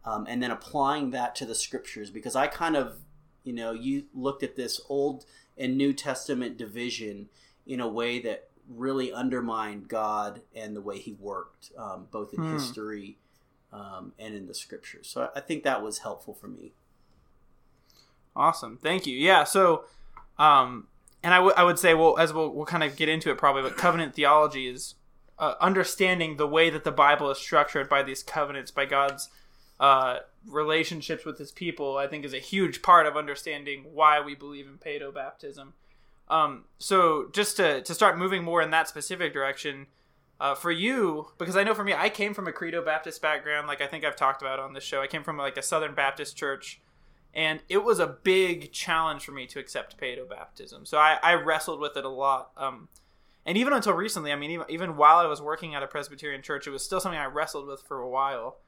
um, 0.04 0.26
and 0.28 0.40
then 0.40 0.52
applying 0.52 1.10
that 1.10 1.34
to 1.36 1.44
the 1.44 1.56
scriptures 1.56 2.08
because 2.08 2.36
I 2.36 2.46
kind 2.46 2.76
of, 2.76 2.98
you 3.42 3.52
know, 3.52 3.72
you 3.72 4.04
looked 4.14 4.44
at 4.44 4.54
this 4.54 4.80
Old 4.88 5.24
and 5.58 5.76
New 5.76 5.92
Testament 5.92 6.56
division 6.56 7.30
in 7.66 7.80
a 7.80 7.88
way 7.88 8.18
that 8.20 8.48
really 8.68 9.12
undermined 9.12 9.88
God 9.88 10.40
and 10.54 10.74
the 10.76 10.80
way 10.80 10.98
he 10.98 11.12
worked, 11.12 11.72
um, 11.76 12.06
both 12.10 12.32
in 12.32 12.40
Hmm. 12.42 12.52
history 12.52 13.16
um, 13.72 14.12
and 14.18 14.34
in 14.34 14.46
the 14.46 14.54
scriptures. 14.54 15.08
So 15.08 15.30
I 15.34 15.40
think 15.40 15.62
that 15.64 15.82
was 15.82 15.98
helpful 15.98 16.34
for 16.34 16.48
me. 16.48 16.72
Awesome, 18.34 18.78
thank 18.78 19.06
you. 19.06 19.16
Yeah, 19.16 19.44
so, 19.44 19.84
um, 20.38 20.86
and 21.22 21.34
I, 21.34 21.38
w- 21.38 21.54
I 21.56 21.64
would 21.64 21.78
say, 21.78 21.92
well, 21.94 22.18
as 22.18 22.32
we'll, 22.32 22.50
we'll 22.50 22.64
kind 22.66 22.82
of 22.82 22.96
get 22.96 23.08
into 23.08 23.30
it 23.30 23.36
probably, 23.38 23.62
but 23.62 23.76
covenant 23.76 24.14
theology 24.14 24.68
is 24.68 24.94
uh, 25.38 25.54
understanding 25.60 26.36
the 26.36 26.46
way 26.46 26.70
that 26.70 26.84
the 26.84 26.92
Bible 26.92 27.30
is 27.30 27.38
structured 27.38 27.88
by 27.88 28.02
these 28.02 28.22
covenants, 28.22 28.70
by 28.70 28.86
God's 28.86 29.28
uh, 29.78 30.18
relationships 30.46 31.24
with 31.24 31.38
His 31.38 31.52
people. 31.52 31.96
I 31.98 32.06
think 32.06 32.24
is 32.24 32.32
a 32.34 32.38
huge 32.38 32.80
part 32.80 33.06
of 33.06 33.16
understanding 33.16 33.84
why 33.92 34.20
we 34.20 34.34
believe 34.34 34.66
in 34.66 34.78
paedo 34.78 35.12
baptism. 35.12 35.74
Um, 36.28 36.64
so, 36.78 37.28
just 37.32 37.56
to 37.58 37.82
to 37.82 37.94
start 37.94 38.18
moving 38.18 38.42
more 38.42 38.62
in 38.62 38.70
that 38.70 38.88
specific 38.88 39.32
direction. 39.32 39.86
Uh, 40.40 40.56
for 40.56 40.72
you, 40.72 41.28
because 41.38 41.56
I 41.56 41.62
know 41.62 41.72
for 41.72 41.84
me, 41.84 41.94
I 41.94 42.08
came 42.08 42.34
from 42.34 42.48
a 42.48 42.52
Credo 42.52 42.84
Baptist 42.84 43.22
background, 43.22 43.68
like 43.68 43.80
I 43.80 43.86
think 43.86 44.04
I've 44.04 44.16
talked 44.16 44.42
about 44.42 44.58
on 44.58 44.72
this 44.72 44.82
show. 44.82 45.00
I 45.00 45.06
came 45.06 45.22
from 45.22 45.36
like 45.36 45.56
a 45.56 45.62
Southern 45.62 45.94
Baptist 45.94 46.36
church, 46.36 46.80
and 47.32 47.60
it 47.68 47.84
was 47.84 48.00
a 48.00 48.06
big 48.08 48.72
challenge 48.72 49.24
for 49.24 49.30
me 49.30 49.46
to 49.46 49.60
accept 49.60 50.00
paedo 50.00 50.28
baptism. 50.28 50.84
So 50.84 50.98
I, 50.98 51.18
I 51.22 51.34
wrestled 51.34 51.78
with 51.78 51.96
it 51.96 52.04
a 52.04 52.08
lot. 52.08 52.50
Um, 52.56 52.88
and 53.44 53.56
even 53.56 53.72
until 53.72 53.94
recently, 53.94 54.32
I 54.32 54.36
mean, 54.36 54.50
even, 54.50 54.66
even 54.68 54.96
while 54.96 55.16
I 55.16 55.26
was 55.26 55.40
working 55.40 55.74
at 55.74 55.82
a 55.82 55.86
Presbyterian 55.86 56.42
church, 56.42 56.66
it 56.66 56.70
was 56.70 56.84
still 56.84 57.00
something 57.00 57.18
I 57.18 57.26
wrestled 57.26 57.66
with 57.66 57.82
for 57.82 57.98
a 58.00 58.08
while. 58.08 58.58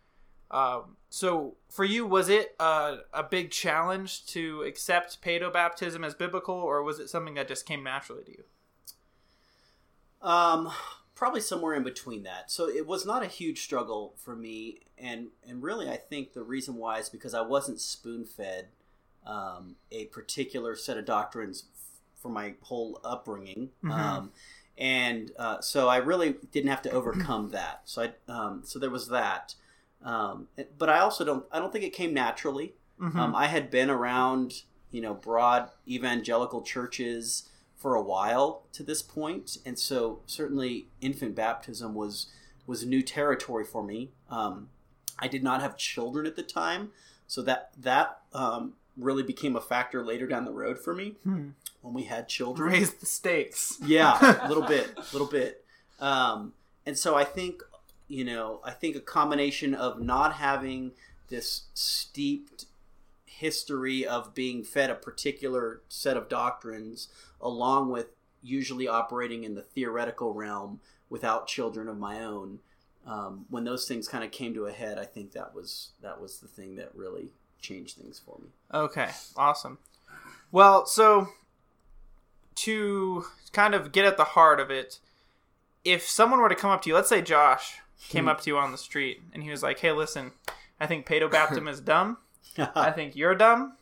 Um, 0.54 0.96
so 1.10 1.56
for 1.68 1.84
you, 1.84 2.06
was 2.06 2.28
it 2.28 2.54
a, 2.60 2.98
a 3.12 3.24
big 3.24 3.50
challenge 3.50 4.24
to 4.26 4.62
accept 4.62 5.20
paedo 5.20 5.52
baptism 5.52 6.04
as 6.04 6.14
biblical, 6.14 6.54
or 6.54 6.82
was 6.82 7.00
it 7.00 7.10
something 7.10 7.34
that 7.34 7.48
just 7.48 7.66
came 7.66 7.82
naturally 7.82 8.22
to 8.24 8.30
you? 8.30 8.44
Um, 10.22 10.70
probably 11.14 11.40
somewhere 11.40 11.74
in 11.74 11.82
between 11.82 12.22
that. 12.22 12.50
So 12.50 12.68
it 12.68 12.86
was 12.86 13.04
not 13.04 13.22
a 13.22 13.26
huge 13.26 13.62
struggle 13.62 14.14
for 14.16 14.36
me, 14.36 14.80
and 14.96 15.28
and 15.46 15.62
really, 15.62 15.88
I 15.90 15.96
think 15.96 16.32
the 16.32 16.42
reason 16.42 16.76
why 16.76 16.98
is 16.98 17.08
because 17.08 17.34
I 17.34 17.42
wasn't 17.42 17.80
spoon 17.80 18.24
fed 18.24 18.68
um, 19.26 19.76
a 19.90 20.06
particular 20.06 20.76
set 20.76 20.98
of 20.98 21.04
doctrines 21.04 21.64
f- 21.74 22.20
for 22.22 22.28
my 22.28 22.54
whole 22.62 23.00
upbringing. 23.04 23.70
Mhm. 23.82 23.90
Um, 23.90 24.32
and 24.78 25.30
uh, 25.38 25.60
so 25.60 25.88
I 25.88 25.96
really 25.98 26.36
didn't 26.52 26.70
have 26.70 26.82
to 26.82 26.90
overcome 26.90 27.50
that. 27.50 27.82
So 27.84 28.02
I, 28.02 28.32
um, 28.32 28.62
so 28.64 28.78
there 28.78 28.90
was 28.90 29.08
that. 29.08 29.54
Um, 30.04 30.48
but 30.78 30.88
I 30.90 30.98
also 31.00 31.24
don't. 31.24 31.46
I 31.50 31.58
don't 31.58 31.72
think 31.72 31.84
it 31.84 31.92
came 31.94 32.12
naturally. 32.14 32.74
Mhm. 33.00 33.16
Um, 33.16 33.34
I 33.34 33.46
had 33.46 33.70
been 33.70 33.90
around, 33.90 34.62
you 34.90 35.00
know, 35.00 35.14
broad 35.14 35.70
evangelical 35.88 36.62
churches 36.62 37.48
for 37.76 37.94
a 37.94 38.02
while 38.02 38.62
to 38.74 38.82
this 38.82 39.02
point, 39.02 39.58
and 39.66 39.78
so 39.78 40.20
certainly 40.26 40.88
infant 41.00 41.34
baptism 41.34 41.94
was 41.94 42.26
was 42.66 42.84
new 42.86 43.02
territory 43.02 43.64
for 43.64 43.82
me. 43.82 44.10
Um, 44.30 44.68
I 45.18 45.26
did 45.28 45.42
not 45.42 45.60
have 45.60 45.76
children 45.76 46.26
at 46.26 46.36
the 46.36 46.42
time, 46.42 46.92
so 47.26 47.40
that 47.42 47.70
that 47.80 48.20
um, 48.34 48.74
really 48.96 49.22
became 49.22 49.56
a 49.56 49.60
factor 49.60 50.04
later 50.04 50.26
down 50.26 50.44
the 50.44 50.52
road 50.52 50.78
for 50.78 50.94
me 50.94 51.16
Hmm. 51.24 51.48
when 51.82 51.94
we 51.94 52.04
had 52.04 52.28
children. 52.28 52.70
Raise 52.70 52.92
the 52.94 53.06
stakes. 53.06 53.78
Yeah, 53.82 54.44
a 54.44 54.48
little 54.48 54.62
bit, 54.76 54.92
a 54.96 55.04
little 55.12 55.26
bit. 55.28 55.64
Um, 55.98 56.52
and 56.86 56.96
so 56.98 57.14
I 57.16 57.24
think, 57.24 57.62
you 58.08 58.24
know, 58.24 58.60
I 58.64 58.70
think 58.70 58.96
a 58.96 59.00
combination 59.00 59.74
of 59.74 60.00
not 60.00 60.34
having 60.34 60.92
this 61.28 61.64
steeped 61.74 62.66
history 63.26 64.06
of 64.06 64.34
being 64.34 64.62
fed 64.62 64.90
a 64.90 64.94
particular 64.94 65.80
set 65.88 66.16
of 66.16 66.28
doctrines, 66.28 67.08
along 67.40 67.90
with 67.90 68.06
usually 68.42 68.86
operating 68.86 69.44
in 69.44 69.54
the 69.54 69.62
theoretical 69.62 70.34
realm 70.34 70.80
without 71.08 71.46
children 71.46 71.88
of 71.88 71.98
my 71.98 72.22
own. 72.22 72.60
Um, 73.06 73.46
when 73.50 73.64
those 73.64 73.86
things 73.86 74.08
kind 74.08 74.24
of 74.24 74.30
came 74.30 74.54
to 74.54 74.66
a 74.66 74.72
head, 74.72 74.98
I 74.98 75.04
think 75.04 75.32
that 75.32 75.54
was 75.54 75.90
that 76.00 76.20
was 76.20 76.38
the 76.38 76.48
thing 76.48 76.76
that 76.76 76.94
really 76.94 77.32
changed 77.60 77.96
things 77.96 78.20
for 78.24 78.38
me. 78.38 78.48
Okay, 78.72 79.10
awesome. 79.36 79.78
Well, 80.52 80.86
so 80.86 81.28
to 82.56 83.24
kind 83.52 83.74
of 83.74 83.92
get 83.92 84.04
at 84.04 84.16
the 84.16 84.24
heart 84.24 84.60
of 84.60 84.70
it, 84.70 85.00
if 85.84 86.08
someone 86.08 86.40
were 86.40 86.48
to 86.48 86.54
come 86.54 86.70
up 86.70 86.82
to 86.82 86.88
you, 86.88 86.94
let's 86.94 87.08
say 87.08 87.20
Josh 87.20 87.80
came 88.08 88.28
up 88.28 88.40
to 88.42 88.50
you 88.50 88.58
on 88.58 88.72
the 88.72 88.78
street 88.78 89.22
and 89.32 89.42
he 89.42 89.50
was 89.50 89.62
like, 89.62 89.78
"Hey, 89.78 89.92
listen, 89.92 90.32
I 90.80 90.86
think 90.86 91.06
paedo 91.06 91.30
baptism 91.30 91.68
is 91.68 91.80
dumb. 91.80 92.18
I 92.58 92.90
think 92.96 93.16
you're 93.16 93.34
dumb. 93.34 93.76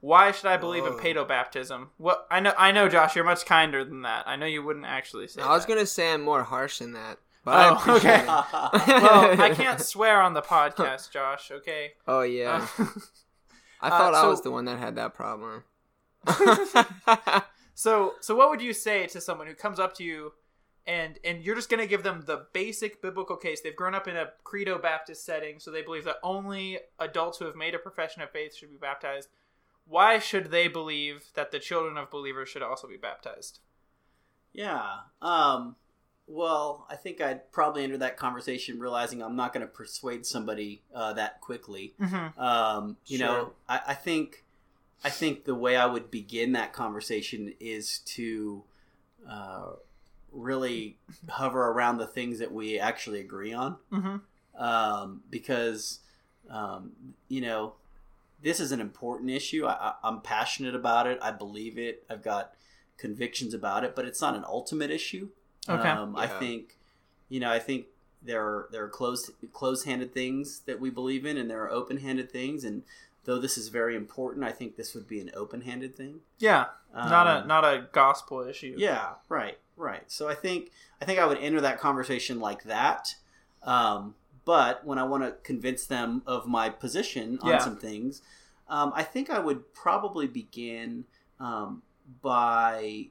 Why 0.00 0.30
should 0.30 0.46
I 0.46 0.56
believe 0.56 0.86
in 0.86 0.92
Whoa. 0.94 0.98
paedo 1.00 1.26
baptism?" 1.28 1.90
What 1.98 2.26
I 2.30 2.40
know, 2.40 2.52
I 2.56 2.72
know, 2.72 2.88
Josh, 2.88 3.16
you're 3.16 3.24
much 3.24 3.44
kinder 3.46 3.84
than 3.84 4.02
that. 4.02 4.26
I 4.28 4.36
know 4.36 4.46
you 4.46 4.62
wouldn't 4.62 4.86
actually 4.86 5.28
say. 5.28 5.42
I 5.42 5.50
was 5.52 5.66
that. 5.66 5.74
gonna 5.74 5.86
say 5.86 6.12
I'm 6.12 6.22
more 6.22 6.42
harsh 6.44 6.78
than 6.78 6.92
that. 6.92 7.18
But 7.44 7.54
I 7.54 7.68
Oh, 7.70 7.74
appreciate 7.76 8.12
okay. 8.12 8.22
it. 8.22 8.26
well, 9.02 9.40
I 9.40 9.50
can't 9.54 9.80
swear 9.80 10.20
on 10.20 10.34
the 10.34 10.42
podcast, 10.42 11.10
Josh. 11.10 11.50
Okay. 11.50 11.92
Oh 12.06 12.22
yeah. 12.22 12.66
Uh, 12.78 12.86
I 13.80 13.90
thought 13.90 14.14
I 14.14 14.22
so- 14.22 14.30
was 14.30 14.42
the 14.42 14.50
one 14.50 14.64
that 14.66 14.78
had 14.78 14.96
that 14.96 15.14
problem. 15.14 15.62
So, 17.74 18.14
so 18.20 18.34
what 18.34 18.50
would 18.50 18.60
you 18.60 18.72
say 18.72 19.06
to 19.06 19.20
someone 19.20 19.46
who 19.46 19.54
comes 19.54 19.78
up 19.78 19.94
to 19.98 20.04
you, 20.04 20.32
and 20.88 21.18
and 21.22 21.44
you're 21.44 21.54
just 21.54 21.68
gonna 21.70 21.86
give 21.86 22.02
them 22.02 22.24
the 22.26 22.46
basic 22.52 23.00
biblical 23.00 23.36
case? 23.36 23.60
They've 23.60 23.76
grown 23.76 23.94
up 23.94 24.08
in 24.08 24.16
a 24.16 24.30
credo 24.42 24.78
Baptist 24.78 25.24
setting, 25.24 25.60
so 25.60 25.70
they 25.70 25.82
believe 25.82 26.04
that 26.04 26.16
only 26.24 26.80
adults 26.98 27.38
who 27.38 27.44
have 27.44 27.54
made 27.54 27.74
a 27.74 27.78
profession 27.78 28.22
of 28.22 28.30
faith 28.30 28.56
should 28.56 28.70
be 28.70 28.76
baptized. 28.78 29.28
Why 29.86 30.18
should 30.18 30.50
they 30.50 30.66
believe 30.68 31.26
that 31.34 31.50
the 31.52 31.58
children 31.60 31.96
of 31.96 32.10
believers 32.10 32.48
should 32.48 32.62
also 32.62 32.88
be 32.88 32.96
baptized? 32.96 33.60
Yeah. 34.52 34.82
Um, 35.22 35.76
well, 36.26 36.86
I 36.90 36.96
think 36.96 37.20
I'd 37.22 37.50
probably 37.52 37.84
enter 37.84 37.96
that 37.98 38.16
conversation 38.18 38.80
realizing 38.80 39.22
I'm 39.22 39.36
not 39.36 39.54
going 39.54 39.66
to 39.66 39.72
persuade 39.72 40.26
somebody 40.26 40.82
uh, 40.94 41.14
that 41.14 41.40
quickly. 41.40 41.94
Mm-hmm. 42.00 42.38
Um, 42.38 42.96
you 43.06 43.16
Sure. 43.18 43.26
know, 43.26 43.52
I, 43.68 43.80
I 43.88 43.94
think 43.94 44.44
I 45.04 45.10
think 45.10 45.44
the 45.44 45.54
way 45.54 45.76
I 45.76 45.86
would 45.86 46.10
begin 46.10 46.52
that 46.52 46.72
conversation 46.72 47.54
is 47.60 48.00
to 48.00 48.64
uh, 49.28 49.72
really 50.32 50.96
hover 51.28 51.68
around 51.70 51.98
the 51.98 52.06
things 52.06 52.38
that 52.38 52.52
we 52.52 52.78
actually 52.78 53.20
agree 53.20 53.52
on 53.52 53.76
Mm-hmm. 53.92 54.62
um, 54.62 55.22
because 55.30 56.00
um, 56.50 56.92
you 57.28 57.40
know 57.40 57.74
this 58.42 58.60
is 58.60 58.72
an 58.72 58.80
important 58.80 59.30
issue. 59.30 59.66
I, 59.66 59.94
I, 60.02 60.08
am 60.08 60.20
passionate 60.20 60.74
about 60.74 61.06
it. 61.06 61.18
I 61.20 61.32
believe 61.32 61.78
it. 61.78 62.04
I've 62.08 62.22
got 62.22 62.54
convictions 62.96 63.54
about 63.54 63.84
it, 63.84 63.94
but 63.96 64.04
it's 64.04 64.20
not 64.20 64.36
an 64.36 64.44
ultimate 64.46 64.90
issue. 64.90 65.28
Okay. 65.68 65.88
Um, 65.88 66.16
I 66.16 66.26
think, 66.26 66.76
you 67.28 67.40
know, 67.40 67.50
I 67.50 67.58
think 67.58 67.86
there 68.22 68.42
are 68.42 68.68
there 68.72 68.84
are 68.84 68.88
closed 68.88 69.30
closed 69.52 69.86
handed 69.86 70.12
things 70.12 70.60
that 70.66 70.80
we 70.80 70.90
believe 70.90 71.24
in, 71.26 71.36
and 71.36 71.50
there 71.50 71.62
are 71.62 71.70
open 71.70 71.98
handed 71.98 72.30
things. 72.30 72.64
And 72.64 72.82
though 73.24 73.38
this 73.38 73.58
is 73.58 73.68
very 73.68 73.94
important, 73.96 74.44
I 74.44 74.52
think 74.52 74.76
this 74.76 74.94
would 74.94 75.06
be 75.06 75.20
an 75.20 75.30
open 75.34 75.62
handed 75.62 75.96
thing. 75.96 76.20
Yeah, 76.38 76.66
not 76.94 77.26
a 77.26 77.42
Um, 77.42 77.48
not 77.48 77.64
a 77.64 77.88
gospel 77.92 78.42
issue. 78.42 78.74
yeah, 78.78 79.14
right, 79.28 79.58
right. 79.78 80.02
So 80.08 80.28
I 80.28 80.34
think 80.34 80.70
I 81.00 81.04
think 81.04 81.18
I 81.18 81.26
would 81.26 81.38
enter 81.38 81.60
that 81.60 81.78
conversation 81.80 82.40
like 82.40 82.64
that. 82.64 83.14
Um, 83.62 84.14
but 84.44 84.84
when 84.84 84.98
I 84.98 85.04
want 85.04 85.24
to 85.24 85.32
convince 85.42 85.86
them 85.86 86.22
of 86.26 86.46
my 86.46 86.68
position 86.70 87.38
on 87.40 87.50
Yeah. 87.50 87.58
some 87.58 87.76
things, 87.76 88.22
um, 88.68 88.92
I 88.94 89.02
think 89.02 89.30
I 89.30 89.38
would 89.38 89.72
probably 89.74 90.26
begin 90.26 91.04
um, 91.38 91.82
by 92.22 93.08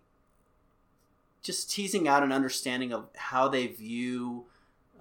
just 1.42 1.70
teasing 1.72 2.08
out 2.08 2.24
an 2.24 2.32
understanding 2.32 2.92
of 2.92 3.10
how 3.16 3.48
they 3.48 3.68
view 3.68 4.46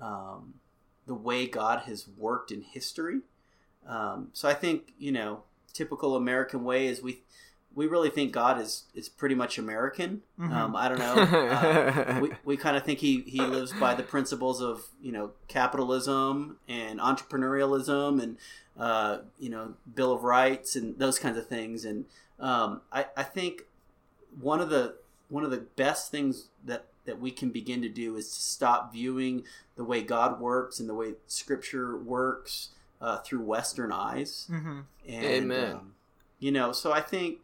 um, 0.00 0.54
the 1.06 1.14
way 1.14 1.46
God 1.46 1.80
has 1.86 2.06
worked 2.16 2.50
in 2.50 2.62
history. 2.62 3.20
Um, 3.86 4.28
so 4.32 4.48
I 4.48 4.54
think 4.54 4.92
you 4.98 5.12
know, 5.12 5.42
typical 5.72 6.16
American 6.16 6.64
way 6.64 6.86
is 6.86 7.02
we 7.02 7.22
we 7.76 7.86
really 7.86 8.10
think 8.10 8.32
God 8.32 8.58
is 8.60 8.84
is 8.94 9.08
pretty 9.08 9.36
much 9.36 9.58
American. 9.58 10.22
Mhm. 10.40 10.50
Um, 10.52 10.74
I 10.74 10.88
don't 10.88 10.98
know. 10.98 11.14
Uh, 11.46 12.18
we 12.22 12.30
we 12.44 12.56
kind 12.56 12.76
of 12.76 12.82
think 12.84 12.98
he 12.98 13.20
he 13.20 13.40
lives 13.40 13.72
by 13.74 13.94
the 13.94 14.02
principles 14.02 14.60
of 14.60 14.88
you 15.00 15.12
know 15.12 15.30
capitalism 15.46 16.56
and 16.66 16.98
entrepreneurialism 16.98 18.20
and 18.22 18.36
uh, 18.78 19.18
you 19.38 19.50
know 19.50 19.74
Bill 19.94 20.12
of 20.12 20.24
Rights 20.24 20.74
and 20.74 20.98
those 20.98 21.18
kinds 21.18 21.36
of 21.38 21.46
things. 21.46 21.84
And 21.84 22.06
um, 22.40 22.80
I 22.90 23.06
I 23.16 23.22
think 23.22 23.62
one 24.40 24.60
of 24.60 24.70
the 24.70 24.96
one 25.28 25.44
of 25.44 25.50
the 25.50 25.58
best 25.76 26.10
things 26.10 26.48
that 26.64 26.86
that 27.04 27.20
we 27.20 27.30
can 27.30 27.50
begin 27.50 27.82
to 27.82 27.88
do 27.88 28.16
is 28.16 28.26
to 28.34 28.40
stop 28.40 28.92
viewing 28.92 29.44
the 29.76 29.84
way 29.84 30.02
God 30.02 30.40
works 30.40 30.80
and 30.80 30.88
the 30.88 30.94
way 30.94 31.14
Scripture 31.26 31.96
works 31.96 32.70
uh, 33.00 33.18
through 33.18 33.42
Western 33.42 33.92
eyes. 33.92 34.46
hmm 34.48 34.80
And, 35.06 35.24
Amen. 35.24 35.72
Um, 35.74 35.92
you 36.38 36.50
know, 36.50 36.72
so 36.72 36.92
I 36.92 37.00
think 37.00 37.38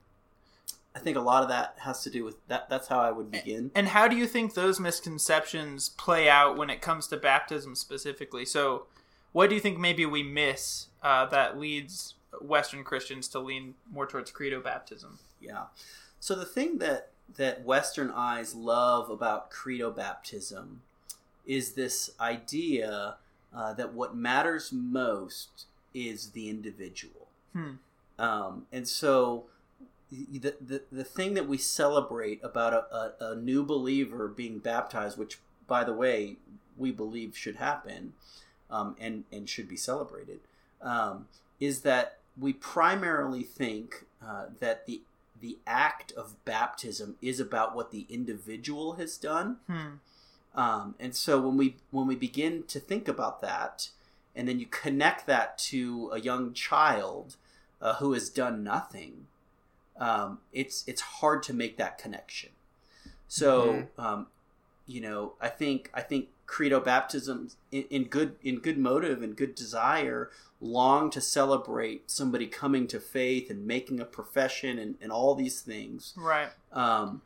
I 0.95 0.99
think 0.99 1.17
a 1.17 1.21
lot 1.21 1.43
of 1.43 1.49
that 1.49 1.77
has 1.79 2.03
to 2.03 2.11
do 2.11 2.25
with 2.25 2.37
that. 2.49 2.69
That's 2.69 2.89
how 2.89 3.01
I 3.01 3.11
would 3.11 3.31
begin. 3.31 3.71
And 3.75 3.89
how 3.89 4.09
do 4.09 4.17
you 4.17 4.27
think 4.27 4.55
those 4.55 4.79
misconceptions 4.79 5.89
play 5.91 6.29
out 6.29 6.57
when 6.59 6.69
it 6.69 6.83
comes 6.83 7.07
to 7.09 7.17
baptism 7.17 7.75
specifically? 7.75 8.45
So, 8.45 8.87
what 9.33 9.49
do 9.49 9.55
you 9.55 9.61
think 9.61 9.79
maybe 9.79 10.05
we 10.05 10.23
miss 10.23 10.89
uh, 11.03 11.27
that 11.27 11.59
leads 11.59 12.15
Western 12.41 12.85
Christians 12.85 13.29
to 13.29 13.39
lean 13.39 13.75
more 13.91 14.07
towards 14.07 14.31
credo 14.31 14.61
baptism? 14.61 15.19
Yeah. 15.41 15.65
So 16.21 16.35
the 16.35 16.45
thing 16.45 16.79
that 16.79 17.09
that 17.37 17.65
Western 17.65 18.11
eyes 18.11 18.55
love 18.55 19.09
about 19.09 19.51
credo 19.51 19.91
baptism 19.91 20.83
is 21.47 21.73
this 21.73 22.11
idea 22.21 23.17
uh, 23.55 23.73
that 23.75 23.95
what 23.95 24.15
matters 24.15 24.71
most 24.73 25.67
is 25.95 26.31
the 26.31 26.49
individual. 26.49 27.29
Hmm. 27.53 27.71
Um, 28.19 28.67
and 28.71 28.87
so 28.87 29.47
the, 30.13 30.55
the 30.61 30.83
the 30.93 31.05
thing 31.05 31.35
that 31.35 31.49
we 31.49 31.57
celebrate 31.57 32.41
about 32.43 32.73
a, 32.73 32.95
a, 32.95 33.33
a 33.33 33.37
new 33.37 33.65
believer 33.65 34.29
being 34.29 34.59
baptized, 34.59 35.17
which 35.17 35.39
by 35.67 35.85
the 35.85 35.93
way 35.93 36.37
we 36.77 36.91
believe 36.91 37.37
should 37.37 37.57
happen 37.57 38.13
um, 38.71 38.97
and 39.01 39.25
and 39.33 39.49
should 39.49 39.69
be 39.69 39.77
celebrated, 39.77 40.41
um, 40.83 41.29
is 41.61 41.81
that 41.81 42.19
we 42.39 42.53
primarily 42.53 43.43
think 43.43 44.05
uh, 44.25 44.47
that 44.61 44.87
the 44.87 45.03
the 45.41 45.59
act 45.67 46.13
of 46.13 46.43
baptism 46.45 47.17
is 47.23 47.41
about 47.41 47.75
what 47.75 47.91
the 47.91 48.07
individual 48.09 48.95
has 48.95 49.17
done. 49.17 49.57
Hmm. 49.67 49.95
Um, 50.55 50.95
and 51.01 51.17
so 51.17 51.41
when 51.41 51.57
we 51.57 51.77
when 51.91 52.07
we 52.07 52.17
begin 52.17 52.65
to 52.69 52.79
think 52.79 53.09
about 53.09 53.41
that, 53.41 53.89
and 54.37 54.47
then 54.47 54.61
you 54.61 54.67
connect 54.67 55.27
that 55.27 55.57
to 55.59 56.11
a 56.13 56.21
young 56.21 56.53
child 56.53 57.37
uh, 57.81 57.95
who 57.95 58.13
has 58.13 58.29
done 58.29 58.63
nothing, 58.63 59.27
um, 59.99 60.39
it's 60.53 60.85
it's 60.87 61.01
hard 61.01 61.43
to 61.45 61.53
make 61.55 61.77
that 61.77 61.99
connection. 61.99 62.51
So 63.29 63.87
um, 63.99 64.27
you 64.87 65.01
know, 65.01 65.35
I 65.41 65.49
think 65.49 65.91
I 65.95 66.01
think 66.01 66.29
credo 66.47 66.81
baptisms 66.81 67.57
in, 67.71 67.85
in 67.91 68.05
good 68.05 68.37
in 68.43 68.59
good 68.59 68.79
motive 68.79 69.23
and 69.23 69.37
good 69.37 69.55
desire 69.55 70.31
long 70.61 71.11
to 71.11 71.21
celebrate 71.21 72.11
somebody 72.11 72.47
coming 72.47 72.87
to 72.87 73.01
faith 73.01 73.51
and 73.51 73.67
making 73.67 73.99
a 74.01 74.05
profession 74.05 74.79
and, 74.79 74.95
and 75.01 75.11
all 75.11 75.35
these 75.35 75.61
things 75.61 76.13
Right. 76.17 76.51
um, 76.73 77.23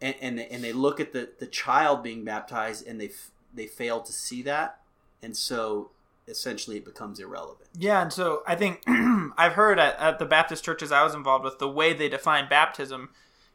and 0.00 0.14
and 0.20 0.38
they, 0.38 0.46
and 0.48 0.62
they 0.62 0.72
look 0.72 1.00
at 1.00 1.12
the, 1.12 1.30
the 1.40 1.46
child 1.46 2.02
being 2.02 2.22
baptized 2.22 2.86
and 2.86 3.00
they 3.00 3.08
f- 3.08 3.30
they 3.54 3.66
fail 3.66 4.00
to 4.02 4.12
see 4.12 4.42
that 4.42 4.80
and 5.22 5.36
so 5.36 5.90
essentially 6.28 6.76
it 6.76 6.84
becomes 6.84 7.20
irrelevant 7.20 7.68
Yeah, 7.78 8.02
and 8.02 8.12
so 8.12 8.42
I 8.46 8.54
think 8.54 8.82
I've 9.36 9.52
heard 9.52 9.78
at, 9.78 9.98
at 9.98 10.18
the 10.18 10.26
Baptist 10.26 10.64
churches 10.64 10.92
I 10.92 11.02
was 11.02 11.14
involved 11.14 11.44
with, 11.44 11.58
the 11.58 11.68
way 11.68 11.92
they 11.92 12.08
define 12.08 12.48
baptism 12.48 13.10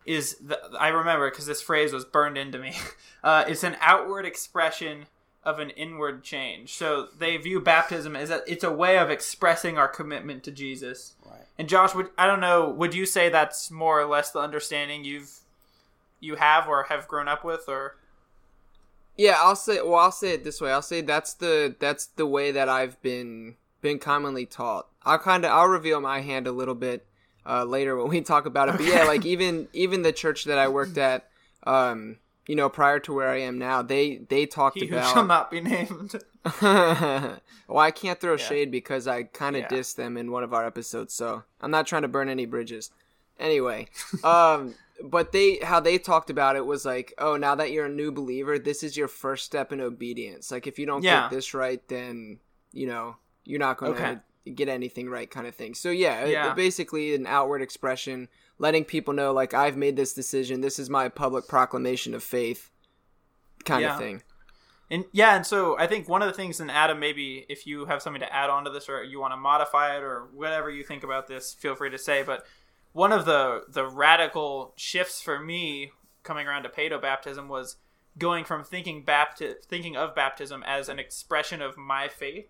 is 0.06 0.36
the, 0.38 0.60
I 0.80 0.90
remember 0.90 1.30
because 1.30 1.46
this 1.46 1.62
phrase 1.62 1.94
was 1.94 2.06
burned 2.06 2.38
into 2.38 2.60
me. 2.60 2.74
Uh, 3.24 3.46
it's 3.48 3.64
an 3.64 3.78
outward 3.82 4.26
expression 4.26 5.06
of 5.44 5.60
an 5.60 5.70
inward 5.70 6.24
change. 6.24 6.74
So 6.74 7.10
they 7.20 7.38
view 7.38 7.60
baptism 7.60 8.16
as 8.16 8.32
a, 8.32 8.42
it's 8.48 8.64
a 8.64 8.72
way 8.72 8.98
of 8.98 9.12
expressing 9.12 9.78
our 9.78 9.88
commitment 9.88 10.44
to 10.46 10.52
Jesus. 10.52 11.14
right 11.24 11.42
And 11.56 11.70
Josh, 11.70 11.94
would 11.94 12.10
I 12.18 12.26
don't 12.26 12.40
know, 12.40 12.68
would 12.68 12.96
you 12.96 13.06
say 13.06 13.30
that's 13.30 13.70
more 13.70 14.02
or 14.02 14.06
less 14.06 14.32
the 14.32 14.40
understanding 14.40 15.04
you've 15.04 15.42
you 16.20 16.36
have 16.36 16.68
or 16.68 16.84
have 16.84 17.08
grown 17.08 17.28
up 17.28 17.44
with, 17.44 17.66
or 17.68 17.98
Yeah, 19.22 19.36
I'll 19.38 19.56
say. 19.56 19.80
Well, 19.84 20.00
I'll 20.00 20.12
say 20.12 20.32
it 20.34 20.44
this 20.44 20.60
way. 20.60 20.72
I'll 20.72 20.82
say 20.82 21.02
that's 21.02 21.36
the 21.36 21.76
that's 21.80 22.08
the 22.08 22.26
way 22.26 22.52
that 22.52 22.68
I've 22.70 23.00
been 23.04 23.56
been 23.82 24.00
commonly 24.00 24.48
taught. 24.48 24.88
I'll 25.04 25.20
kind 25.20 25.46
of 25.46 25.52
I'll 25.52 25.68
reveal 25.68 26.02
my 26.02 26.22
hand 26.22 26.48
a 26.48 26.52
little 26.52 26.74
bit 26.74 27.06
uh, 27.46 27.64
later 27.64 27.96
when 27.96 28.08
we 28.10 28.22
talk 28.22 28.48
about 28.48 28.70
it. 28.70 28.78
But 28.78 28.86
yeah, 28.88 29.04
like 29.04 29.24
even 29.26 29.68
even 29.74 30.02
the 30.02 30.12
church 30.12 30.46
that 30.46 30.58
I 30.58 30.70
worked 30.70 30.98
at, 30.98 31.30
um, 31.68 32.18
you 32.48 32.56
know, 32.56 32.68
prior 32.68 32.98
to 33.02 33.14
where 33.14 33.30
I 33.30 33.42
am 33.42 33.60
now, 33.60 33.84
they 33.84 34.18
they 34.28 34.48
talked 34.48 34.80
he 34.80 34.88
who 34.88 34.96
about. 34.98 35.14
shall 35.14 35.26
not 35.28 35.52
be 35.52 35.62
named? 35.62 36.16
well, 36.64 37.40
I 37.78 37.92
can't 37.92 38.20
throw 38.20 38.34
Yeah. 38.34 38.38
shade 38.38 38.72
because 38.72 39.08
I 39.08 39.24
kind 39.24 39.56
of 39.56 39.62
Yeah. 39.64 39.68
dissed 39.70 39.98
them 39.98 40.18
in 40.18 40.32
one 40.32 40.44
of 40.44 40.52
our 40.52 40.66
episodes, 40.66 41.14
so 41.14 41.44
I'm 41.62 41.70
not 41.70 41.86
trying 41.86 42.02
to 42.02 42.08
burn 42.08 42.28
any 42.28 42.48
bridges. 42.48 42.90
Anyway, 43.40 43.88
um, 44.24 44.74
but 45.04 45.32
they 45.32 45.58
how 45.64 45.80
they 45.80 45.98
talked 45.98 46.30
about 46.30 46.56
it 46.56 46.66
was 46.66 46.86
like, 46.86 47.14
oh, 47.18 47.38
now 47.38 47.56
that 47.56 47.72
you're 47.72 47.86
a 47.86 47.90
new 47.90 48.12
believer, 48.12 48.60
this 48.60 48.84
is 48.84 48.96
your 48.98 49.08
first 49.08 49.46
step 49.46 49.72
in 49.72 49.82
obedience. 49.82 50.52
Like 50.52 50.68
if 50.68 50.78
you 50.80 50.86
don't 50.86 51.04
Yeah. 51.04 51.22
get 51.24 51.30
this 51.30 51.54
right, 51.54 51.86
then 51.88 52.40
you 52.72 52.88
know 52.88 53.18
you're 53.44 53.60
not 53.60 53.78
going 53.78 53.94
to 53.96 54.02
Okay. 54.02 54.20
get 54.56 54.70
anything 54.70 55.10
right, 55.10 55.30
kind 55.30 55.48
of 55.48 55.56
thing. 55.56 55.74
So 55.76 55.90
yeah, 55.92 56.26
Yeah. 56.26 56.52
it 56.52 56.56
basically 56.56 57.14
an 57.16 57.28
outward 57.28 57.62
expression, 57.62 58.28
letting 58.58 58.86
people 58.86 59.14
know 59.14 59.34
like 59.34 59.54
I've 59.54 59.78
made 59.78 59.96
this 59.96 60.14
decision. 60.14 60.62
This 60.62 60.80
is 60.80 60.90
my 60.90 61.10
public 61.10 61.48
proclamation 61.48 62.14
of 62.14 62.24
faith, 62.24 62.70
kind 63.66 63.82
Yeah. 63.82 63.94
of 63.94 63.98
thing. 63.98 64.24
And 64.90 65.06
yeah, 65.14 65.38
and 65.38 65.46
so 65.46 65.78
I 65.80 65.88
think 65.88 66.10
one 66.10 66.22
of 66.22 66.28
the 66.28 66.34
things, 66.34 66.60
and 66.60 66.70
Adam, 66.70 67.00
maybe 67.00 67.46
if 67.48 67.66
you 67.66 67.86
have 67.86 68.02
something 68.02 68.20
to 68.20 68.34
add 68.34 68.50
on 68.50 68.66
to 68.66 68.70
this, 68.70 68.90
or 68.90 69.02
you 69.04 69.22
want 69.22 69.32
to 69.32 69.38
modify 69.38 69.96
it, 69.96 70.04
or 70.04 70.28
whatever 70.34 70.70
you 70.70 70.84
think 70.84 71.06
about 71.06 71.28
this, 71.28 71.54
feel 71.54 71.76
free 71.76 71.90
to 71.92 71.98
say. 71.98 72.24
But 72.24 72.46
one 72.94 73.12
of 73.12 73.26
the 73.26 73.64
the 73.70 73.88
radical 73.88 74.74
shifts 74.76 75.22
for 75.22 75.40
me 75.40 75.92
coming 76.24 76.48
around 76.48 76.64
to 76.64 76.70
pedo 76.70 77.02
baptism 77.02 77.48
was 77.48 77.78
going 78.18 78.44
from 78.44 78.64
thinking 78.64 79.04
bapti- 79.04 79.64
thinking 79.64 79.96
of 79.96 80.14
baptism 80.14 80.64
as 80.66 80.90
an 80.90 81.00
expression 81.00 81.62
of 81.62 81.78
my 81.78 82.08
faith 82.08 82.48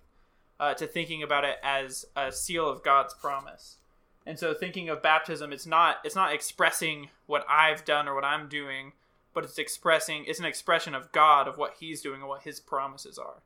uh, 0.60 0.73
to 0.73 0.88
thinking 0.88 1.23
about 1.23 1.45
it 1.45 1.58
as 1.63 2.06
a 2.15 2.32
seal 2.32 2.69
of 2.69 2.84
God's 2.84 3.13
promise. 3.13 3.77
And 4.25 4.38
so 4.38 4.54
thinking 4.54 4.89
of 4.89 5.01
baptism, 5.01 5.51
it's 5.51 5.65
not 5.65 5.97
it's 6.04 6.15
not 6.15 6.34
expressing 6.34 7.10
what 7.25 7.45
I've 7.49 7.86
done 7.86 8.08
or 8.08 8.15
what 8.15 8.23
I'm 8.23 8.47
doing, 8.49 8.93
but 9.34 9.43
it's 9.43 9.58
expressing 9.58 10.25
it's 10.25 10.39
an 10.39 10.45
expression 10.45 10.93
of 10.93 11.12
God 11.12 11.47
of 11.47 11.58
what 11.58 11.75
He's 11.80 12.01
doing 12.01 12.21
and 12.21 12.30
what 12.30 12.43
His 12.43 12.60
promises 12.60 13.17
are. 13.17 13.43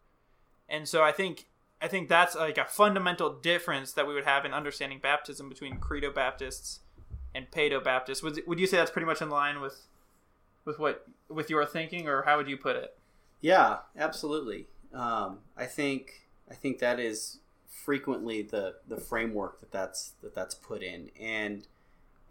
And 0.67 0.87
so 0.87 1.03
I 1.03 1.11
think 1.11 1.47
I 1.81 1.87
think 1.87 2.09
that's 2.09 2.35
like 2.35 2.57
a 2.57 2.65
fundamental 2.65 3.33
difference 3.33 3.93
that 3.93 4.07
we 4.07 4.13
would 4.13 4.25
have 4.25 4.45
in 4.45 4.53
understanding 4.53 4.99
baptism 5.01 5.49
between 5.49 5.77
Credo 5.77 6.11
Baptists 6.11 6.79
and 7.35 7.51
Pedo 7.51 7.83
Baptists. 7.83 8.23
Would 8.23 8.41
would 8.47 8.59
you 8.59 8.67
say 8.67 8.77
that's 8.77 8.91
pretty 8.91 9.05
much 9.05 9.21
in 9.21 9.29
line 9.29 9.61
with 9.61 9.85
with 10.65 10.79
what 10.79 11.05
with 11.29 11.49
your 11.49 11.65
thinking, 11.65 12.07
or 12.07 12.23
how 12.23 12.37
would 12.37 12.47
you 12.49 12.57
put 12.57 12.75
it? 12.75 12.97
yeah 13.41 13.79
absolutely 13.97 14.65
um, 14.93 15.39
i 15.57 15.65
think 15.65 16.25
i 16.49 16.53
think 16.55 16.79
that 16.79 16.99
is 16.99 17.39
frequently 17.69 18.41
the 18.41 18.75
the 18.87 18.95
framework 18.97 19.59
that 19.59 19.71
that's 19.71 20.13
that 20.23 20.33
that's 20.33 20.55
put 20.55 20.81
in 20.81 21.11
and 21.19 21.67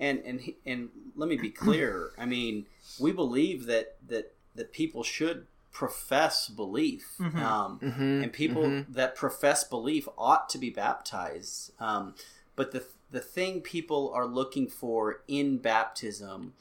and 0.00 0.18
and 0.24 0.40
and 0.64 0.88
let 1.14 1.28
me 1.28 1.36
be 1.36 1.50
clear 1.50 2.12
i 2.18 2.24
mean 2.24 2.64
we 2.98 3.12
believe 3.12 3.66
that 3.66 3.96
that 4.08 4.32
that 4.56 4.72
people 4.72 5.02
should 5.04 5.46
profess 5.72 6.48
belief 6.48 7.06
Mhm. 7.20 7.36
um, 7.38 7.78
Mm-hmm. 7.80 8.22
and 8.22 8.32
people 8.32 8.84
that 8.88 9.14
profess 9.14 9.62
belief 9.62 10.08
ought 10.16 10.48
to 10.48 10.58
be 10.58 10.70
baptized. 10.70 11.72
Um, 11.80 12.14
but 12.56 12.72
the 12.72 12.84
the 13.14 13.20
thing 13.20 13.60
people 13.60 14.10
are 14.12 14.26
looking 14.26 14.66
for 14.66 15.20
in 15.28 15.58
baptism 15.58 16.52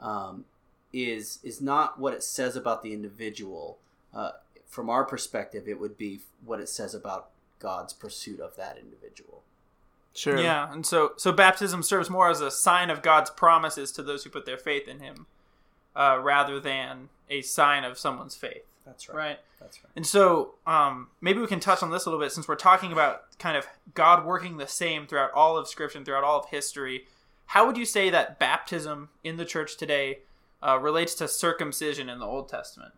um, 0.00 0.44
is 0.92 1.38
is 1.44 1.60
not 1.60 2.00
what 2.00 2.12
it 2.12 2.22
says 2.22 2.56
about 2.56 2.82
the 2.82 2.92
individual. 2.92 3.78
Uh, 4.12 4.32
from 4.66 4.90
our 4.90 5.04
perspective, 5.04 5.68
it 5.68 5.78
would 5.78 5.96
be 5.96 6.20
what 6.44 6.60
it 6.60 6.68
says 6.68 6.94
about 6.94 7.30
God's 7.60 7.92
pursuit 7.92 8.40
of 8.40 8.56
that 8.56 8.76
individual. 8.76 9.42
Sure. 10.12 10.38
Yeah, 10.38 10.72
and 10.72 10.84
so 10.84 11.12
so 11.16 11.30
baptism 11.30 11.82
serves 11.84 12.10
more 12.10 12.28
as 12.28 12.40
a 12.40 12.50
sign 12.50 12.90
of 12.90 13.02
God's 13.02 13.30
promises 13.30 13.92
to 13.92 14.02
those 14.02 14.24
who 14.24 14.30
put 14.30 14.46
their 14.46 14.58
faith 14.58 14.88
in 14.88 14.98
Him, 14.98 15.26
uh, 15.94 16.18
rather 16.20 16.58
than 16.58 17.08
a 17.28 17.40
sign 17.42 17.84
of 17.84 17.98
someone's 17.98 18.34
faith. 18.34 18.64
That's 18.84 19.08
right. 19.08 19.16
Right. 19.16 19.38
That's 19.60 19.82
right. 19.84 19.90
And 19.94 20.06
so 20.06 20.54
um, 20.66 21.08
maybe 21.20 21.40
we 21.40 21.46
can 21.46 21.60
touch 21.60 21.82
on 21.82 21.90
this 21.90 22.06
a 22.06 22.10
little 22.10 22.24
bit 22.24 22.32
since 22.32 22.48
we're 22.48 22.56
talking 22.56 22.92
about 22.92 23.38
kind 23.38 23.56
of 23.56 23.66
God 23.94 24.24
working 24.24 24.56
the 24.56 24.66
same 24.66 25.06
throughout 25.06 25.32
all 25.32 25.56
of 25.56 25.68
Scripture 25.68 25.98
and 25.98 26.06
throughout 26.06 26.24
all 26.24 26.40
of 26.40 26.46
history. 26.46 27.06
How 27.46 27.66
would 27.66 27.76
you 27.76 27.84
say 27.84 28.10
that 28.10 28.38
baptism 28.38 29.10
in 29.24 29.36
the 29.36 29.44
church 29.44 29.76
today 29.76 30.20
uh, 30.62 30.78
relates 30.78 31.14
to 31.16 31.28
circumcision 31.28 32.08
in 32.08 32.18
the 32.18 32.26
Old 32.26 32.48
Testament? 32.48 32.92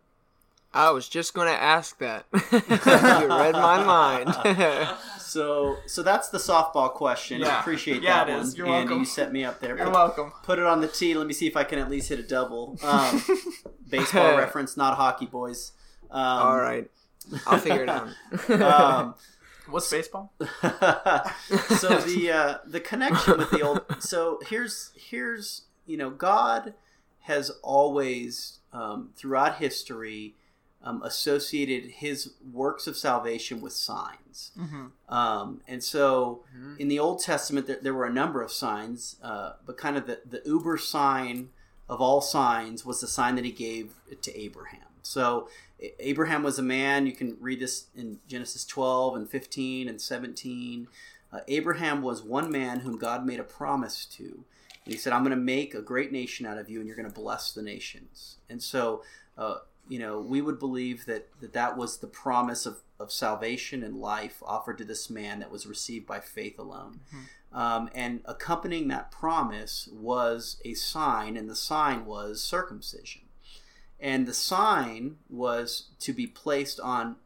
I 0.75 0.91
was 0.91 1.09
just 1.09 1.35
going 1.35 1.49
to 1.49 1.61
ask 1.61 1.99
that. 1.99 2.25
you 2.33 3.29
read 3.29 3.53
my 3.53 3.85
mind. 3.85 4.35
So 5.33 5.77
so 5.87 6.03
that's 6.03 6.29
the 6.29 6.39
softball 6.39 6.93
question. 6.93 7.41
Yeah. 7.41 7.61
Appreciate 7.61 8.03
Yeah, 8.03 8.25
that 8.25 8.29
it 8.29 8.33
one. 8.37 8.43
is. 8.43 8.57
You're 8.57 8.67
Andy, 8.67 8.79
welcome. 8.89 8.99
you 9.01 9.05
set 9.05 9.33
me 9.33 9.45
up 9.45 9.61
there. 9.61 9.77
You're 9.77 9.87
Put- 9.87 9.95
welcome. 9.95 10.33
Put 10.43 10.59
it 10.59 10.67
on 10.67 10.81
the 10.81 10.89
tee. 10.89 11.15
Let 11.15 11.27
me 11.27 11.33
see 11.33 11.47
if 11.47 11.57
I 11.57 11.65
can 11.65 11.79
at 11.79 11.89
least 11.91 12.09
hit 12.09 12.19
a 12.19 12.23
double. 12.23 12.79
Um, 12.85 13.23
baseball 13.89 14.37
reference, 14.45 14.77
not 14.77 14.97
hockey, 14.97 15.27
boys. 15.27 15.73
Um, 16.11 16.21
All 16.21 16.59
right. 16.59 16.91
I'll 17.47 17.59
figure 17.59 17.85
it 17.85 17.89
out. 17.89 18.09
um, 18.61 19.15
What's 19.69 19.91
baseball? 19.91 20.33
so 20.41 20.49
the 22.01 22.31
uh, 22.35 22.59
the 22.67 22.81
connection 22.81 23.39
with 23.39 23.51
the 23.51 23.63
old. 23.63 23.81
So 24.01 24.41
here's 24.49 24.91
here's 24.97 25.63
you 25.87 25.97
know 25.97 26.11
God 26.11 26.75
has 27.21 27.51
always 27.63 28.59
um, 28.73 29.11
throughout 29.17 29.57
history 29.57 30.35
um, 30.85 31.03
associated 31.03 31.91
His 31.91 32.33
works 32.53 32.87
of 32.87 32.97
salvation 32.97 33.61
with 33.61 33.73
signs. 33.73 34.53
Mm-hmm. 34.59 35.15
Um, 35.15 35.61
and 35.69 35.83
so 35.83 36.45
in 36.79 36.89
the 36.89 36.99
Old 36.99 37.23
Testament, 37.23 37.67
there, 37.67 37.79
there 37.81 37.95
were 37.95 38.07
a 38.07 38.13
number 38.13 38.43
of 38.43 38.51
signs, 38.51 39.17
uh, 39.23 39.53
but 39.65 39.77
kind 39.77 39.97
of 39.97 40.07
the, 40.07 40.21
the 40.29 40.43
uber 40.45 40.79
sign 40.79 41.51
of 41.89 42.01
all 42.01 42.21
signs 42.21 42.87
was 42.87 43.01
the 43.01 43.07
sign 43.07 43.35
that 43.37 43.45
he 43.45 43.53
gave 43.53 43.95
to 44.23 44.39
Abraham. 44.39 44.81
So 45.03 45.49
Abraham 45.99 46.43
was 46.43 46.59
a 46.59 46.63
man, 46.63 47.07
you 47.07 47.13
can 47.13 47.37
read 47.41 47.61
this 47.61 47.87
in 47.95 48.19
Genesis 48.29 48.65
12 48.65 49.17
and 49.17 49.31
15 49.31 49.89
and 49.89 50.01
17. 50.01 50.89
Uh, 51.33 51.41
Abraham 51.49 52.03
was 52.03 52.23
one 52.23 52.51
man 52.51 52.81
whom 52.81 52.99
God 52.99 53.27
made 53.27 53.41
a 53.41 53.45
promise 53.45 54.07
to. 54.07 54.45
And 54.85 54.93
he 54.93 54.97
said, 54.97 55.13
I'm 55.13 55.23
going 55.23 55.37
to 55.37 55.37
make 55.37 55.75
a 55.75 55.83
great 55.83 56.13
nation 56.13 56.45
out 56.47 56.59
of 56.59 56.69
you, 56.69 56.79
and 56.79 56.87
you're 56.87 56.97
going 56.97 57.09
to 57.09 57.15
bless 57.15 57.53
the 57.53 57.63
nations. 57.63 58.39
And 58.49 58.63
so, 58.63 59.03
uh, 59.39 59.59
you 59.93 59.99
know, 59.99 60.19
we 60.19 60.41
would 60.41 60.59
believe 60.59 61.05
that 61.05 61.29
that, 61.43 61.53
that 61.53 61.77
was 61.77 61.99
the 61.99 62.07
promise 62.07 62.65
of, 62.65 62.79
of 62.99 63.13
salvation 63.13 63.83
and 63.83 63.95
life 63.99 64.43
offered 64.47 64.79
to 64.79 64.85
this 64.85 65.11
man 65.11 65.41
that 65.41 65.51
was 65.51 65.67
received 65.67 66.07
by 66.07 66.19
faith 66.19 66.59
alone. 66.59 67.01
Um, 67.53 67.91
and 67.95 68.23
accompanying 68.25 68.89
that 68.89 69.11
promise 69.11 69.91
was 69.93 70.63
a 70.65 70.73
sign, 70.73 71.37
and 71.37 71.47
the 71.51 71.55
sign 71.55 72.07
was 72.07 72.43
circumcision. 72.43 73.21
And 74.01 74.27
the 74.27 74.33
sign 74.33 75.17
was 75.29 75.91
to 76.01 76.15
be 76.15 76.27
placed 76.27 76.81
on 76.81 77.17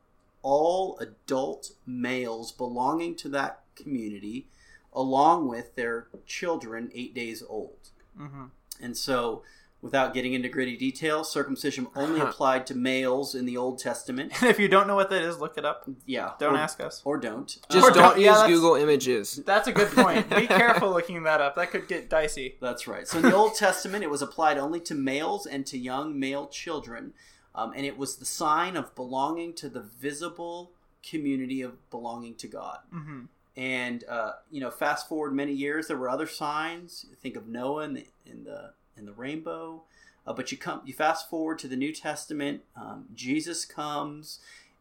all 0.43 0.99
adult 0.99 1.71
males 1.87 2.51
belonging 2.51 3.15
to 3.17 3.29
that 3.29 3.61
community, 3.77 4.49
along 4.93 5.47
with 5.47 5.77
their 5.77 6.09
children 6.27 6.91
eight 6.93 7.15
days 7.15 7.45
old. 7.49 7.91
Mm-hmm. 8.21 8.47
And 8.81 8.97
so, 8.97 9.45
without 9.87 10.13
getting 10.13 10.35
into 10.35 10.49
gritty 10.49 10.77
details, 10.77 11.33
circumcision 11.33 11.87
only 11.97 12.21
applied 12.21 12.67
to 12.67 12.75
males 12.75 13.35
in 13.35 13.47
the 13.47 13.57
Old 13.57 13.79
Testament. 13.79 14.33
And 14.43 14.51
if 14.51 14.59
you 14.59 14.69
don't 14.69 14.87
know 14.87 14.95
what 14.97 15.09
that 15.11 15.23
is, 15.23 15.39
look 15.39 15.57
it 15.57 15.65
up. 15.65 15.89
Yeah. 16.05 16.33
Don't 16.39 16.55
or, 16.55 16.59
ask 16.59 16.81
us. 16.81 17.01
Or 17.05 17.17
don't. 17.19 17.47
Just 17.71 17.87
Or 17.87 17.91
Uh, 17.91 17.95
don't 17.95 18.03
don't- 18.11 18.19
use 18.21 18.27
that's- 18.35 18.49
Google 18.51 18.75
Images. 18.75 19.37
That's 19.47 19.69
a 19.69 19.73
good 19.73 19.89
point. 19.89 20.29
Be 20.29 20.47
careful 20.63 20.91
looking 20.91 21.23
that 21.23 21.41
up. 21.41 21.57
That 21.57 21.71
could 21.71 21.89
get 21.89 22.11
dicey. 22.11 22.57
That's 22.61 22.87
right. 22.87 23.09
So 23.09 23.19
in 23.19 23.23
the 23.25 23.35
Old 23.35 23.55
Testament, 23.55 24.05
it 24.05 24.11
was 24.11 24.21
applied 24.23 24.59
only 24.59 24.81
to 24.81 24.95
males 24.95 25.47
and 25.47 25.65
to 25.67 25.79
young 25.79 26.19
male 26.19 26.49
children, 26.49 27.15
um, 27.55 27.73
and 27.75 27.87
it 27.87 27.97
was 27.97 28.17
the 28.17 28.27
sign 28.27 28.77
of 28.77 28.95
belonging 28.95 29.55
to 29.55 29.69
the 29.69 29.81
visible 29.81 30.73
community 31.09 31.63
of 31.63 31.89
belonging 31.91 32.35
to 32.35 32.49
God. 32.49 32.79
Mm-hmm. 32.95 33.21
And 33.57 34.05
uh, 34.09 34.33
you 34.51 34.61
know, 34.61 34.71
fast 34.71 35.09
forward 35.09 35.33
many 35.33 35.53
years, 35.53 35.87
there 35.89 35.97
were 35.97 36.11
other 36.11 36.27
signs. 36.27 37.07
Think 37.23 37.37
of 37.37 37.47
Noah 37.47 37.85
and 37.85 37.97
the 37.97 38.05
in 38.27 38.45
the 38.45 38.73
in 38.97 39.07
the 39.07 39.13
rainbow. 39.13 39.83
Uh, 40.27 40.33
but 40.33 40.51
you 40.51 40.59
come, 40.59 40.83
you 40.85 40.93
fast 40.93 41.31
forward 41.31 41.59
to 41.61 41.69
the 41.69 41.77
New 41.77 41.93
Testament. 41.93 42.63
Um, 42.77 43.07
Jesus 43.15 43.65
comes, 43.65 44.41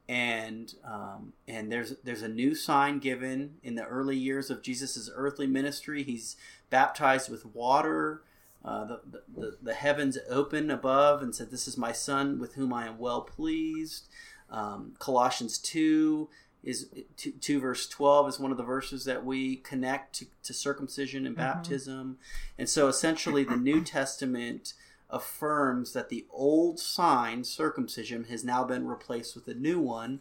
and 0.09 0.73
um, 0.83 1.33
and 1.47 1.71
there's 1.71 1.95
there's 2.03 2.23
a 2.23 2.27
new 2.27 2.55
sign 2.55 2.99
given 2.99 3.55
in 3.63 3.75
the 3.75 3.85
early 3.85 4.17
years 4.17 4.49
of 4.49 4.63
Jesus's 4.63 5.09
earthly 5.13 5.47
ministry. 5.47 6.03
He's 6.03 6.35
baptized 6.69 7.29
with 7.29 7.45
water. 7.45 8.21
Uh, 8.63 8.83
the, 8.83 9.01
the, 9.35 9.57
the 9.61 9.73
heavens 9.75 10.17
open 10.27 10.71
above 10.71 11.21
and 11.21 11.35
said, 11.35 11.51
This 11.51 11.67
is 11.67 11.77
my 11.77 11.91
son 11.91 12.39
with 12.39 12.55
whom 12.55 12.73
I 12.73 12.87
am 12.87 12.97
well 12.97 13.21
pleased. 13.21 14.07
Um, 14.49 14.93
Colossians 14.97 15.59
2 15.59 16.27
is 16.65 16.89
2, 17.17 17.31
2 17.33 17.59
verse 17.59 17.87
12 17.87 18.29
is 18.29 18.39
one 18.39 18.51
of 18.51 18.57
the 18.57 18.63
verses 18.63 19.05
that 19.05 19.23
we 19.23 19.57
connect 19.57 20.15
to, 20.15 20.25
to 20.43 20.53
circumcision 20.53 21.25
and 21.25 21.35
baptism. 21.35 22.17
And 22.57 22.67
so 22.67 22.87
essentially, 22.87 23.43
the 23.43 23.55
New 23.55 23.81
Testament 23.83 24.73
affirms 25.09 25.93
that 25.93 26.09
the 26.09 26.25
old 26.31 26.79
sign, 26.79 27.43
circumcision, 27.43 28.25
has 28.25 28.43
now 28.43 28.63
been 28.63 28.87
replaced 28.87 29.35
with 29.35 29.47
a 29.47 29.53
new 29.53 29.79
one, 29.79 30.19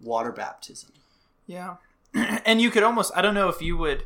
water 0.00 0.32
baptism. 0.32 0.90
Yeah. 1.46 1.76
and 2.14 2.60
you 2.60 2.70
could 2.70 2.82
almost 2.82 3.12
I 3.14 3.22
don't 3.22 3.34
know 3.34 3.48
if 3.48 3.62
you 3.62 3.76
would 3.76 4.04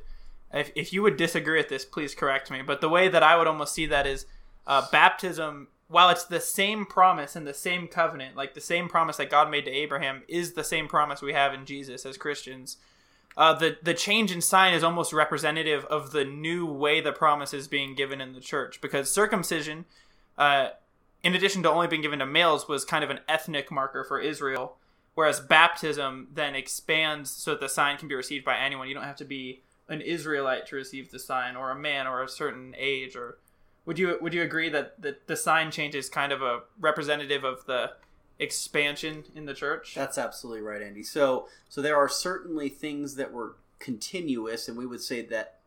if, 0.53 0.71
if 0.75 0.93
you 0.93 1.03
would 1.03 1.17
disagree 1.17 1.59
with 1.59 1.69
this, 1.69 1.85
please 1.85 2.15
correct 2.15 2.51
me. 2.51 2.63
But 2.63 2.81
the 2.81 2.89
way 2.89 3.09
that 3.09 3.23
I 3.23 3.37
would 3.37 3.47
almost 3.47 3.75
see 3.75 3.87
that 3.87 4.07
is 4.07 4.27
uh, 4.67 4.87
baptism, 4.91 5.69
while 5.89 6.11
it's 6.11 6.25
the 6.25 6.41
same 6.41 6.85
promise 6.85 7.35
and 7.35 7.47
the 7.47 7.55
same 7.55 7.89
covenant, 7.89 8.37
like 8.37 8.55
the 8.55 8.61
same 8.61 8.89
promise 8.89 9.17
that 9.17 9.31
God 9.31 9.51
made 9.51 9.65
to 9.65 9.71
Abraham, 9.71 10.23
is 10.29 10.53
the 10.53 10.65
same 10.65 10.87
promise 10.87 11.23
we 11.23 11.33
have 11.33 11.55
in 11.55 11.65
Jesus 11.65 12.05
as 12.05 12.19
Christians. 12.19 12.77
Uh, 13.37 13.55
the 13.55 13.79
the 13.83 13.95
change 13.95 14.31
in 14.33 14.41
sign 14.41 14.75
is 14.75 14.85
almost 14.85 15.13
representative 15.13 15.85
of 15.87 16.11
the 16.11 16.25
new 16.25 16.67
way 16.67 17.01
the 17.01 17.13
promise 17.13 17.55
is 17.55 17.69
being 17.69 17.95
given 17.95 18.21
in 18.21 18.33
the 18.33 18.41
church 18.41 18.81
because 18.81 19.11
circumcision, 19.11 19.85
uh, 20.37 20.69
in 21.23 21.35
addition 21.35 21.63
to 21.63 21.71
only 21.71 21.87
being 21.87 22.03
given 22.03 22.19
to 22.19 22.27
males, 22.27 22.69
was 22.69 22.85
kind 22.85 23.05
of 23.05 23.11
an 23.11 23.21
ethnic 23.29 23.71
marker 23.71 24.05
for 24.05 24.21
Israel, 24.21 24.77
whereas 25.15 25.41
baptism 25.41 26.29
then 26.35 26.55
expands 26.55 27.31
so 27.31 27.53
that 27.53 27.61
the 27.61 27.69
sign 27.69 27.97
can 27.97 28.09
be 28.09 28.15
received 28.15 28.45
by 28.45 28.59
anyone. 28.59 28.89
You 28.89 28.95
don't 28.95 29.05
have 29.05 29.17
to 29.17 29.25
be 29.25 29.63
an 29.89 30.01
Israelite 30.01 30.67
to 30.67 30.77
receive 30.77 31.11
the 31.11 31.19
sign, 31.19 31.57
or 31.57 31.71
a 31.71 31.79
man, 31.79 32.07
or 32.07 32.23
a 32.23 32.29
certain 32.29 32.75
age, 32.77 33.17
or 33.17 33.39
would 33.89 33.99
you 33.99 34.19
would 34.21 34.35
you 34.35 34.43
agree 34.43 34.69
that 34.69 35.01
the, 35.01 35.17
the 35.27 35.35
sign 35.35 35.71
change 35.71 35.95
is 35.95 36.11
kind 36.11 36.31
of 36.31 36.43
a 36.43 36.61
representative 36.79 37.43
of 37.43 37.65
the 37.65 37.93
expansion 38.39 39.25
in 39.35 39.47
the 39.47 39.55
church? 39.55 39.95
That's 39.95 40.19
absolutely 40.19 40.61
right, 40.61 40.83
Andy. 40.83 41.03
So, 41.03 41.49
so 41.71 41.81
there 41.81 41.97
are 41.97 42.09
certainly 42.09 42.69
things 42.69 43.15
that 43.15 43.33
were 43.33 43.57
continuous, 43.79 44.69
and 44.69 44.77
we 44.77 44.85
would 44.85 45.01
say 45.01 45.23
that 45.23 45.61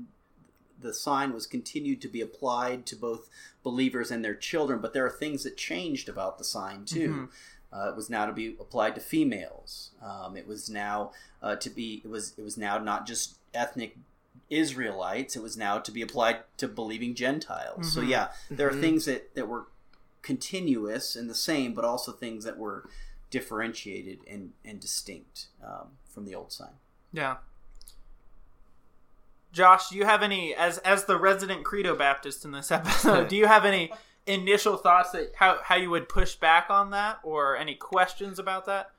the 0.79 0.93
sign 0.93 1.33
was 1.33 1.47
continued 1.47 1.99
to 2.01 2.07
be 2.07 2.21
applied 2.21 2.85
to 2.85 2.95
both 2.95 3.27
believers 3.63 4.11
and 4.11 4.23
their 4.23 4.35
children. 4.35 4.81
But 4.81 4.93
there 4.93 5.05
are 5.05 5.09
things 5.09 5.43
that 5.43 5.57
changed 5.57 6.07
about 6.07 6.37
the 6.37 6.43
sign 6.43 6.85
too. 6.85 7.29
Uh, 7.73 7.89
it 7.89 7.95
was 7.95 8.07
now 8.07 8.27
to 8.27 8.33
be 8.33 8.55
applied 8.59 8.93
to 8.93 9.01
females. 9.01 9.93
Um, 9.99 10.37
it 10.37 10.47
was 10.47 10.69
now 10.69 11.11
uh, 11.41 11.55
to 11.55 11.71
be. 11.71 12.03
It 12.05 12.09
was. 12.09 12.35
It 12.37 12.43
was 12.43 12.55
now 12.55 12.77
not 12.77 13.07
just 13.07 13.39
ethnic 13.51 13.97
Israelites. 14.51 15.35
It 15.35 15.41
was 15.41 15.57
now 15.57 15.79
to 15.79 15.91
be 15.91 16.01
applied 16.01 16.43
to 16.57 16.67
believing 16.67 17.15
Gentiles. 17.15 17.93
So 17.93 18.01
Mhm. 18.01 18.09
yeah, 18.09 18.31
there 18.49 18.67
are 18.67 18.71
Mhm. 18.73 18.81
things 18.81 19.05
that 19.05 19.33
that 19.35 19.47
were 19.47 19.67
continuous 20.21 21.15
and 21.15 21.29
the 21.29 21.35
same, 21.35 21.73
but 21.73 21.83
also 21.85 22.11
things 22.11 22.43
that 22.43 22.57
were 22.57 22.87
differentiated 23.31 24.19
and 24.27 24.53
and 24.65 24.79
distinct 24.79 25.47
um, 25.63 25.97
from 26.13 26.25
the 26.25 26.35
old 26.35 26.51
sign. 26.51 26.75
Yeah. 27.13 27.37
Josh, 29.51 29.89
do 29.89 29.97
you 29.97 30.05
have 30.05 30.21
any 30.23 30.53
as 30.55 30.77
as 30.79 31.05
the 31.05 31.17
resident 31.17 31.65
Credo 31.65 31.95
Baptist 31.95 32.45
in 32.45 32.51
this 32.51 32.71
episode? 32.71 33.27
do 33.29 33.35
you 33.35 33.47
have 33.47 33.65
any 33.65 33.91
initial 34.27 34.77
thoughts 34.77 35.11
that 35.11 35.33
how 35.35 35.59
how 35.63 35.75
you 35.75 35.89
would 35.89 36.07
push 36.07 36.35
back 36.35 36.69
on 36.69 36.91
that, 36.91 37.19
or 37.23 37.57
any 37.57 37.75
questions 37.75 38.39
about 38.39 38.65
that? 38.65 38.91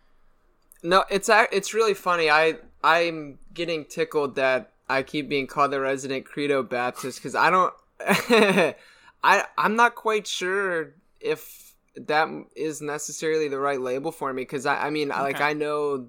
No, 0.83 1.05
it's 1.11 1.31
it's 1.31 1.73
really 1.73 1.95
funny. 1.95 2.29
I 2.29 2.59
I'm 2.85 3.38
getting 3.55 3.85
tickled 3.85 4.35
that 4.35 4.73
I 4.88 5.03
keep 5.03 5.29
being 5.29 5.47
called 5.47 5.73
the 5.73 5.81
resident 5.81 6.25
Credo 6.25 6.62
Baptist 6.62 7.18
because 7.18 7.35
I 7.35 7.51
don't. 7.51 7.73
I 9.25 9.45
I'm 9.57 9.77
not 9.77 9.95
quite 9.95 10.27
sure 10.27 10.95
if 11.21 11.75
that 11.97 12.29
is 12.57 12.81
necessarily 12.81 13.49
the 13.49 13.59
right 13.59 13.81
label 13.81 14.11
for 14.12 14.33
me 14.33 14.42
because 14.42 14.66
I 14.66 14.87
I 14.87 14.90
mean 14.90 15.12
I 15.12 15.23
like 15.23 15.40
I 15.40 15.53
know 15.53 16.09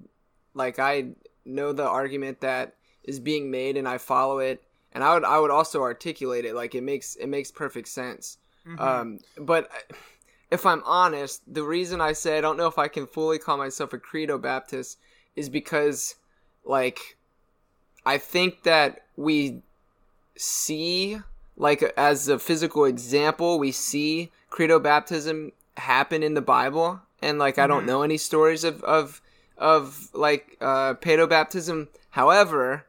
like 0.54 0.78
I 0.78 1.10
know 1.44 1.72
the 1.72 1.86
argument 1.86 2.40
that 2.40 2.74
is 3.04 3.20
being 3.20 3.50
made 3.50 3.76
and 3.76 3.86
I 3.86 3.98
follow 3.98 4.38
it 4.38 4.62
and 4.92 5.04
I 5.04 5.14
would 5.14 5.24
I 5.24 5.38
would 5.38 5.50
also 5.50 5.82
articulate 5.82 6.44
it 6.44 6.54
like 6.54 6.74
it 6.74 6.82
makes 6.82 7.16
it 7.16 7.28
makes 7.28 7.50
perfect 7.50 7.88
sense. 7.88 8.38
Mhm. 8.66 8.80
Um, 8.80 9.18
but 9.38 9.70
if 10.50 10.64
I'm 10.64 10.82
honest, 10.84 11.42
the 11.52 11.62
reason 11.62 12.00
I 12.00 12.12
say 12.12 12.38
I 12.38 12.40
don't 12.40 12.56
know 12.56 12.68
if 12.68 12.78
I 12.78 12.88
can 12.88 13.06
fully 13.06 13.38
call 13.38 13.56
myself 13.56 13.92
a 13.92 13.98
credo 13.98 14.38
Baptist 14.38 14.98
is 15.36 15.48
because, 15.48 16.14
like, 16.64 17.16
I 18.06 18.18
think 18.18 18.62
that 18.64 19.02
we 19.16 19.62
see, 20.36 21.18
like, 21.56 21.82
as 21.96 22.28
a 22.28 22.38
physical 22.38 22.84
example, 22.84 23.58
we 23.58 23.72
see 23.72 24.30
credo 24.50 24.78
baptism 24.78 25.52
happen 25.76 26.22
in 26.22 26.34
the 26.34 26.42
Bible, 26.42 27.00
and 27.22 27.38
like, 27.38 27.58
I 27.58 27.66
don't 27.66 27.84
Mhm. 27.84 27.86
know 27.86 28.02
any 28.02 28.16
stories 28.18 28.64
of 28.64 28.82
of 28.84 29.20
of 29.56 30.08
like 30.12 30.56
uh, 30.60 30.94
pedo 30.94 31.28
baptism. 31.28 31.88
However, 32.10 32.86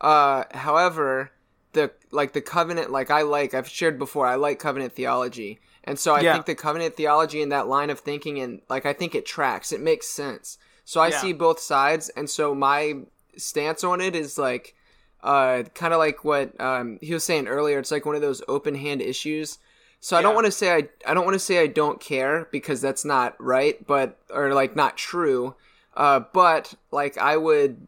uh, 0.00 0.44
however, 0.52 1.30
the 1.72 1.92
like 2.10 2.32
the 2.32 2.40
covenant, 2.40 2.90
like 2.90 3.10
I 3.10 3.22
like, 3.22 3.54
I've 3.54 3.68
shared 3.68 3.98
before, 3.98 4.26
I 4.26 4.34
like 4.34 4.58
covenant 4.58 4.94
theology, 4.94 5.60
and 5.84 5.98
so 5.98 6.14
I 6.14 6.22
Yeah. 6.22 6.32
think 6.32 6.46
the 6.46 6.54
covenant 6.54 6.96
theology 6.96 7.42
and 7.42 7.52
that 7.52 7.68
line 7.68 7.90
of 7.90 8.00
thinking, 8.00 8.38
and 8.40 8.62
like 8.68 8.86
I 8.86 8.92
think 8.92 9.14
it 9.14 9.26
tracks, 9.26 9.72
it 9.72 9.80
makes 9.80 10.08
sense. 10.08 10.58
So 10.84 11.00
I 11.00 11.10
Yeah. 11.10 11.20
see 11.20 11.32
both 11.32 11.60
sides, 11.60 12.08
and 12.10 12.28
so 12.30 12.54
my 12.54 12.94
stance 13.36 13.84
on 13.84 14.00
it 14.00 14.14
is 14.16 14.38
like, 14.38 14.74
uh, 15.22 15.64
kind 15.74 15.92
of 15.92 15.98
like 15.98 16.24
what 16.24 16.58
um, 16.60 16.98
he 17.00 17.12
was 17.14 17.24
saying 17.24 17.48
earlier. 17.48 17.78
It's 17.78 17.90
like 17.90 18.06
one 18.06 18.14
of 18.14 18.20
those 18.22 18.42
open 18.48 18.74
hand 18.74 19.00
issues. 19.02 19.58
So 20.00 20.16
I 20.16 20.22
don't 20.22 20.34
want 20.34 20.44
to 20.46 20.52
say 20.52 20.72
I 20.72 20.88
I 21.10 21.14
don't 21.14 21.24
want 21.24 21.34
to 21.34 21.40
say 21.40 21.58
I 21.58 21.66
don't 21.66 22.00
care 22.00 22.46
because 22.52 22.80
that's 22.80 23.04
not 23.04 23.34
right, 23.42 23.84
but 23.86 24.18
or 24.30 24.52
like 24.54 24.76
not 24.76 24.96
true. 24.96 25.54
Uh, 25.96 26.20
but 26.32 26.74
like 26.92 27.18
I 27.18 27.36
would 27.36 27.86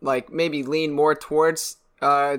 like 0.00 0.32
maybe 0.32 0.62
lean 0.62 0.92
more 0.92 1.14
towards 1.14 1.76
uh, 2.00 2.38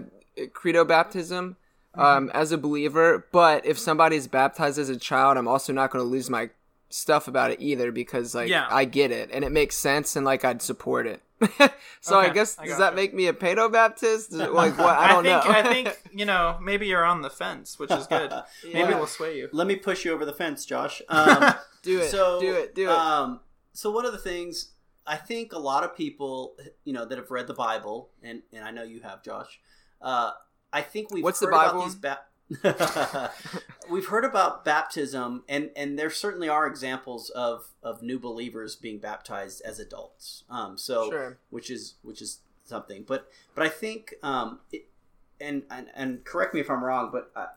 credo 0.54 0.84
baptism 0.86 1.58
um, 1.96 2.28
Mm-hmm. 2.30 2.36
as 2.38 2.52
a 2.52 2.58
believer. 2.58 3.28
But 3.32 3.66
if 3.66 3.78
somebody's 3.78 4.28
baptized 4.28 4.80
as 4.80 4.90
a 4.90 4.98
child, 4.98 5.38
I'm 5.38 5.48
also 5.48 5.74
not 5.74 5.92
going 5.92 6.04
to 6.04 6.10
lose 6.10 6.30
my 6.30 6.50
stuff 6.90 7.28
about 7.28 7.52
it 7.52 7.62
either 7.62 7.92
because 7.92 8.34
like 8.34 8.50
Yeah. 8.50 8.68
I 8.70 8.86
get 8.86 9.12
it 9.12 9.30
and 9.32 9.44
it 9.44 9.52
makes 9.52 9.76
sense 9.76 10.16
and 10.16 10.26
like 10.26 10.44
I'd 10.46 10.62
support 10.62 11.06
it. 11.08 11.22
so 12.02 12.20
I 12.20 12.30
guess 12.30 12.58
I 12.60 12.64
does 12.66 12.74
gotcha. 12.74 12.80
that 12.82 12.96
make 12.96 13.14
me 13.14 13.28
a 13.28 13.34
pedo 13.34 13.72
baptist? 13.72 14.32
Like 14.32 14.78
what? 14.78 14.98
I 14.98 15.08
don't 15.10 15.24
think 15.24 15.46
know. 15.46 15.52
I 15.52 15.64
think 15.64 15.98
you 16.14 16.26
know 16.26 16.58
maybe 16.62 16.88
you're 16.88 17.06
on 17.06 17.22
the 17.22 17.30
fence, 17.30 17.78
which 17.80 17.92
is 17.92 18.08
good. 18.08 18.32
Maybe 18.64 18.78
Yeah. 18.80 18.96
we'll 18.98 19.08
sway 19.08 19.38
you. 19.38 19.50
Let 19.52 19.68
me 19.68 19.76
push 19.76 20.06
you 20.06 20.12
over 20.14 20.26
the 20.26 20.34
fence, 20.34 20.66
Josh. 20.66 21.02
Um, 21.10 21.54
do 21.82 22.00
it. 22.00 22.10
so 22.10 22.40
do 22.40 22.54
it. 22.54 22.76
Do 22.76 22.84
it. 22.84 22.90
Um, 22.90 23.40
so 23.74 23.92
one 23.92 24.06
of 24.06 24.12
the 24.12 24.18
things 24.18 24.72
I 25.06 25.18
think 25.18 25.52
a 25.54 25.60
lot 25.60 25.84
of 25.84 25.96
people, 25.98 26.56
you 26.86 26.94
know, 26.94 27.06
that 27.06 27.18
have 27.18 27.30
read 27.32 27.48
the 27.48 27.54
Bible, 27.54 28.10
and 28.22 28.42
and 28.54 28.64
I 28.64 28.72
know 28.72 28.84
you 28.84 29.02
have, 29.02 29.24
Josh. 29.24 29.60
Uh, 30.02 30.32
I 30.72 30.82
think 30.82 31.14
we've 31.14 31.24
What's 31.24 31.40
the 31.40 31.48
Bible? 31.48 31.80
about 31.82 31.86
these. 31.86 31.96
Ba- 31.96 32.20
we've 33.90 34.08
heard 34.08 34.26
about 34.26 34.66
baptism, 34.66 35.44
and 35.48 35.72
and 35.76 35.98
there 35.98 36.10
certainly 36.10 36.50
are 36.50 36.68
examples 36.68 37.30
of 37.32 37.66
of 37.82 38.02
new 38.02 38.20
believers 38.20 38.76
being 38.76 39.00
baptized 39.00 39.62
as 39.66 39.80
adults. 39.80 40.44
Um, 40.50 40.78
so 40.78 41.10
Sure. 41.10 41.38
which 41.50 41.70
is 41.70 41.96
which 42.02 42.22
is 42.22 42.40
something. 42.66 43.04
But 43.08 43.28
but 43.56 43.66
I 43.66 43.70
think 43.70 44.14
um, 44.24 44.60
it, 44.72 44.88
and, 45.40 45.64
and 45.70 45.88
and 45.96 46.24
correct 46.26 46.54
me 46.54 46.60
if 46.60 46.70
I'm 46.70 46.84
wrong, 46.84 47.10
but 47.12 47.32
I, 47.36 47.48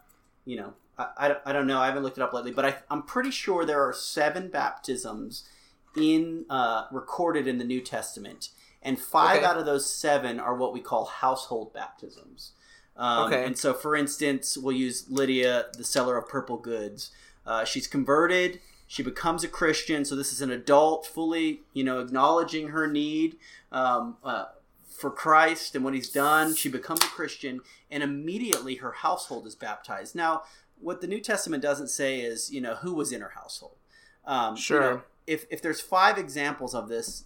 you 0.45 0.57
know 0.57 0.75
I, 0.99 1.09
I, 1.19 1.29
don't- 1.29 1.41
I 1.47 1.53
don't 1.53 1.67
know. 1.67 1.79
I 1.81 1.87
haven't 1.87 2.03
looked 2.03 2.19
it 2.19 2.23
up 2.23 2.33
lately, 2.33 2.53
but 2.53 2.65
I, 2.65 2.77
I'm 2.91 3.03
pretty 3.03 3.31
sure 3.31 3.65
there 3.65 3.83
are 3.87 3.93
seven 3.93 4.49
baptisms 4.49 5.49
in 5.97 6.45
uh, 6.51 6.87
recorded 6.93 7.47
in 7.47 7.59
the 7.59 7.65
New 7.65 7.81
Testament, 7.81 8.51
and 8.83 8.99
five 8.99 9.39
Okay. 9.39 9.47
out 9.47 9.57
of 9.59 9.67
those 9.67 9.91
seven 9.93 10.39
are 10.41 10.55
what 10.55 10.73
we 10.73 10.81
call 10.81 11.07
household 11.07 11.73
baptisms. 11.73 12.53
Um, 12.97 13.27
Okay. 13.27 13.45
And 13.45 13.59
so, 13.59 13.75
for 13.75 13.95
instance, 13.95 14.57
we'll 14.57 14.77
use 14.77 15.07
Lydia, 15.11 15.67
the 15.77 15.85
seller 15.85 16.17
of 16.17 16.29
purple 16.29 16.57
goods. 16.57 17.11
Uh, 17.47 17.65
she's 17.65 17.87
converted. 17.87 18.61
She 18.87 19.03
becomes 19.03 19.45
a 19.45 19.49
Christian. 19.49 20.05
So 20.05 20.15
this 20.17 20.33
is 20.33 20.41
an 20.41 20.51
adult, 20.51 21.07
fully, 21.07 21.63
you 21.73 21.85
know, 21.85 22.01
acknowledging 22.01 22.69
her 22.69 22.87
need 22.87 23.37
um, 23.73 24.17
uh, 24.25 24.47
for 24.89 25.11
Christ 25.11 25.75
and 25.75 25.85
what 25.85 25.93
He's 25.95 26.09
done. 26.09 26.55
She 26.55 26.69
becomes 26.69 27.01
a 27.03 27.09
Christian, 27.09 27.61
and 27.91 28.03
immediately 28.03 28.77
her 28.77 28.93
household 28.93 29.47
is 29.47 29.55
baptized. 29.55 30.15
Now, 30.15 30.43
what 30.81 31.01
the 31.01 31.07
New 31.07 31.21
Testament 31.21 31.63
doesn't 31.63 31.89
say 31.89 32.21
is, 32.21 32.51
you 32.53 32.61
know, 32.61 32.77
who 32.77 32.95
was 32.95 33.13
in 33.13 33.21
her 33.21 33.33
household. 33.35 33.77
Um, 34.25 34.55
you 34.57 34.61
Sure. 34.63 34.81
know, 34.81 35.03
if 35.27 35.47
if 35.51 35.61
there's 35.63 35.81
five 35.81 36.17
examples 36.19 36.75
of 36.75 36.89
this, 36.89 37.25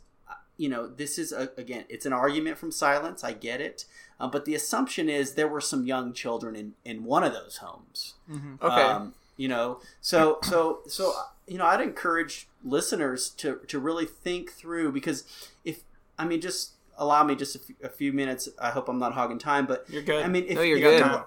you 0.62 0.68
know, 0.68 0.82
this 0.86 1.18
is 1.18 1.32
a, 1.32 1.44
again, 1.56 1.84
it's 1.88 2.04
an 2.06 2.12
argument 2.12 2.58
from 2.58 2.70
silence. 2.70 3.24
I 3.24 3.32
get 3.32 3.60
it. 3.60 3.86
Uh, 4.20 4.28
but 4.28 4.44
the 4.44 4.54
assumption 4.54 5.08
is 5.08 5.34
there 5.34 5.48
were 5.48 5.60
some 5.72 5.86
young 5.86 6.12
children 6.12 6.54
in, 6.54 6.74
in 6.84 7.04
one 7.04 7.24
of 7.24 7.32
those 7.32 7.56
homes. 7.66 8.14
Mhm. 8.30 8.60
Okay. 8.60 8.82
Um, 8.82 9.14
you 9.38 9.48
know, 9.48 9.80
so 10.02 10.38
so 10.42 10.80
so 10.86 11.02
you 11.46 11.56
know, 11.58 11.64
I'd 11.64 11.80
encourage 11.80 12.46
listeners 12.62 13.30
to 13.40 13.60
to 13.68 13.78
really 13.78 14.04
think 14.04 14.52
through 14.52 14.92
because 14.92 15.24
if 15.64 15.76
I 16.18 16.26
mean, 16.26 16.40
just 16.42 16.72
allow 16.98 17.22
me 17.24 17.34
just 17.34 17.56
a 17.56 17.58
few, 17.58 17.74
few 18.00 18.12
minutes. 18.12 18.50
I 18.60 18.68
hope 18.76 18.86
I'm 18.90 18.98
not 18.98 19.14
hogging 19.14 19.38
time, 19.38 19.64
but 19.66 19.88
You're 19.88 20.02
good. 20.02 20.22
I 20.22 20.28
mean, 20.28 20.44
if, 20.46 20.56
No, 20.56 20.62
you're 20.62 20.76
if 20.76 20.82
good. 20.84 20.98
you're- 21.06 21.24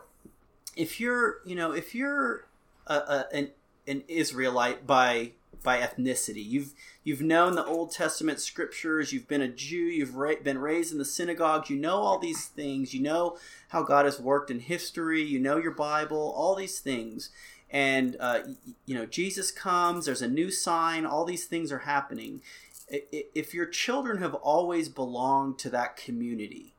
if 0.76 1.00
you're 1.00 1.38
you 1.46 1.56
know 1.56 1.72
if 1.72 1.94
you're 1.96 2.46
a, 2.88 2.96
a, 2.96 3.26
an 3.34 3.46
an 3.88 4.04
Israelite 4.08 4.86
by 4.88 5.32
by 5.64 5.80
ethnicity, 5.80 6.44
you've 6.54 6.74
you've 7.04 7.22
known 7.22 7.56
the 7.56 7.66
Old 7.66 7.92
Testament 7.92 8.40
scriptures, 8.40 9.12
you've 9.12 9.28
been 9.28 9.42
a 9.42 9.48
Jew, 9.48 9.78
you've 9.78 10.16
ra- 10.16 10.36
been 10.44 10.58
raised 10.58 10.92
in 10.92 10.98
the 10.98 11.06
synagogue, 11.06 11.70
you 11.70 11.78
know 11.78 11.98
all 11.98 12.18
these 12.18 12.46
things, 12.46 12.94
you 12.94 13.02
know 13.02 13.38
how 13.70 13.84
God 13.84 14.06
has 14.06 14.20
worked 14.20 14.50
in 14.50 14.60
history, 14.60 15.22
you 15.22 15.40
know 15.40 15.58
your 15.58 15.72
Bible, 15.72 16.34
all 16.36 16.56
these 16.56 16.80
things, 16.80 17.30
and 17.70 18.16
uh, 18.20 18.40
you 18.86 18.96
know 18.96 19.06
Jesus 19.06 19.52
comes, 19.52 20.06
there's 20.06 20.22
a 20.22 20.28
new 20.28 20.52
sign, 20.52 21.06
all 21.06 21.26
these 21.26 21.46
things 21.46 21.72
are 21.72 21.80
happening. 21.80 22.42
If 22.90 23.54
your 23.54 23.66
children 23.66 24.20
have 24.20 24.36
always 24.36 24.90
belonged 24.90 25.58
to 25.60 25.70
that 25.72 25.98
community, 25.98 26.74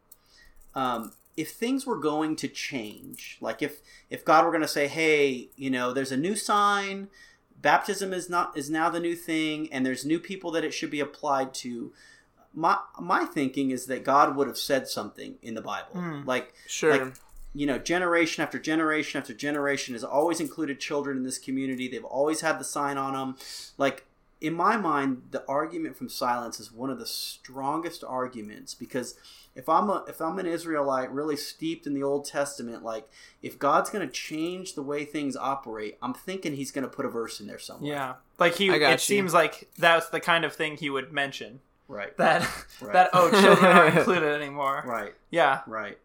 um, 0.74 1.12
if 1.36 1.50
things 1.50 1.86
were 1.86 1.98
going 1.98 2.36
to 2.36 2.48
change, 2.48 3.38
like 3.40 3.62
if 3.62 3.80
if 4.10 4.24
God 4.24 4.44
were 4.44 4.50
going 4.50 4.62
to 4.62 4.68
say, 4.68 4.86
"Hey, 4.86 5.48
you 5.56 5.70
know, 5.70 5.92
there's 5.92 6.12
a 6.12 6.16
new 6.16 6.36
sign, 6.36 7.08
baptism 7.64 8.12
is 8.12 8.30
not 8.30 8.56
is 8.56 8.70
now 8.70 8.88
the 8.90 9.00
new 9.00 9.16
thing, 9.16 9.72
and 9.72 9.84
there's 9.84 10.04
new 10.04 10.20
people 10.20 10.52
that 10.52 10.62
it 10.64 10.72
should 10.72 10.90
be 10.90 11.00
applied 11.00 11.52
to," 11.54 11.92
my 12.52 12.78
my 13.00 13.24
thinking 13.24 13.70
is 13.72 13.86
that 13.86 14.04
God 14.04 14.36
would 14.36 14.46
have 14.46 14.58
said 14.58 14.86
something 14.86 15.38
in 15.42 15.54
the 15.54 15.62
Bible, 15.62 15.92
Hmm. 15.94 16.22
like 16.24 16.54
Sure. 16.68 16.96
like, 16.96 17.14
you 17.52 17.66
know, 17.66 17.78
generation 17.78 18.42
after 18.44 18.58
generation 18.58 19.20
after 19.20 19.34
generation 19.34 19.94
has 19.94 20.04
always 20.04 20.38
included 20.40 20.78
children 20.78 21.16
in 21.16 21.22
this 21.24 21.38
community. 21.38 21.88
They've 21.88 22.04
always 22.04 22.40
had 22.42 22.60
the 22.60 22.64
sign 22.64 22.96
on 22.98 23.14
them. 23.14 23.36
Like 23.78 24.06
in 24.40 24.52
my 24.54 24.76
mind, 24.76 25.22
the 25.30 25.42
argument 25.48 25.96
from 25.96 26.08
silence 26.10 26.60
is 26.60 26.70
one 26.70 26.90
of 26.90 26.98
the 26.98 27.06
strongest 27.06 28.04
arguments 28.04 28.74
because 28.74 29.14
if 29.56 29.68
I'm 29.68 29.88
a 29.90 30.04
if 30.08 30.20
I'm 30.20 30.38
an 30.38 30.46
Israelite 30.46 31.12
really 31.12 31.36
steeped 31.36 31.86
in 31.86 31.94
the 31.94 32.02
Old 32.02 32.24
Testament, 32.24 32.82
like 32.82 33.08
if 33.42 33.58
God's 33.58 33.90
going 33.90 34.06
to 34.06 34.12
change 34.12 34.74
the 34.74 34.82
way 34.82 35.04
things 35.04 35.36
operate, 35.36 35.96
I'm 36.02 36.14
thinking 36.14 36.54
He's 36.56 36.70
going 36.72 36.82
to 36.84 36.88
put 36.90 37.06
a 37.06 37.08
verse 37.08 37.40
in 37.40 37.46
there 37.46 37.58
somewhere. 37.58 37.92
yeah, 37.92 38.14
like 38.38 38.56
he. 38.56 38.70
I 38.70 38.78
got 38.78 38.88
It 38.90 38.92
you. 38.94 38.98
seems 38.98 39.32
like 39.34 39.68
that's 39.78 40.08
the 40.08 40.20
kind 40.20 40.44
of 40.44 40.52
thing 40.54 40.76
he 40.76 40.90
would 40.90 41.12
mention. 41.12 41.60
Right. 41.86 42.16
That 42.16 42.42
Right. 42.80 42.92
that 42.94 43.10
oh 43.12 43.30
children 43.30 43.70
aren't 43.70 43.96
included 43.98 44.34
anymore. 44.40 44.82
Right. 44.86 45.14
Yeah, 45.30 45.60
Right. 45.66 45.98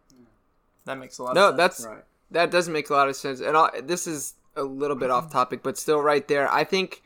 that 0.86 0.98
makes 0.98 1.18
a 1.20 1.24
lot. 1.24 1.36
no, 1.36 1.50
of 1.50 1.52
sense. 1.52 1.58
that's 1.58 1.86
Right. 1.86 2.04
that 2.32 2.52
doesn't 2.52 2.74
make 2.74 2.90
a 2.90 2.94
lot 2.94 3.08
of 3.10 3.16
sense. 3.16 3.40
And 3.40 3.56
i 3.56 3.82
this 3.82 4.06
is 4.08 4.34
a 4.56 4.64
little 4.64 4.96
bit 4.98 5.10
off 5.10 5.32
topic, 5.32 5.64
but 5.64 5.78
still 5.78 6.02
right 6.02 6.28
there. 6.28 6.52
I 6.52 6.64
think 6.66 7.02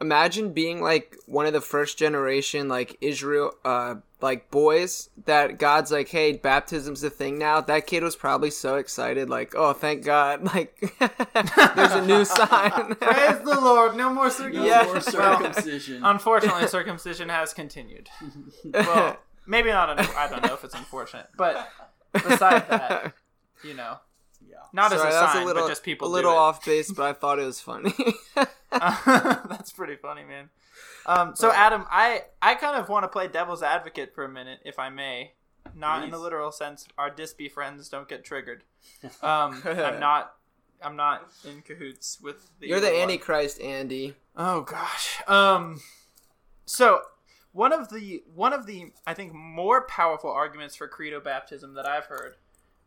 imagine 0.00 0.52
being 0.52 0.80
like 0.80 1.16
one 1.26 1.46
of 1.46 1.52
the 1.52 1.60
first 1.60 1.98
generation 1.98 2.68
like 2.68 2.96
Israel 3.00 3.52
uh 3.64 3.96
like 4.24 4.50
boys 4.50 5.10
that 5.26 5.58
God's 5.58 5.92
like, 5.92 6.08
"Hey, 6.08 6.32
baptism's 6.32 7.04
a 7.04 7.10
thing 7.10 7.38
now." 7.38 7.60
That 7.60 7.86
kid 7.86 8.02
was 8.02 8.16
probably 8.16 8.50
so 8.50 8.76
excited 8.76 9.30
like, 9.30 9.54
"Oh, 9.56 9.72
thank 9.72 10.04
God." 10.04 10.40
Like 10.54 10.80
there's 11.76 11.92
a 11.92 12.04
new 12.04 12.24
sign. 12.38 12.94
Praise 12.96 13.38
the 13.44 13.60
Lord, 13.60 13.96
no 13.96 14.12
more 14.12 14.30
circumcision. 14.30 14.66
Yeah. 14.66 14.84
More 14.84 14.94
Well, 14.94 15.02
circumcision. 15.02 16.04
unfortunately, 16.04 16.66
circumcision 16.68 17.28
has 17.28 17.54
continued. 17.54 18.08
Well, 18.72 19.18
maybe 19.46 19.70
not. 19.70 19.90
un- 19.90 19.98
I 20.16 20.26
don't 20.28 20.42
know 20.44 20.54
if 20.54 20.64
it's 20.64 20.74
unfortunate, 20.74 21.28
but 21.36 21.68
beside 22.12 22.68
that, 22.70 23.12
you 23.62 23.74
know, 23.74 23.98
yeah. 24.48 24.56
not 24.72 24.90
Sorry, 24.90 25.06
as 25.08 25.14
a 25.14 25.18
sign, 25.18 25.42
a 25.42 25.44
little, 25.46 25.62
but 25.62 25.68
just 25.68 25.82
people 25.82 26.08
a 26.08 26.10
little 26.10 26.32
do 26.32 26.36
it. 26.36 26.40
off 26.40 26.64
base, 26.64 26.90
but 26.92 27.04
I 27.04 27.12
thought 27.12 27.38
it 27.38 27.44
was 27.44 27.60
funny. 27.60 27.92
That's 28.72 29.72
pretty 29.72 29.96
funny, 29.96 30.24
man. 30.24 30.48
Um, 31.06 31.34
so 31.36 31.52
Adam, 31.52 31.84
I 31.90 32.24
I 32.40 32.54
kind 32.54 32.76
of 32.76 32.88
want 32.88 33.04
to 33.04 33.08
play 33.08 33.28
devil's 33.28 33.62
advocate 33.62 34.14
for 34.14 34.24
a 34.24 34.28
minute, 34.28 34.60
if 34.64 34.78
I 34.78 34.90
may. 34.90 35.32
Not 35.74 36.04
in 36.04 36.10
the 36.10 36.18
literal 36.18 36.52
sense. 36.52 36.86
Our 36.98 37.10
Dispy 37.10 37.48
friends 37.50 37.88
don't 37.88 38.08
get 38.08 38.24
triggered. 38.24 38.64
Um, 39.22 39.62
I'm 39.64 39.98
not. 39.98 40.34
I'm 40.82 40.96
not 40.96 41.32
in 41.48 41.62
cahoots 41.62 42.18
with 42.22 42.50
the. 42.60 42.68
You're 42.68 42.80
the 42.80 42.88
one. 42.88 42.96
Antichrist, 42.96 43.60
Andy. 43.60 44.14
Oh 44.36 44.60
gosh. 44.62 45.22
Um 45.26 45.80
so 46.66 47.00
one 47.52 47.72
of 47.72 47.88
the 47.90 48.22
one 48.34 48.52
of 48.52 48.66
the 48.66 48.92
I 49.06 49.14
think 49.14 49.32
more 49.32 49.86
powerful 49.86 50.30
arguments 50.30 50.76
for 50.76 50.88
credo 50.88 51.20
baptism 51.20 51.74
that 51.74 51.86
I've 51.86 52.06
heard 52.06 52.34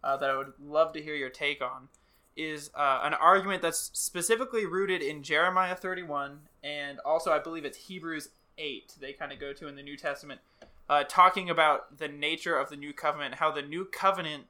uh, 0.03 0.17
that 0.17 0.29
I 0.29 0.37
would 0.37 0.53
love 0.61 0.93
to 0.93 1.01
hear 1.01 1.15
your 1.15 1.29
take 1.29 1.61
on 1.61 1.89
is 2.37 2.69
uh, 2.75 3.01
an 3.03 3.13
argument 3.15 3.61
that's 3.61 3.89
specifically 3.93 4.65
rooted 4.65 5.01
in 5.01 5.23
Jeremiah 5.23 5.75
31 5.75 6.39
and 6.63 6.99
also 6.99 7.31
I 7.31 7.39
believe 7.39 7.65
it's 7.65 7.77
Hebrews 7.77 8.29
8. 8.57 8.95
They 8.99 9.13
kind 9.13 9.31
of 9.31 9.39
go 9.39 9.53
to 9.53 9.67
in 9.67 9.75
the 9.75 9.83
New 9.83 9.97
Testament, 9.97 10.41
uh, 10.89 11.03
talking 11.07 11.49
about 11.49 11.97
the 11.97 12.07
nature 12.07 12.57
of 12.57 12.69
the 12.69 12.75
new 12.75 12.93
covenant, 12.93 13.35
how 13.35 13.51
the 13.51 13.61
new 13.61 13.85
covenant 13.85 14.45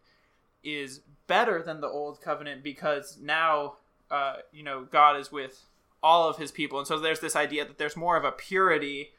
is 0.63 1.01
better 1.27 1.61
than 1.61 1.81
the 1.81 1.87
old 1.87 2.21
covenant 2.21 2.63
because 2.63 3.17
now, 3.21 3.75
uh, 4.09 4.37
you 4.51 4.63
know, 4.63 4.83
God 4.83 5.19
is 5.19 5.31
with 5.31 5.65
all 6.01 6.29
of 6.29 6.37
His 6.37 6.51
people, 6.51 6.77
and 6.79 6.87
so 6.87 6.99
there's 6.99 7.19
this 7.19 7.35
idea 7.35 7.65
that 7.65 7.77
there's 7.77 7.95
more 7.95 8.17
of 8.17 8.23
a 8.23 8.31
purity. 8.31 9.11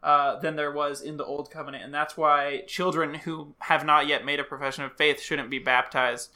Uh, 0.00 0.38
than 0.38 0.54
there 0.54 0.70
was 0.70 1.02
in 1.02 1.16
the 1.16 1.24
old 1.24 1.50
covenant, 1.50 1.82
and 1.82 1.92
that's 1.92 2.16
why 2.16 2.62
children 2.68 3.14
who 3.14 3.52
have 3.58 3.84
not 3.84 4.06
yet 4.06 4.24
made 4.24 4.38
a 4.38 4.44
profession 4.44 4.84
of 4.84 4.96
faith 4.96 5.20
shouldn't 5.20 5.50
be 5.50 5.58
baptized. 5.58 6.30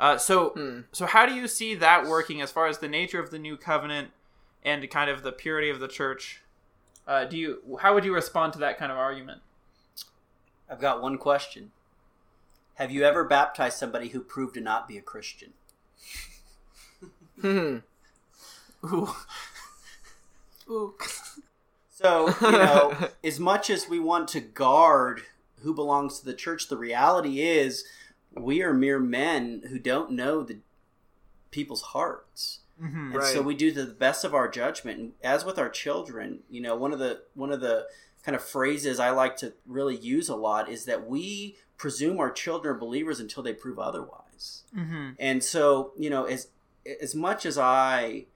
Uh, 0.00 0.16
so, 0.16 0.50
Hmm. 0.50 0.80
so 0.92 1.04
how 1.04 1.26
do 1.26 1.34
you 1.34 1.46
see 1.46 1.74
that 1.74 2.06
working 2.06 2.40
as 2.40 2.50
far 2.50 2.66
as 2.66 2.78
the 2.78 2.88
nature 2.88 3.20
of 3.20 3.30
the 3.30 3.38
new 3.38 3.56
covenant 3.56 4.12
and 4.64 4.90
kind 4.90 5.10
of 5.10 5.22
the 5.22 5.30
purity 5.30 5.68
of 5.68 5.78
the 5.78 5.88
church? 5.88 6.40
Uh, 7.06 7.24
do 7.26 7.36
you 7.36 7.78
how 7.82 7.92
would 7.92 8.04
you 8.04 8.14
respond 8.14 8.54
to 8.54 8.58
that 8.60 8.78
kind 8.78 8.90
of 8.90 8.96
argument? 8.96 9.42
I've 10.70 10.80
got 10.80 11.02
one 11.02 11.18
question. 11.18 11.72
Have 12.76 12.90
you 12.90 13.04
ever 13.04 13.24
baptized 13.24 13.76
somebody 13.78 14.08
who 14.08 14.20
proved 14.20 14.54
to 14.54 14.60
not 14.62 14.88
be 14.88 14.96
a 14.96 15.02
Christian? 15.02 15.52
Hmm. 17.40 17.78
Ooh, 18.84 19.14
ooh. 20.68 20.94
So, 21.92 22.34
you 22.40 22.52
know, 22.52 22.96
as 23.24 23.38
much 23.38 23.68
as 23.68 23.86
we 23.86 24.00
want 24.00 24.28
to 24.28 24.40
guard 24.40 25.20
who 25.62 25.74
belongs 25.74 26.18
to 26.18 26.24
the 26.24 26.32
church, 26.32 26.68
the 26.68 26.78
reality 26.78 27.42
is 27.42 27.84
we 28.34 28.62
are 28.62 28.72
mere 28.72 28.98
men 28.98 29.62
who 29.68 29.78
don't 29.78 30.12
know 30.12 30.42
the 30.42 30.58
people's 31.50 31.82
hearts. 31.82 32.60
Mhm. 32.80 33.14
And 33.14 33.24
so 33.24 33.42
we 33.42 33.54
do 33.54 33.72
the 33.72 33.86
best 33.86 34.24
of 34.24 34.34
our 34.34 34.48
judgment. 34.48 34.98
And 34.98 35.12
as 35.22 35.44
with 35.44 35.58
our 35.58 35.68
children, 35.68 36.42
you 36.48 36.60
know, 36.60 36.74
one 36.74 36.92
of 36.92 36.98
the 36.98 37.22
one 37.34 37.52
of 37.52 37.60
the 37.60 37.88
kind 38.22 38.34
of 38.36 38.42
phrases 38.42 39.00
I 39.00 39.10
like 39.10 39.36
to 39.38 39.54
really 39.66 39.96
use 39.96 40.28
a 40.28 40.36
lot 40.36 40.68
is 40.68 40.84
that 40.84 41.06
we 41.06 41.56
presume 41.76 42.18
our 42.18 42.30
children 42.30 42.74
are 42.74 42.78
believers 42.78 43.20
until 43.20 43.42
they 43.42 43.54
prove 43.54 43.78
otherwise. 43.78 44.64
Mhm. 44.74 45.16
And 45.18 45.42
so, 45.44 45.92
you 45.96 46.08
know, 46.10 46.24
as 46.24 46.48
as 47.00 47.14
much 47.14 47.44
as 47.44 47.58
I 47.58 48.26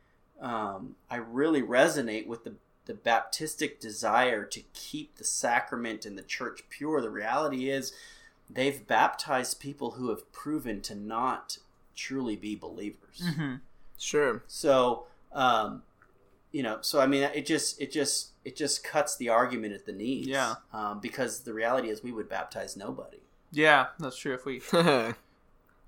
um, 0.41 0.97
I 1.09 1.17
really 1.17 1.63
resonate 1.63 2.27
with 2.27 2.45
the 2.45 2.57
the 2.87 2.95
Baptistic 2.95 3.81
desire 3.81 4.45
to 4.45 4.61
keep 4.75 5.17
the 5.17 5.25
sacrament 5.25 6.05
and 6.05 6.19
the 6.19 6.23
church 6.23 6.65
pure, 6.69 7.01
the 7.01 7.09
reality 7.09 7.71
is 7.71 7.95
they've 8.49 8.87
baptized 8.87 9.61
people 9.61 9.93
who 9.93 10.11
have 10.11 10.31
proven 10.33 10.81
to 10.83 10.95
not 10.95 11.59
truly 11.95 12.37
be 12.37 12.55
believers. 12.57 13.23
Mhm. 13.23 13.61
Sure. 13.99 14.43
So, 14.47 15.07
um, 15.33 15.83
you 16.53 16.63
know, 16.63 16.79
so 16.81 17.01
I 17.01 17.07
mean, 17.07 17.23
it 17.23 17.47
just, 17.47 17.81
it 17.81 17.91
just, 17.91 18.31
it 18.45 18.57
just 18.57 18.85
cuts 18.85 19.17
the 19.17 19.29
argument 19.29 19.75
at 19.75 19.87
the 19.87 19.93
knees. 19.93 20.27
Yeah. 20.27 20.57
Um, 20.73 21.01
because 21.01 21.41
the 21.41 21.53
reality 21.53 21.89
is, 21.89 22.03
we 22.03 22.13
would 22.13 22.29
baptize 22.29 22.77
nobody. 22.77 23.19
Yeah, 23.51 23.87
that's 23.99 24.17
true. 24.17 24.35
If 24.35 24.45
we 24.45 24.61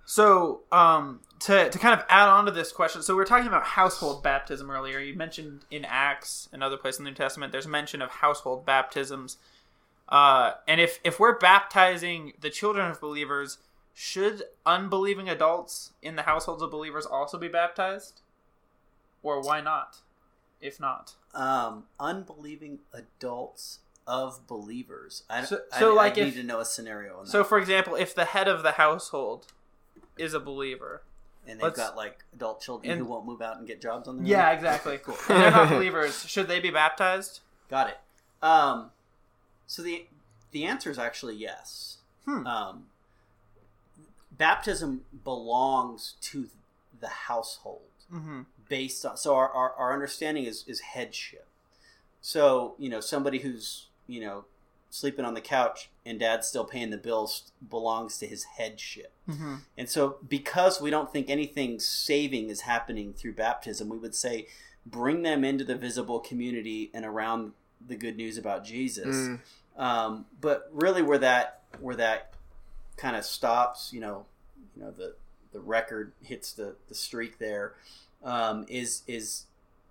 So, 0.09 0.61
um, 0.71 1.21
to, 1.41 1.69
to 1.69 1.79
kind 1.81 1.93
of 1.93 2.07
add 2.09 2.29
on 2.29 2.47
to 2.47 2.53
this 2.53 2.71
question, 2.71 3.03
so 3.03 3.17
we 3.17 3.23
are 3.23 3.27
talking 3.27 3.49
about 3.49 3.65
household 3.65 4.23
baptism 4.23 4.71
earlier. 4.71 5.01
You 5.01 5.17
mentioned 5.17 5.65
in 5.69 5.85
Acts, 5.85 6.49
another 6.53 6.77
place 6.77 6.99
in 6.99 7.05
the 7.05 7.11
New 7.11 7.17
Testament, 7.17 7.51
there's 7.51 7.67
mention 7.67 8.01
of 8.01 8.11
household 8.11 8.65
baptisms. 8.65 9.37
Uh, 10.09 10.53
and 10.69 10.81
if, 10.81 11.01
if 11.05 11.19
we're 11.19 11.37
baptizing 11.39 12.33
the 12.41 12.51
children 12.51 12.91
of 12.91 13.01
believers, 13.01 13.59
should 13.93 14.43
unbelieving 14.65 15.29
adults 15.29 15.93
in 16.03 16.17
the 16.17 16.23
households 16.23 16.63
of 16.63 16.71
believers 16.71 17.07
also 17.07 17.39
be 17.39 17.49
baptized? 17.49 18.21
Or 19.23 19.41
why 19.43 19.61
not? 19.61 19.99
If 20.61 20.79
not. 20.79 21.15
Um, 21.35 21.85
unbelieving 21.99 22.81
adults 22.93 23.81
of 24.07 24.47
believers. 24.47 25.25
I, 25.29 25.43
So- 25.45 25.61
I, 25.73 25.79
so, 25.81 25.93
I 25.93 25.95
like, 25.97 26.17
need 26.17 26.29
if- 26.29 26.35
to 26.37 26.43
know 26.45 26.61
a 26.61 26.65
scenario. 26.65 27.19
On 27.21 27.27
So, 27.27 27.43
for 27.43 27.59
example, 27.59 27.97
if 27.97 28.15
the 28.15 28.27
head 28.27 28.47
of 28.49 28.63
the 28.63 28.73
household 28.73 29.47
is 30.17 30.33
a 30.35 30.41
believer, 30.41 31.03
and 31.47 31.59
they've 31.59 31.65
let's- 31.65 31.77
got 31.79 31.97
like 31.97 32.25
adult 32.33 32.61
children 32.61 32.93
and- 32.93 33.01
who 33.01 33.07
won't 33.07 33.27
move 33.27 33.43
out 33.43 33.57
and 33.59 33.67
get 33.67 33.81
jobs 33.81 34.07
on 34.07 34.19
their 34.19 34.27
yeah, 34.27 34.37
own. 34.37 34.43
Yeah, 34.43 34.53
exactly, 34.53 35.01
and 35.29 35.43
they're 35.43 35.51
not 35.51 35.69
believers, 35.71 36.25
should 36.29 36.47
they 36.49 36.61
be 36.61 36.71
baptized? 36.71 37.41
Got 37.69 37.89
it. 37.91 37.99
Um, 38.43 38.91
so 39.67 39.83
the 39.83 40.07
the 40.53 40.65
answer 40.65 40.91
is 40.91 40.99
actually 40.99 41.37
yes. 41.37 41.99
Hmm. 42.25 42.47
Um, 42.47 42.85
baptism 44.37 45.03
belongs 45.25 46.15
to 46.23 46.49
the 47.01 47.09
household 47.09 47.81
Mm-hmm. 48.15 48.43
based 48.69 49.05
on 49.05 49.17
so 49.17 49.35
our, 49.35 49.49
our, 49.51 49.73
our 49.73 49.93
understanding 49.93 50.45
is, 50.45 50.63
is 50.69 50.79
headship 50.79 51.45
so 52.21 52.77
you 52.79 52.89
know 52.89 53.01
somebody 53.01 53.41
who's 53.41 53.87
you 54.07 54.21
know 54.21 54.45
sleeping 54.91 55.25
on 55.25 55.35
the 55.35 55.41
couch 55.41 55.91
and 56.05 56.21
dad's 56.21 56.47
still 56.47 56.65
paying 56.65 56.91
the 56.91 56.99
bills 56.99 57.51
belongs 57.69 58.17
to 58.19 58.27
his 58.29 58.45
headship 58.45 59.11
Mm-hmm. 59.29 59.55
and 59.77 59.89
so 59.89 60.19
because 60.29 60.81
we 60.81 60.89
don't 60.89 61.13
think 61.13 61.29
anything 61.29 61.81
saving 61.81 62.49
is 62.49 62.61
happening 62.61 63.13
through 63.13 63.33
baptism 63.33 63.89
we 63.89 63.99
would 63.99 64.15
say 64.15 64.47
bring 64.87 65.23
them 65.23 65.43
into 65.45 65.65
the 65.65 65.75
visible 65.75 66.21
community 66.21 66.93
and 66.95 67.05
around 67.05 67.55
the 67.89 67.97
good 67.97 68.17
news 68.17 68.37
about 68.39 68.65
jesus 68.65 69.17
Mm. 69.17 69.39
um, 69.77 70.27
but 70.41 70.69
really 70.73 71.03
where 71.03 71.19
that 71.19 71.63
where 71.81 71.97
that 71.97 72.33
kind 72.97 73.17
of 73.17 73.25
stops 73.25 73.93
you 73.93 74.01
know 74.01 74.25
you 74.75 74.83
know 74.83 74.91
the 74.91 75.15
the 75.53 75.61
record 75.61 76.13
hits 76.23 76.53
the 76.53 76.77
the 76.89 76.95
streak 76.95 77.39
there 77.39 77.75
um, 78.25 78.65
is 78.69 79.03
is 79.07 79.45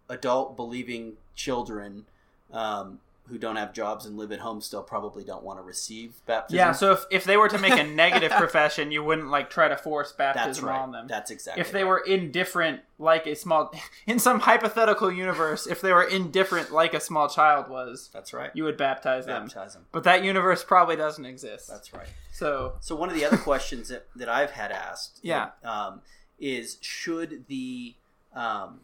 adult 0.10 0.56
believing 0.56 1.14
children 1.36 2.06
um, 2.52 3.00
who 3.28 3.38
don't 3.40 3.56
have 3.56 3.74
jobs 3.74 4.06
and 4.06 4.18
live 4.18 4.32
at 4.32 4.40
home 4.40 4.62
still 4.62 4.84
probably 4.84 5.24
don't 5.24 5.44
want 5.44 5.58
to 5.58 5.64
receive 5.64 6.14
baptism 6.28 6.58
Yeah, 6.58 6.72
so 6.74 6.92
if, 6.92 7.06
if 7.10 7.24
they 7.24 7.38
were 7.38 7.50
to 7.50 7.58
make 7.58 7.74
a 7.74 7.84
negative 7.84 8.32
profession, 8.38 8.92
you 8.92 9.04
wouldn't 9.04 9.30
like 9.30 9.50
try 9.50 9.68
to 9.68 9.76
force 9.78 10.12
baptism 10.12 10.66
right 10.66 10.80
on 10.80 10.92
them. 10.92 11.08
that's 11.08 11.32
exactly 11.32 11.62
if 11.62 11.72
they 11.72 11.84
right. 11.84 11.90
were 11.90 11.98
indifferent, 12.00 12.82
like 13.00 13.26
a 13.26 13.36
small, 13.36 13.74
in 14.08 14.20
some 14.20 14.42
hypothetical 14.42 15.12
universe, 15.12 15.66
if 15.66 15.82
they 15.82 15.92
were 15.92 16.04
indifferent, 16.04 16.72
like 16.72 16.94
a 16.94 17.00
small 17.00 17.28
child 17.28 17.68
was, 17.70 18.10
that's 18.14 18.32
right 18.34 18.52
you 18.54 18.64
would 18.64 18.78
baptize 18.78 19.26
them. 19.26 19.46
baptize 19.46 19.74
them 19.74 19.86
But 19.92 20.04
that 20.04 20.24
universe 20.24 20.64
probably 20.64 20.96
doesn't 20.96 21.26
exist. 21.26 21.68
that's 21.68 21.94
right 21.94 22.08
so 22.32 22.74
So 22.82 22.96
one 22.96 23.10
of 23.10 23.16
the 23.16 23.26
other 23.26 23.38
questions 23.38 23.90
that, 23.90 24.06
that 24.16 24.30
I've 24.30 24.52
had 24.52 24.72
asked, 24.72 25.20
Yeah. 25.24 25.50
um, 25.64 26.02
is 26.40 26.78
should 26.82 27.46
the 27.48 27.96
um, 28.36 28.82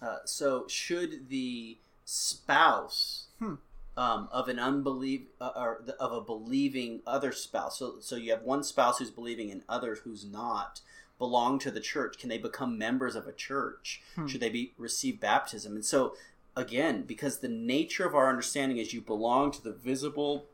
uh, 0.00 0.18
so 0.24 0.66
should 0.68 1.28
the 1.30 1.78
spouse 2.04 3.26
Hmm. 3.38 3.54
Um, 3.96 4.28
of 4.32 4.48
an 4.48 4.58
unbelief 4.58 5.22
uh, 5.40 5.50
or 5.54 5.82
the, 5.84 5.94
of 5.96 6.12
a 6.12 6.20
believing 6.20 7.00
other 7.06 7.32
spouse, 7.32 7.78
so 7.78 7.96
so 8.00 8.16
you 8.16 8.30
have 8.30 8.42
one 8.42 8.62
spouse 8.62 8.98
who's 8.98 9.10
believing 9.10 9.50
and 9.50 9.62
others 9.68 10.00
who's 10.04 10.24
not 10.24 10.80
belong 11.18 11.58
to 11.60 11.70
the 11.70 11.80
church? 11.80 12.18
Can 12.18 12.28
they 12.28 12.38
become 12.38 12.78
members 12.78 13.14
of 13.14 13.26
a 13.26 13.32
church? 13.32 14.02
Hmm. 14.14 14.26
Should 14.26 14.40
they 14.40 14.50
be 14.50 14.72
receive 14.78 15.20
baptism? 15.20 15.74
And 15.74 15.84
so 15.84 16.14
again, 16.56 17.02
because 17.02 17.38
the 17.38 17.48
nature 17.48 18.06
of 18.06 18.14
our 18.14 18.28
understanding 18.28 18.78
is 18.78 18.92
you 18.92 19.00
belong 19.00 19.50
to 19.52 19.62
the 19.62 19.72
visible 19.72 20.46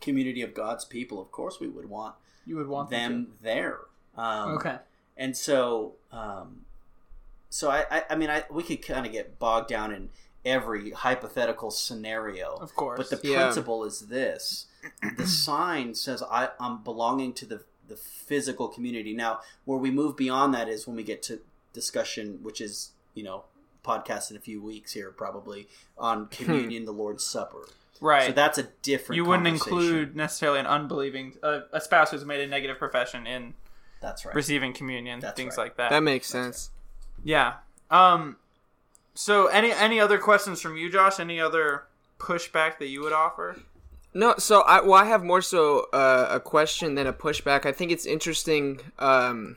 community 0.00 0.42
of 0.42 0.54
God's 0.54 0.84
people, 0.84 1.20
of 1.20 1.30
course 1.32 1.60
we 1.60 1.68
would 1.68 1.88
want 1.88 2.14
you 2.46 2.56
would 2.56 2.68
want 2.68 2.90
them 2.90 3.32
there. 3.42 3.80
Um. 4.16 4.56
Okay. 4.56 4.76
And 5.16 5.36
so, 5.36 5.94
um, 6.12 6.66
so 7.48 7.70
I, 7.70 7.84
I, 7.90 8.02
I 8.10 8.16
mean, 8.16 8.30
I 8.30 8.44
we 8.50 8.62
could 8.62 8.82
kind 8.82 9.06
of 9.06 9.12
get 9.12 9.38
bogged 9.38 9.68
down 9.68 9.92
in 9.92 10.10
every 10.46 10.92
hypothetical 10.92 11.70
scenario. 11.70 12.54
Of 12.56 12.74
course. 12.74 12.96
But 13.10 13.20
the 13.20 13.28
Yeah. 13.28 13.42
principle 13.42 13.84
is 13.84 14.06
this: 14.08 14.66
the 15.18 15.26
sign 15.46 15.94
says 15.94 16.22
I, 16.22 16.50
I'm 16.58 16.82
belonging 16.82 17.34
to 17.34 17.44
the 17.46 17.64
the 17.88 17.96
physical 17.96 18.68
community. 18.68 19.14
Now, 19.14 19.40
where 19.64 19.78
we 19.78 19.90
move 19.90 20.16
beyond 20.16 20.54
that 20.54 20.68
is 20.68 20.86
when 20.86 20.96
we 20.96 21.02
get 21.02 21.22
to 21.24 21.40
discussion, 21.72 22.38
which 22.42 22.60
is 22.60 22.92
you 23.14 23.22
know 23.24 23.44
podcast 23.84 24.30
in 24.30 24.36
a 24.36 24.40
few 24.40 24.60
weeks 24.62 24.92
here 24.92 25.10
probably 25.10 25.68
on 25.98 26.26
communion, 26.26 26.84
the 26.86 26.92
Lord's 26.92 27.22
Supper. 27.24 27.68
right. 28.00 28.26
So 28.26 28.32
that's 28.32 28.58
a 28.58 28.64
different. 28.82 29.16
you 29.16 29.24
wouldn't 29.24 29.46
include 29.46 30.16
necessarily 30.16 30.58
an 30.58 30.66
unbelieving, 30.66 31.34
uh, 31.42 31.60
a 31.72 31.80
spouse 31.80 32.10
who's 32.10 32.24
made 32.24 32.40
a 32.40 32.46
negative 32.48 32.78
profession 32.78 33.26
in 33.28 33.54
That's 34.00 34.24
right. 34.24 34.34
receiving 34.34 34.72
communion, 34.72 35.20
That's 35.20 35.36
things 35.36 35.56
right. 35.56 35.64
like 35.64 35.76
that. 35.76 35.90
That 35.90 36.02
makes 36.02 36.26
sense. 36.26 36.70
Yeah. 37.22 37.54
Um. 37.90 38.36
So, 39.16 39.46
any 39.46 39.72
any 39.72 39.98
other 39.98 40.18
questions 40.18 40.60
from 40.60 40.76
you, 40.76 40.90
Josh? 40.90 41.18
Any 41.18 41.40
other 41.40 41.84
pushback 42.18 42.78
that 42.78 42.88
you 42.88 43.00
would 43.02 43.14
offer? 43.14 43.56
No, 44.12 44.34
so 44.38 44.60
I 44.60 44.82
well, 44.82 44.94
I 44.94 45.06
have 45.06 45.24
more 45.24 45.40
so 45.40 45.86
uh, 45.92 46.28
a 46.30 46.40
question 46.40 46.96
than 46.96 47.06
a 47.06 47.12
pushback. 47.12 47.64
I 47.64 47.72
think 47.72 47.90
it's 47.90 48.04
interesting, 48.04 48.80
um, 48.98 49.56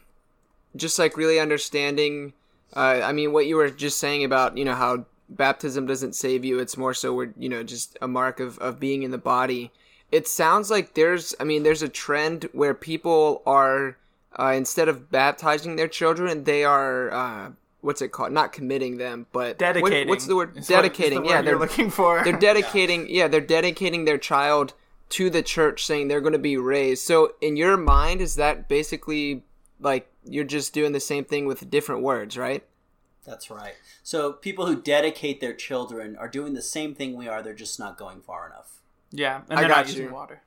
just 0.76 0.97
like 0.97 1.18
really 1.18 1.39
understanding. 1.39 2.34
Uh, 2.74 3.01
I 3.03 3.12
mean, 3.12 3.34
what 3.34 3.47
you 3.47 3.57
were 3.57 3.70
just 3.70 3.99
saying 3.99 4.24
about 4.24 4.57
you 4.57 4.64
know 4.64 4.76
how 4.76 5.05
baptism 5.28 5.86
doesn't 5.86 6.16
save 6.16 6.45
you. 6.45 6.60
It's 6.60 6.78
more 6.78 6.93
so 6.93 7.14
we're 7.14 7.34
you 7.38 7.49
know 7.49 7.62
just 7.62 7.97
a 8.01 8.07
mark 8.07 8.39
of 8.39 8.57
of 8.60 8.80
being 8.80 9.03
in 9.03 9.12
the 9.12 9.18
body. 9.18 9.72
It 10.10 10.26
sounds 10.26 10.72
like 10.72 10.93
there's 10.93 11.36
I 11.38 11.43
mean 11.43 11.64
there's 11.64 11.84
a 11.84 11.89
trend 11.89 12.47
where 12.53 12.74
people 12.74 13.41
are 13.45 13.97
uh, 14.39 14.53
instead 14.55 14.88
of 14.88 15.12
baptizing 15.12 15.76
their 15.76 15.89
children, 15.89 16.45
they 16.45 16.64
are 16.64 17.12
uh, 17.12 17.51
what's 17.82 18.01
it 18.01 18.11
called? 18.11 18.32
Not 18.32 18.51
committing 18.53 18.97
them, 18.97 19.25
but 19.32 19.47
what- 19.49 19.57
Dedicating. 19.59 20.07
what's 20.09 20.25
the 20.25 20.36
word? 20.36 20.49
is 20.51 20.55
what- 20.55 20.61
is 20.61 20.67
the 20.67 20.73
dedicating. 20.75 21.25
yeah, 21.25 21.41
they're 21.41 21.57
looking 21.59 21.89
for. 21.89 22.23
they're 22.23 22.38
dedicating. 22.39 23.07
Yeah. 23.09 23.27
they're 23.27 23.41
dedicating 23.41 24.05
their 24.05 24.17
child 24.17 24.73
to 25.09 25.30
the 25.30 25.41
church, 25.41 25.86
saying 25.86 26.07
they're 26.07 26.21
going 26.21 26.34
to 26.34 26.39
be 26.39 26.55
raised. 26.57 27.03
So, 27.03 27.34
in 27.41 27.57
your 27.57 27.77
mind, 27.77 28.21
is 28.21 28.36
that 28.36 28.67
basically 28.67 29.43
like 29.80 30.07
you're 30.25 30.43
just 30.43 30.73
doing 30.73 30.91
the 30.91 30.99
same 30.99 31.23
thing 31.25 31.45
with 31.47 31.69
different 31.69 32.01
words, 32.03 32.38
right? 32.38 32.63
That's 33.25 33.49
right. 33.49 33.73
So 34.03 34.34
people 34.34 34.65
who 34.65 34.82
dedicate 34.82 35.39
their 35.39 35.53
children 35.53 36.15
are 36.17 36.27
doing 36.27 36.53
the 36.53 36.61
same 36.61 36.95
thing 36.95 37.15
we 37.15 37.27
are. 37.27 37.41
They're 37.43 37.53
just 37.53 37.80
not 37.80 37.97
going 37.97 38.21
far 38.21 38.47
enough. 38.47 38.82
yeah, 39.11 39.41
and 39.49 39.57
I 39.57 39.61
they're 39.61 39.69
got 39.69 39.77
not 39.77 39.88
you. 39.88 40.01
using 40.01 40.11
water. 40.11 40.41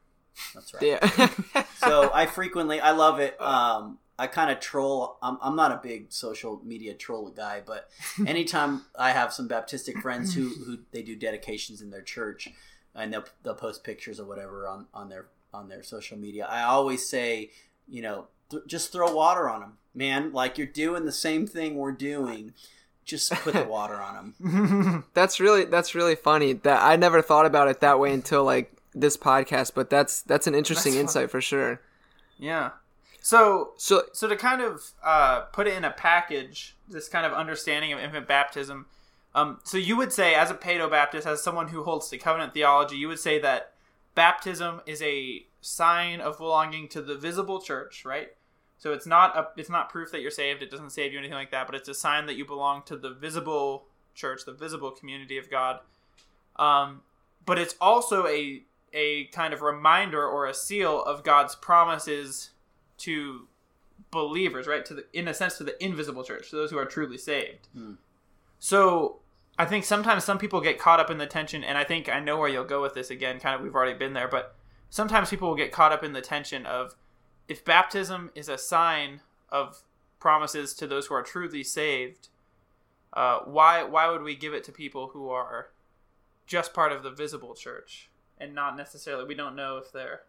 That's 0.55 0.75
right. 0.75 0.83
Yeah. 0.83 1.65
so 1.77 2.11
I 2.13 2.27
frequently, 2.27 2.81
I 2.81 2.91
love 2.93 3.21
it. 3.21 3.41
Um, 3.41 3.99
I 4.19 4.27
kind 4.27 4.51
of 4.51 4.61
troll. 4.61 5.17
I'm, 5.23 5.39
I'm 5.43 5.57
not 5.57 5.73
a 5.73 5.81
big 5.83 6.13
social 6.13 6.61
media 6.65 6.95
troll 6.95 7.31
guy, 7.31 7.63
but 7.65 7.89
anytime 8.27 8.83
I 8.99 9.11
have 9.11 9.33
some 9.33 9.49
Baptistic 9.49 10.01
friends 10.03 10.35
who, 10.35 10.49
who 10.65 10.79
they 10.93 11.03
do 11.03 11.17
dedications 11.17 11.81
in 11.81 11.91
their 11.91 12.03
church, 12.03 12.49
and 12.95 13.13
they'll, 13.13 13.25
they'll 13.43 13.55
post 13.55 13.85
pictures 13.85 14.21
or 14.21 14.27
whatever 14.27 14.69
on, 14.69 14.87
on 14.93 15.09
their 15.09 15.27
on 15.55 15.69
their 15.69 15.83
social 15.83 16.17
media, 16.17 16.47
I 16.49 16.63
always 16.63 17.07
say, 17.07 17.51
you 17.87 18.01
know, 18.01 18.29
th- 18.51 18.63
just 18.67 18.91
throw 18.91 19.13
water 19.15 19.51
on 19.51 19.61
them, 19.61 19.73
man. 19.95 20.33
Like 20.33 20.57
you're 20.57 20.67
doing 20.67 21.05
the 21.05 21.13
same 21.13 21.47
thing 21.47 21.75
we're 21.77 21.93
doing. 21.93 22.55
Just 23.05 23.33
put 23.33 23.53
the 23.55 23.65
water 23.65 23.97
on 23.97 24.35
them. 24.39 25.05
That's 25.15 25.41
really 25.41 25.65
that's 25.65 25.95
really 25.95 26.15
funny. 26.15 26.53
That 26.53 26.83
I 26.83 26.97
never 26.97 27.21
thought 27.21 27.47
about 27.47 27.69
it 27.69 27.81
that 27.81 27.99
way 27.99 28.13
until 28.13 28.45
like 28.45 28.73
this 28.95 29.17
podcast, 29.17 29.73
but 29.75 29.91
that's 29.91 30.23
that's 30.23 30.47
an 30.47 30.55
interesting 30.55 30.93
That's 30.93 31.01
insight 31.03 31.31
for 31.31 31.41
sure. 31.41 31.81
yeah. 32.39 32.71
So 33.23 33.73
So 33.77 34.05
so 34.13 34.29
to 34.29 34.37
kind 34.37 34.61
of 34.61 34.83
uh, 35.03 35.43
put 35.53 35.67
it 35.67 35.75
in 35.75 35.85
a 35.85 35.91
package, 35.91 36.77
this 36.89 37.09
kind 37.09 37.25
of 37.25 37.33
understanding 37.33 37.93
of 37.93 38.01
infant 38.01 38.29
baptism. 38.29 38.87
Um, 39.35 39.61
so 39.65 39.79
you 39.79 39.97
would 39.97 40.13
say, 40.13 40.35
as 40.35 40.51
a 40.51 40.55
Paedo 40.55 40.91
Baptist, 40.91 41.27
as 41.27 41.43
someone 41.43 41.69
who 41.69 41.85
holds 41.85 42.09
to 42.11 42.19
covenant 42.19 42.53
theology, 42.53 42.97
you 42.97 43.09
would 43.09 43.19
say 43.19 43.39
that 43.39 43.73
baptism 44.15 44.83
is 44.87 45.01
a 45.01 45.47
sign 45.63 46.21
of 46.21 46.37
belonging 46.37 46.89
to 46.89 47.01
the 47.01 47.17
visible 47.17 47.59
church, 47.59 48.05
right? 48.05 48.33
So 48.77 48.93
it's 48.93 49.07
not 49.07 49.37
a, 49.37 49.49
it's 49.57 49.71
not 49.71 49.89
proof 49.89 50.11
that 50.11 50.21
you're 50.21 50.31
saved. 50.31 50.63
It 50.63 50.71
doesn't 50.71 50.91
save 50.91 51.13
you 51.13 51.19
anything 51.19 51.37
like 51.37 51.53
that, 51.53 51.67
but 51.67 51.77
it's 51.77 51.89
a 51.89 51.95
sign 51.95 52.27
that 52.27 52.37
you 52.37 52.45
belong 52.45 52.83
to 52.87 52.97
the 52.97 53.11
visible 53.11 53.87
church, 54.15 54.45
the 54.45 54.53
visible 54.53 54.91
community 54.91 55.39
of 55.39 55.49
God. 55.49 55.81
Um, 56.57 57.03
but 57.47 57.59
it's 57.59 57.77
also 57.81 58.27
a 58.27 58.65
a 58.93 59.25
kind 59.27 59.55
of 59.55 59.63
reminder 59.63 60.23
or 60.23 60.47
a 60.47 60.53
seal 60.53 61.03
of 61.05 61.25
God's 61.25 61.55
promises 61.55 62.51
to 63.03 63.49
believers, 64.11 64.67
right? 64.67 64.85
To 64.87 64.95
the 64.95 65.05
in 65.13 65.29
a 65.29 65.35
sense 65.35 65.59
to 65.59 65.65
the 65.65 65.83
invisible 65.83 66.25
church, 66.25 66.51
to 66.51 66.57
those 66.57 66.71
who 66.71 66.79
are 66.79 66.85
truly 66.85 67.19
saved. 67.19 67.69
Hmm. 67.73 67.95
So 68.59 69.21
I 69.59 69.65
think 69.65 69.85
sometimes 69.85 70.25
some 70.25 70.39
people 70.39 70.61
get 70.61 70.79
caught 70.79 71.01
up 71.01 71.11
in 71.11 71.19
the 71.19 71.27
tension, 71.27 71.65
and 71.65 71.77
I 71.77 71.85
think 71.85 72.09
I 72.09 72.21
know 72.21 72.39
where 72.39 72.49
you'll 72.49 72.65
go 72.65 72.83
with 72.83 72.95
this 72.95 73.11
again. 73.11 73.41
Kind 73.41 73.57
of, 73.57 73.63
we've 73.63 73.75
already 73.75 73.99
been 73.99 74.13
there, 74.13 74.29
but 74.29 74.55
sometimes 74.91 75.31
people 75.31 75.49
will 75.49 75.57
get 75.57 75.73
caught 75.73 75.93
up 75.93 76.05
in 76.05 76.13
the 76.13 76.21
tension 76.21 76.67
of 76.67 76.95
if 77.49 77.65
baptism 77.65 78.31
is 78.35 78.49
a 78.49 78.59
sign 78.59 79.21
of 79.49 79.83
promises 80.21 80.73
to 80.75 80.87
those 80.87 81.07
who 81.07 81.15
are 81.15 81.23
truly 81.23 81.65
saved, 81.65 82.29
uh, 83.13 83.41
why 83.41 83.83
why 83.83 84.09
would 84.09 84.23
we 84.23 84.35
give 84.35 84.55
it 84.55 84.65
to 84.65 84.73
people 84.73 85.09
who 85.09 85.29
are 85.29 85.69
just 86.47 86.73
part 86.75 86.93
of 86.93 87.03
the 87.03 87.11
visible 87.11 87.55
church 87.55 88.11
and 88.39 88.55
not 88.55 88.77
necessarily 88.77 89.25
we 89.25 89.35
don't 89.35 89.55
know 89.55 89.77
if 89.77 89.93
they're 89.93 90.23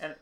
and 0.00 0.14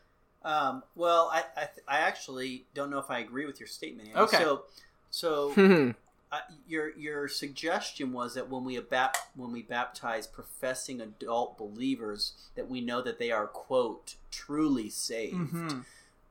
Um, 0.43 0.83
well, 0.95 1.29
I, 1.33 1.43
I 1.55 1.65
th- 1.65 1.85
I 1.87 1.99
actually 1.99 2.65
don't 2.73 2.89
know 2.89 2.99
if 2.99 3.09
I 3.09 3.19
agree 3.19 3.45
with 3.45 3.59
your 3.59 3.67
statement. 3.67 4.09
Andy. 4.09 4.19
Okay. 4.21 4.37
So 4.37 4.63
so 5.09 5.53
uh, 6.31 6.39
your 6.67 6.95
your 6.97 7.27
suggestion 7.27 8.13
was 8.13 8.35
that 8.35 8.49
when 8.49 8.63
we 8.63 8.77
abap- 8.77 9.17
when 9.35 9.51
we 9.51 9.61
baptize 9.61 10.27
professing 10.27 11.01
adult 11.01 11.57
believers 11.57 12.33
that 12.55 12.69
we 12.69 12.81
know 12.81 13.01
that 13.01 13.19
they 13.19 13.31
are 13.31 13.47
quote 13.47 14.15
truly 14.31 14.89
saved. 14.89 15.35
Mm-hmm. 15.35 15.79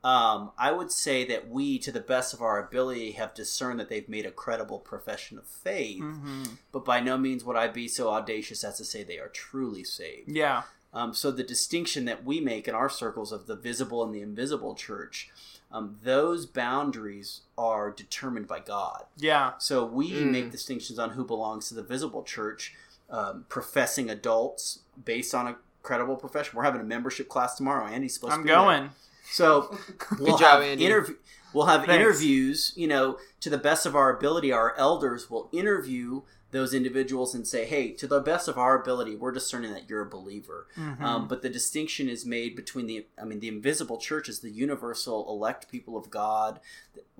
Um, 0.04 0.52
I 0.56 0.70
would 0.70 0.92
say 0.92 1.24
that 1.26 1.48
we, 1.50 1.80
to 1.80 1.90
the 1.90 2.00
best 2.00 2.32
of 2.32 2.40
our 2.40 2.64
ability, 2.64 3.12
have 3.12 3.34
discerned 3.34 3.80
that 3.80 3.88
they've 3.88 4.08
made 4.08 4.26
a 4.26 4.30
credible 4.30 4.78
profession 4.78 5.38
of 5.38 5.44
faith. 5.44 6.00
Mm-hmm. 6.00 6.44
But 6.70 6.84
by 6.84 7.00
no 7.00 7.18
means 7.18 7.44
would 7.44 7.56
I 7.56 7.66
be 7.66 7.88
so 7.88 8.08
audacious 8.10 8.62
as 8.62 8.76
to 8.76 8.84
say 8.84 9.02
they 9.02 9.18
are 9.18 9.28
truly 9.28 9.82
saved. 9.82 10.30
yeah 10.30 10.62
Um, 10.92 11.12
so 11.14 11.30
the 11.30 11.42
distinction 11.42 12.04
that 12.06 12.24
we 12.24 12.40
make 12.40 12.66
in 12.66 12.74
our 12.74 12.88
circles 12.88 13.30
of 13.32 13.46
the 13.46 13.56
visible 13.56 14.02
and 14.02 14.14
the 14.14 14.22
invisible 14.22 14.74
church, 14.74 15.28
um, 15.70 15.98
those 16.02 16.46
boundaries 16.46 17.42
are 17.58 17.90
determined 17.90 18.46
by 18.48 18.60
God. 18.60 19.04
yeah 19.18 19.52
So 19.58 19.84
we 19.84 20.22
Mm. 20.24 20.30
make 20.30 20.50
distinctions 20.50 20.98
on 20.98 21.10
who 21.10 21.24
belongs 21.24 21.68
to 21.68 21.74
the 21.74 21.82
visible 21.82 22.22
church, 22.22 22.74
um, 23.10 23.44
professing 23.48 24.08
adults 24.10 24.80
based 25.04 25.34
on 25.34 25.46
a 25.46 25.56
credible 25.82 26.16
profession. 26.16 26.56
We're 26.56 26.64
having 26.64 26.80
a 26.80 26.84
membership 26.84 27.28
class 27.28 27.54
tomorrow. 27.56 27.86
Andy's 27.86 28.14
supposed 28.14 28.32
i'm 28.34 28.40
to 28.40 28.44
be 28.44 28.48
there. 28.50 28.56
going 28.58 28.90
So 29.30 29.76
we'll 30.18 30.38
job, 30.38 30.60
have 30.60 30.62
Andy. 30.62 30.84
interview. 30.86 31.16
We'll 31.54 31.66
have 31.66 31.84
Thanks. 31.86 31.94
interviews. 31.94 32.72
You 32.76 32.88
know, 32.88 33.18
to 33.40 33.48
the 33.50 33.58
best 33.58 33.86
of 33.86 33.94
our 33.96 34.14
ability, 34.14 34.52
our 34.52 34.74
elders 34.76 35.30
will 35.30 35.48
interview 35.52 36.22
those 36.50 36.72
individuals 36.72 37.34
and 37.34 37.46
say, 37.46 37.66
"Hey, 37.66 37.92
to 37.92 38.06
the 38.06 38.20
best 38.20 38.48
of 38.48 38.56
our 38.56 38.80
ability, 38.80 39.16
we're 39.16 39.32
discerning 39.32 39.72
that 39.72 39.88
you're 39.90 40.00
a 40.00 40.08
believer." 40.08 40.66
Mhm. 40.76 41.00
Um, 41.00 41.28
but 41.28 41.42
the 41.42 41.48
distinction 41.50 42.08
is 42.08 42.24
made 42.24 42.56
between 42.56 42.86
the, 42.86 43.06
I 43.20 43.24
mean, 43.24 43.40
the 43.40 43.48
invisible 43.48 43.98
church 43.98 44.28
is 44.28 44.40
the 44.40 44.50
universal 44.50 45.28
elect 45.28 45.68
people 45.68 45.96
of 45.96 46.08
God. 46.10 46.60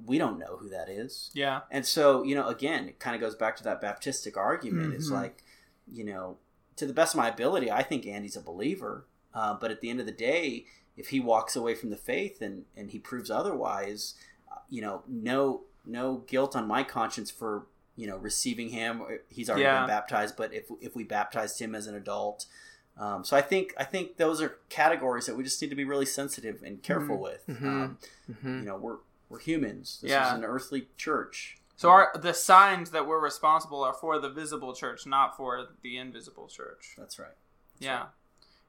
We 0.02 0.16
don't 0.18 0.38
know 0.38 0.56
who 0.58 0.68
that 0.70 0.88
is, 0.88 1.30
yeah 1.34 1.60
and 1.70 1.84
so 1.86 2.22
you 2.22 2.34
know, 2.34 2.48
again, 2.48 2.88
it 2.88 2.98
kind 2.98 3.14
of 3.14 3.20
goes 3.20 3.34
back 3.34 3.56
to 3.56 3.64
that 3.64 3.82
Baptistic 3.82 4.36
argument. 4.36 4.94
It's 4.94 5.08
Mhm. 5.10 5.12
like, 5.20 5.44
you 5.92 6.04
know, 6.04 6.38
to 6.76 6.86
the 6.86 6.92
best 6.94 7.14
of 7.14 7.18
my 7.18 7.28
ability, 7.28 7.70
I 7.70 7.82
think 7.82 8.06
Andy's 8.06 8.36
a 8.36 8.40
believer. 8.40 9.04
Uh, 9.34 9.54
but 9.54 9.70
at 9.70 9.80
the 9.80 9.90
end 9.90 10.00
of 10.00 10.06
the 10.06 10.12
day, 10.12 10.64
if 10.96 11.08
he 11.08 11.20
walks 11.20 11.54
away 11.54 11.74
from 11.74 11.90
the 11.90 11.96
faith 11.96 12.40
and 12.40 12.64
and 12.76 12.90
he 12.92 12.98
proves 12.98 13.30
otherwise, 13.30 14.14
uh, 14.50 14.56
you 14.70 14.80
know, 14.80 15.02
no 15.06 15.64
no 15.84 16.18
guilt 16.26 16.54
on 16.56 16.66
my 16.66 16.82
conscience 16.82 17.30
for 17.30 17.66
you 17.98 18.06
know 18.06 18.16
receiving 18.16 18.70
him. 18.70 19.02
He's 19.28 19.50
already 19.50 19.64
Yeah. 19.64 19.80
been 19.80 19.88
baptized, 19.88 20.36
but 20.36 20.54
if 20.54 20.64
if 20.80 20.94
we 20.96 21.04
baptized 21.04 21.60
him 21.60 21.74
as 21.74 21.86
an 21.86 21.94
adult. 21.94 22.46
Um, 22.96 23.22
so 23.24 23.36
I 23.36 23.42
think 23.42 23.74
I 23.78 23.84
think 23.84 24.16
those 24.16 24.40
are 24.42 24.58
categories 24.70 25.26
that 25.26 25.36
we 25.36 25.44
just 25.44 25.60
need 25.62 25.68
to 25.68 25.76
be 25.76 25.84
really 25.84 26.06
sensitive 26.06 26.62
and 26.64 26.82
careful 26.82 27.18
with. 27.18 27.46
Mhm. 27.46 27.62
Um, 27.64 27.98
hmm 28.40 28.58
you 28.60 28.64
know, 28.64 28.76
we're 28.76 28.98
we're 29.28 29.38
humans. 29.40 29.98
This 30.02 30.10
Yeah. 30.12 30.28
is 30.28 30.38
an 30.38 30.44
earthly 30.44 30.88
church. 30.96 31.58
so 31.76 31.90
our 31.90 32.10
the 32.18 32.32
signs 32.34 32.90
that 32.90 33.06
we're 33.06 33.20
responsible 33.20 33.84
are 33.84 33.92
for 33.94 34.18
the 34.18 34.28
visible 34.30 34.74
church 34.74 35.06
not 35.06 35.36
for 35.36 35.68
the 35.82 35.96
invisible 35.96 36.48
church 36.48 36.94
That's 36.98 37.20
right. 37.20 37.36
yeah 37.78 38.06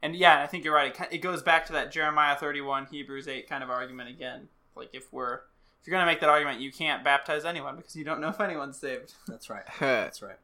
and 0.04 0.16
yeah 0.16 0.44
i 0.44 0.46
think 0.46 0.64
you're 0.64 0.76
right 0.76 0.92
it, 0.92 0.98
ki- 1.10 1.16
it 1.16 1.18
goes 1.18 1.42
back 1.42 1.66
to 1.66 1.74
that 1.74 1.92
jeremiah 1.92 2.36
31 2.36 2.86
hebrews 2.86 3.28
8 3.28 3.50
kind 3.50 3.64
of 3.64 3.72
argument 3.72 4.10
again 4.10 4.50
like 4.76 4.90
if 4.94 5.12
we're 5.12 5.42
if 5.82 5.88
you're 5.88 5.96
going 5.96 6.06
to 6.06 6.12
make 6.12 6.20
that 6.22 6.30
argument 6.30 6.60
you 6.60 6.72
can't 6.72 7.04
baptize 7.04 7.46
anyone 7.46 7.76
because 7.76 7.96
you 7.96 8.04
don't 8.04 8.20
know 8.22 8.30
if 8.30 8.40
anyone's 8.40 8.78
saved 8.78 9.14
That's 9.28 9.50
right. 9.50 9.64
That's 9.80 10.22
right. 10.22 10.38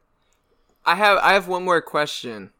I 0.84 0.94
have 0.94 1.18
I 1.18 1.32
have 1.32 1.48
one 1.48 1.64
more 1.64 1.80
question, 1.80 2.50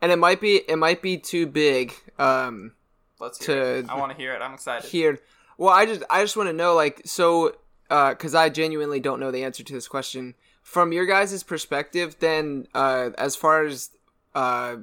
and 0.00 0.12
it 0.12 0.16
might 0.16 0.40
be 0.40 0.62
it 0.68 0.76
might 0.76 1.02
be 1.02 1.18
too 1.18 1.46
big. 1.46 1.92
Um, 2.16 2.72
let's 3.18 3.44
hear 3.44 3.60
it. 3.60 3.88
I 3.88 3.96
want 3.96 4.12
to 4.12 4.16
hear 4.16 4.32
it 4.34 4.40
i'm 4.40 4.54
excited 4.54 4.88
here. 4.88 5.18
Well, 5.58 5.72
I 5.72 5.84
just 5.84 6.04
I 6.08 6.22
just 6.22 6.36
want 6.36 6.48
to 6.48 6.52
know 6.52 6.74
like 6.74 7.02
so 7.04 7.56
because 7.88 8.34
I 8.34 8.50
genuinely 8.50 9.00
don't 9.00 9.18
know 9.18 9.32
the 9.32 9.42
answer 9.42 9.64
to 9.64 9.72
this 9.72 9.88
question 9.88 10.34
from 10.62 10.92
your 10.92 11.06
guys' 11.06 11.42
perspective. 11.42 12.16
Then 12.20 12.68
uh, 12.74 13.10
as 13.18 13.34
far 13.34 13.64
as 13.64 13.90
uh, 14.34 14.76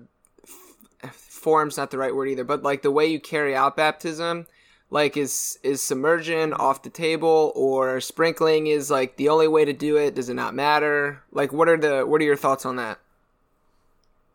f- 1.04 1.14
form's 1.14 1.78
not 1.78 1.92
the 1.92 1.98
right 1.98 2.14
word 2.14 2.28
either, 2.28 2.44
but 2.44 2.64
like 2.64 2.82
the 2.82 2.92
way 2.92 3.06
you 3.06 3.20
carry 3.20 3.56
out 3.56 3.78
baptism. 3.78 4.48
Like 4.94 5.18
is 5.18 5.58
is 5.64 5.82
submersion 5.82 6.54
off 6.54 6.84
the 6.84 6.92
table 6.92 7.52
or 7.56 8.00
sprinkling 8.00 8.68
is 8.68 8.92
like 8.92 9.18
the 9.18 9.28
only 9.28 9.48
way 9.48 9.66
to 9.66 9.74
do 9.74 9.98
it? 9.98 10.14
Does 10.14 10.30
it 10.30 10.36
not 10.36 10.54
matter? 10.54 11.24
Like 11.32 11.52
what 11.52 11.68
are 11.68 11.78
the 11.78 12.04
what 12.06 12.22
are 12.22 12.24
your 12.24 12.36
thoughts 12.36 12.64
on 12.64 12.76
that? 12.76 13.00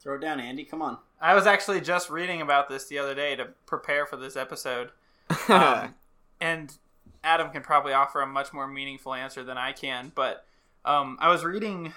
Throw 0.01 0.17
it 0.17 0.21
down, 0.21 0.41
Andy. 0.41 0.65
Come 0.65 0.83
on. 0.83 0.99
I 1.21 1.37
was 1.37 1.47
actually 1.47 1.81
just 1.81 2.11
reading 2.11 2.43
about 2.43 2.69
this 2.69 2.87
the 2.87 2.99
other 2.99 3.15
day 3.15 3.37
to 3.37 3.51
prepare 3.67 4.05
for 4.05 4.17
this 4.17 4.37
episode. 4.37 4.91
Um, 5.49 5.95
and 6.41 6.77
Adam 7.23 7.51
can 7.51 7.63
probably 7.63 7.93
offer 7.93 8.21
a 8.21 8.27
much 8.27 8.53
more 8.53 8.67
meaningful 8.67 9.15
answer 9.15 9.45
than 9.45 9.59
I 9.59 9.73
can. 9.73 10.11
But 10.15 10.45
um, 10.85 11.19
I 11.21 11.29
was 11.29 11.45
reading, 11.45 11.93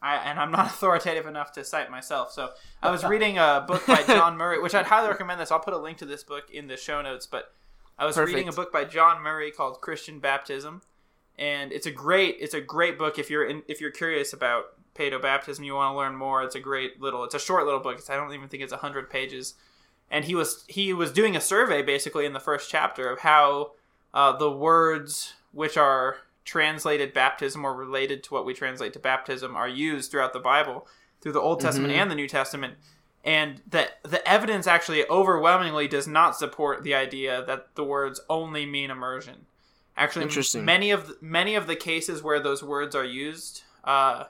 I, 0.00 0.16
and 0.16 0.38
I'm 0.38 0.50
not 0.50 0.66
authoritative 0.70 1.26
enough 1.26 1.52
to 1.52 1.64
cite 1.64 1.90
myself. 1.90 2.32
So 2.32 2.50
I 2.82 2.90
was 2.90 3.04
reading 3.12 3.38
a 3.38 3.64
book 3.66 3.86
by 3.86 4.02
John 4.02 4.36
Murray, 4.36 4.60
which 4.60 4.74
I'd 4.74 4.86
highly 4.86 5.08
recommend 5.08 5.40
this. 5.40 5.50
I'll 5.50 5.60
put 5.60 5.74
a 5.74 5.78
link 5.78 5.98
to 5.98 6.06
this 6.06 6.22
book 6.22 6.50
in 6.52 6.68
the 6.68 6.76
show 6.76 7.02
notes. 7.02 7.26
But 7.26 7.52
I 7.98 8.04
was 8.04 8.16
reading 8.18 8.48
a 8.48 8.52
book 8.52 8.72
by 8.72 8.84
John 8.84 9.22
Murray 9.22 9.50
called 9.50 9.80
Christian 9.80 10.18
Baptism, 10.20 10.82
and 11.38 11.72
it's 11.72 11.86
a 11.86 11.90
great 11.90 12.36
it's 12.40 12.54
a 12.54 12.60
great 12.60 12.98
book 12.98 13.18
if 13.18 13.30
you're 13.30 13.46
in, 13.46 13.62
if 13.68 13.80
you're 13.80 13.90
curious 13.90 14.32
about 14.32 14.66
paedo 14.94 15.20
baptism. 15.20 15.64
You 15.64 15.74
want 15.74 15.92
to 15.94 15.96
learn 15.96 16.16
more. 16.16 16.42
It's 16.42 16.54
a 16.54 16.60
great 16.60 17.00
little. 17.00 17.24
It's 17.24 17.34
a 17.34 17.38
short 17.38 17.64
little 17.64 17.80
book. 17.80 17.98
It's, 17.98 18.10
I 18.10 18.16
don't 18.16 18.32
even 18.32 18.48
think 18.48 18.62
it's 18.62 18.72
hundred 18.72 19.08
pages 19.10 19.54
and 20.10 20.24
he 20.24 20.34
was 20.34 20.64
he 20.68 20.92
was 20.92 21.12
doing 21.12 21.36
a 21.36 21.40
survey 21.40 21.82
basically 21.82 22.24
in 22.26 22.32
the 22.32 22.40
first 22.40 22.70
chapter 22.70 23.08
of 23.10 23.20
how 23.20 23.72
uh, 24.14 24.32
the 24.36 24.50
words 24.50 25.34
which 25.52 25.76
are 25.76 26.16
translated 26.44 27.12
baptism 27.12 27.64
or 27.64 27.74
related 27.74 28.22
to 28.22 28.32
what 28.32 28.44
we 28.46 28.54
translate 28.54 28.92
to 28.92 28.98
baptism 28.98 29.56
are 29.56 29.68
used 29.68 30.10
throughout 30.10 30.32
the 30.32 30.38
Bible, 30.38 30.86
through 31.20 31.32
the 31.32 31.40
Old 31.40 31.60
Testament 31.60 31.92
Mhm. 31.92 31.96
and 31.96 32.10
the 32.10 32.14
New 32.14 32.28
Testament, 32.28 32.74
and 33.26 33.60
that 33.66 33.98
the 34.04 34.26
evidence 34.26 34.68
actually 34.68 35.04
overwhelmingly 35.08 35.88
does 35.88 36.06
not 36.06 36.36
support 36.36 36.84
the 36.84 36.94
idea 36.94 37.44
that 37.44 37.74
the 37.74 37.82
words 37.82 38.20
only 38.30 38.64
mean 38.64 38.88
immersion. 38.88 39.46
Actually, 39.96 40.30
many 40.62 40.92
of 40.92 41.08
the, 41.08 41.16
many 41.20 41.56
of 41.56 41.66
the 41.66 41.74
cases 41.74 42.22
where 42.22 42.38
those 42.38 42.62
words 42.62 42.94
are 42.94 43.04
used, 43.04 43.62
uh, 43.82 44.24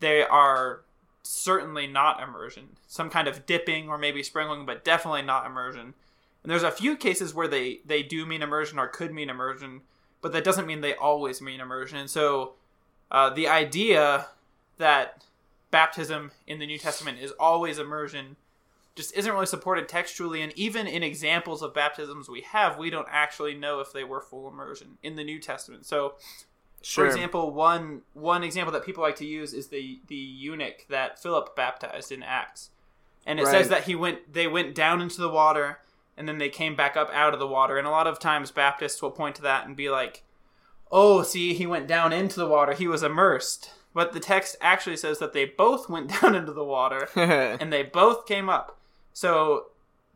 they 0.00 0.22
are 0.24 0.80
certainly 1.22 1.86
not 1.86 2.20
immersion. 2.20 2.76
Some 2.88 3.10
kind 3.10 3.28
of 3.28 3.46
dipping 3.46 3.88
or 3.88 3.96
maybe 3.96 4.22
sprinkling, 4.22 4.66
but 4.66 4.84
definitely 4.84 5.22
not 5.22 5.46
immersion. 5.46 5.94
And 6.42 6.50
there's 6.50 6.62
a 6.64 6.70
few 6.70 6.96
cases 6.96 7.32
where 7.32 7.48
they 7.48 7.80
they 7.84 8.02
do 8.02 8.26
mean 8.26 8.42
immersion 8.42 8.78
or 8.78 8.88
could 8.88 9.12
mean 9.12 9.30
immersion, 9.30 9.82
but 10.20 10.32
that 10.32 10.44
doesn't 10.44 10.66
mean 10.66 10.80
they 10.80 10.94
always 10.94 11.40
mean 11.40 11.60
immersion. 11.60 11.98
And 11.98 12.10
so, 12.10 12.54
uh, 13.10 13.30
the 13.30 13.46
idea 13.46 14.26
that 14.78 15.24
baptism 15.70 16.30
in 16.46 16.58
the 16.58 16.66
New 16.66 16.78
Testament 16.78 17.18
is 17.20 17.32
always 17.32 17.78
immersion 17.78 18.36
just 18.96 19.14
isn't 19.14 19.30
really 19.30 19.46
supported 19.46 19.88
textually. 19.88 20.40
And 20.40 20.52
even 20.56 20.86
in 20.86 21.02
examples 21.02 21.62
of 21.62 21.74
baptisms 21.74 22.28
we 22.28 22.40
have 22.40 22.78
we 22.78 22.90
don't 22.90 23.06
actually 23.10 23.54
know 23.54 23.80
if 23.80 23.92
they 23.92 24.02
were 24.04 24.20
full 24.20 24.48
immersion 24.48 24.98
in 25.02 25.14
the 25.16 25.24
new 25.24 25.38
testament. 25.38 25.86
So 25.86 26.14
Sure. 26.82 27.04
for 27.04 27.10
example 27.10 27.52
one 27.52 28.02
one 28.12 28.44
example 28.44 28.72
that 28.72 28.84
people 28.84 29.02
like 29.02 29.16
to 29.16 29.26
use 29.26 29.52
is 29.52 29.68
the 29.68 30.00
the 30.06 30.14
eunuch 30.14 30.86
that 30.88 31.20
philip 31.20 31.56
baptized 31.56 32.12
in 32.12 32.22
acts. 32.22 32.70
And 33.26 33.40
it 33.40 33.46
says 33.46 33.68
that 33.70 33.84
he 33.84 33.94
went 33.94 34.32
they 34.32 34.46
went 34.46 34.74
down 34.74 35.00
into 35.00 35.20
the 35.20 35.28
water 35.28 35.80
and 36.16 36.28
then 36.28 36.38
they 36.38 36.48
came 36.48 36.76
back 36.76 36.96
up 36.96 37.10
out 37.12 37.34
of 37.34 37.40
the 37.40 37.46
water. 37.46 37.76
And 37.76 37.86
a 37.86 37.90
lot 37.90 38.06
of 38.06 38.18
times 38.18 38.50
baptists 38.50 39.02
will 39.02 39.10
point 39.10 39.36
to 39.36 39.42
that 39.42 39.66
and 39.66 39.76
be 39.76 39.90
like 39.90 40.22
oh 40.92 41.22
see 41.22 41.54
he 41.54 41.66
went 41.66 41.88
down 41.88 42.12
into 42.12 42.38
the 42.38 42.46
water. 42.46 42.72
He 42.72 42.86
was 42.86 43.02
immersed 43.02 43.72
but 43.96 44.12
the 44.12 44.20
text 44.20 44.56
actually 44.60 44.98
says 44.98 45.20
that 45.20 45.32
they 45.32 45.46
both 45.46 45.88
went 45.88 46.10
down 46.20 46.34
into 46.34 46.52
the 46.52 46.62
water 46.62 47.08
and 47.16 47.72
they 47.72 47.82
both 47.82 48.26
came 48.26 48.50
up. 48.50 48.78
So 49.14 49.68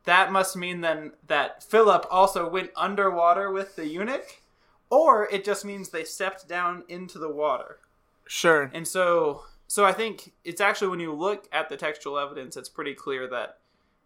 that 0.05 0.31
must 0.31 0.55
mean 0.55 0.83
then 0.83 1.13
that 1.29 1.63
Philip 1.63 2.05
also 2.11 2.47
went 2.47 2.73
underwater 2.77 3.51
with 3.51 3.77
the 3.77 3.87
eunuch, 3.87 4.43
or 4.91 5.27
it 5.33 5.47
just 5.47 5.65
means 5.65 5.89
they 5.89 6.05
stepped 6.05 6.47
down 6.47 6.85
into 6.89 7.19
the 7.19 7.31
water. 7.31 7.79
sure. 8.27 8.71
And 8.75 8.87
so, 8.87 9.45
so 9.67 9.87
I 9.87 9.93
think 9.93 10.33
it's 10.45 10.61
actually 10.61 10.89
when 10.89 11.01
you 11.01 11.15
look 11.15 11.49
at 11.51 11.71
the 11.71 11.79
textual 11.79 12.19
evidence, 12.19 12.59
it's 12.59 12.69
pretty 12.69 12.93
clear 12.93 13.27
that 13.29 13.61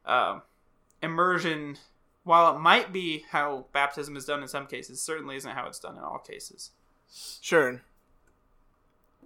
um, 0.06 0.42
immersion, 1.02 1.78
while 2.22 2.54
it 2.54 2.60
might 2.60 2.92
be 2.92 3.24
how 3.30 3.66
baptism 3.72 4.16
is 4.16 4.24
done 4.24 4.40
in 4.40 4.46
some 4.46 4.68
cases, 4.68 5.02
certainly 5.02 5.34
isn't 5.34 5.50
how 5.50 5.66
it's 5.66 5.80
done 5.80 5.96
in 5.96 6.04
all 6.04 6.20
cases. 6.20 6.70
Sure. 7.40 7.82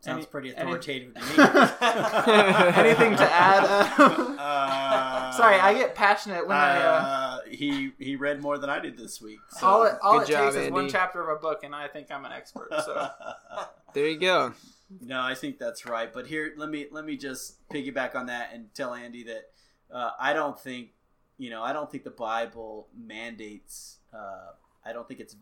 Sounds 0.00 0.18
Any- 0.18 0.26
pretty 0.26 0.54
any- 0.56 0.62
authoritative 0.70 1.14
to 1.14 1.20
me. 1.20 1.26
Anything 2.76 3.16
to 3.16 3.24
add? 3.32 4.34
Uh, 4.38 5.32
Sorry, 5.32 5.56
I 5.56 5.74
get 5.74 5.94
passionate 5.94 6.46
when 6.46 6.56
I. 6.56 6.76
Uh, 6.78 6.90
Uh, 6.90 7.38
he 7.50 7.92
he 7.98 8.16
read 8.16 8.40
more 8.40 8.56
than 8.58 8.70
I 8.70 8.78
did 8.78 8.96
this 8.96 9.20
week. 9.20 9.38
So. 9.50 9.66
all 9.66 9.84
it, 9.84 9.94
all 10.02 10.18
Good 10.20 10.28
it 10.28 10.32
job, 10.32 10.52
takes 10.54 10.66
is 10.66 10.70
one 10.72 10.88
chapter 10.88 11.20
of 11.22 11.36
a 11.36 11.40
book, 11.40 11.64
and 11.64 11.74
I 11.74 11.88
think 11.88 12.10
I'm 12.10 12.24
an 12.24 12.32
expert. 12.32 12.68
So. 12.84 13.08
There 13.94 14.06
you 14.06 14.18
go. 14.18 14.52
no, 15.00 15.20
I 15.20 15.34
think 15.34 15.58
that's 15.58 15.86
right. 15.86 16.12
But 16.12 16.26
here, 16.26 16.52
let 16.56 16.68
me 16.68 16.86
let 16.92 17.04
me 17.04 17.16
just 17.16 17.56
piggyback 17.70 18.14
on 18.14 18.26
that 18.26 18.50
and 18.52 18.72
tell 18.74 18.94
Andy 18.94 19.24
that 19.24 19.50
uh, 19.92 20.10
I 20.20 20.32
don't 20.34 20.58
think 20.60 20.90
you 21.38 21.50
know 21.50 21.62
I 21.62 21.72
don't 21.72 21.90
think 21.90 22.04
the 22.04 22.10
Bible 22.10 22.88
mandates. 22.96 23.98
Uh, 24.14 24.52
I 24.84 24.92
don't 24.92 25.06
think 25.08 25.20
it's 25.20 25.36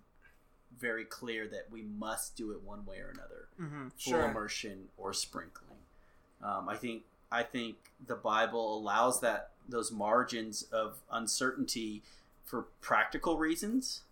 very 0.79 1.05
clear 1.05 1.47
that 1.49 1.69
we 1.71 1.83
must 1.83 2.37
do 2.37 2.51
it 2.53 2.63
one 2.63 2.85
way 2.87 2.99
or 2.99 3.09
another. 3.11 3.49
hmm 3.59 3.89
full 3.99 4.25
immersion 4.29 4.89
or 4.99 5.13
sprinkling. 5.13 5.79
Um, 6.43 6.69
I 6.69 6.77
think 6.77 7.03
I 7.33 7.43
think 7.43 7.77
the 8.07 8.15
Bible 8.15 8.79
allows 8.79 9.21
that 9.21 9.51
those 9.69 9.91
margins 9.91 10.63
of 10.71 10.99
uncertainty 11.11 12.03
for 12.45 12.67
practical 12.81 13.37
reasons. 13.39 14.03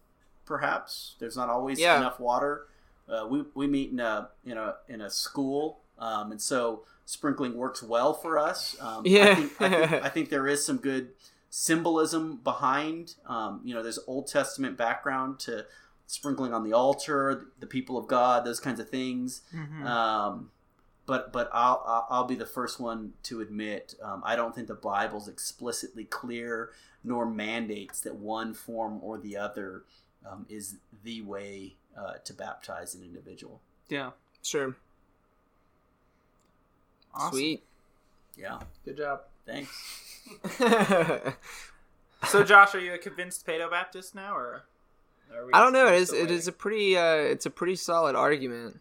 Perhaps 0.47 1.15
there's 1.19 1.37
not 1.37 1.49
always 1.49 1.79
Yeah. 1.79 1.97
enough 1.99 2.19
water. 2.21 2.67
Uh, 3.09 3.27
we, 3.29 3.45
we 3.55 3.67
meet 3.67 3.91
in 3.93 4.01
a 4.01 4.31
in 4.45 4.57
a 4.59 4.77
in 4.89 5.01
a 5.03 5.11
school, 5.11 5.81
um, 5.99 6.31
and 6.33 6.41
so 6.41 6.83
sprinkling 7.07 7.55
works 7.55 7.83
well 7.83 8.15
for 8.15 8.39
us. 8.39 8.75
Um, 8.81 9.05
I 9.05 9.09
Yeah. 9.09 9.35
think, 9.35 9.61
I, 9.61 9.69
think, 9.69 9.93
I 10.05 10.09
think 10.09 10.31
there 10.31 10.47
is 10.49 10.65
some 10.65 10.79
good 10.79 11.11
symbolism 11.51 12.37
behind. 12.43 13.15
Um, 13.27 13.61
you 13.65 13.75
know, 13.75 13.83
there's 13.83 13.99
Old 14.07 14.27
Testament 14.27 14.77
background 14.77 15.39
to 15.41 15.67
sprinkling 16.15 16.55
on 16.55 16.63
the 16.65 16.73
altar, 16.73 17.49
the 17.61 17.67
people 17.67 17.97
of 17.99 18.07
God, 18.07 18.45
those 18.45 18.61
kinds 18.61 18.81
of 18.81 18.89
things. 18.89 19.43
hmm 19.51 19.87
Um, 19.87 20.51
but 21.07 21.33
but 21.33 21.51
I'll 21.53 21.83
I'll- 21.87 22.07
I'll 22.11 22.25
be 22.25 22.35
the 22.37 22.47
first 22.47 22.81
one 22.81 23.13
to 23.25 23.41
admit 23.43 23.95
um, 24.03 24.23
I 24.25 24.37
don't 24.37 24.55
think 24.55 24.69
the 24.69 24.75
Bible's 24.75 25.29
explicitly 25.29 26.05
clear 26.05 26.71
nor 27.03 27.27
mandates 27.27 28.01
that 28.01 28.15
one 28.15 28.55
form 28.55 28.99
or 29.03 29.19
the 29.19 29.37
other 29.37 29.83
um, 30.27 30.47
is 30.49 30.77
the 31.03 31.21
way 31.21 31.77
uh, 31.99 32.15
to 32.25 32.33
baptize 32.33 32.95
an 32.95 33.03
individual. 33.03 33.61
Yeah. 33.91 34.13
Sure. 34.43 34.75
Awesome. 37.15 37.31
Sweet. 37.33 37.63
Yeah, 38.37 38.59
Good 38.85 38.97
job. 38.97 39.21
thanks. 39.47 39.71
So, 42.29 42.43
Josh, 42.43 42.75
are 42.75 42.81
you 42.81 42.95
a 42.95 42.99
convinced 42.99 43.47
Paedo 43.47 43.71
Baptist 43.71 44.15
now, 44.15 44.35
or? 44.35 44.65
Are 45.35 45.47
we 45.47 45.53
I 45.53 45.61
don't 45.61 45.73
know. 45.73 45.87
It 45.89 45.99
just 45.99 46.03
is. 46.03 46.09
still 46.09 46.19
It 46.19 46.23
waiting? 46.25 46.37
is 46.39 46.49
a 46.49 46.53
pretty. 46.53 46.97
Uh, 46.97 47.15
it's 47.17 47.47
a 47.47 47.51
pretty 47.51 47.77
solid 47.77 48.15
argument. 48.17 48.81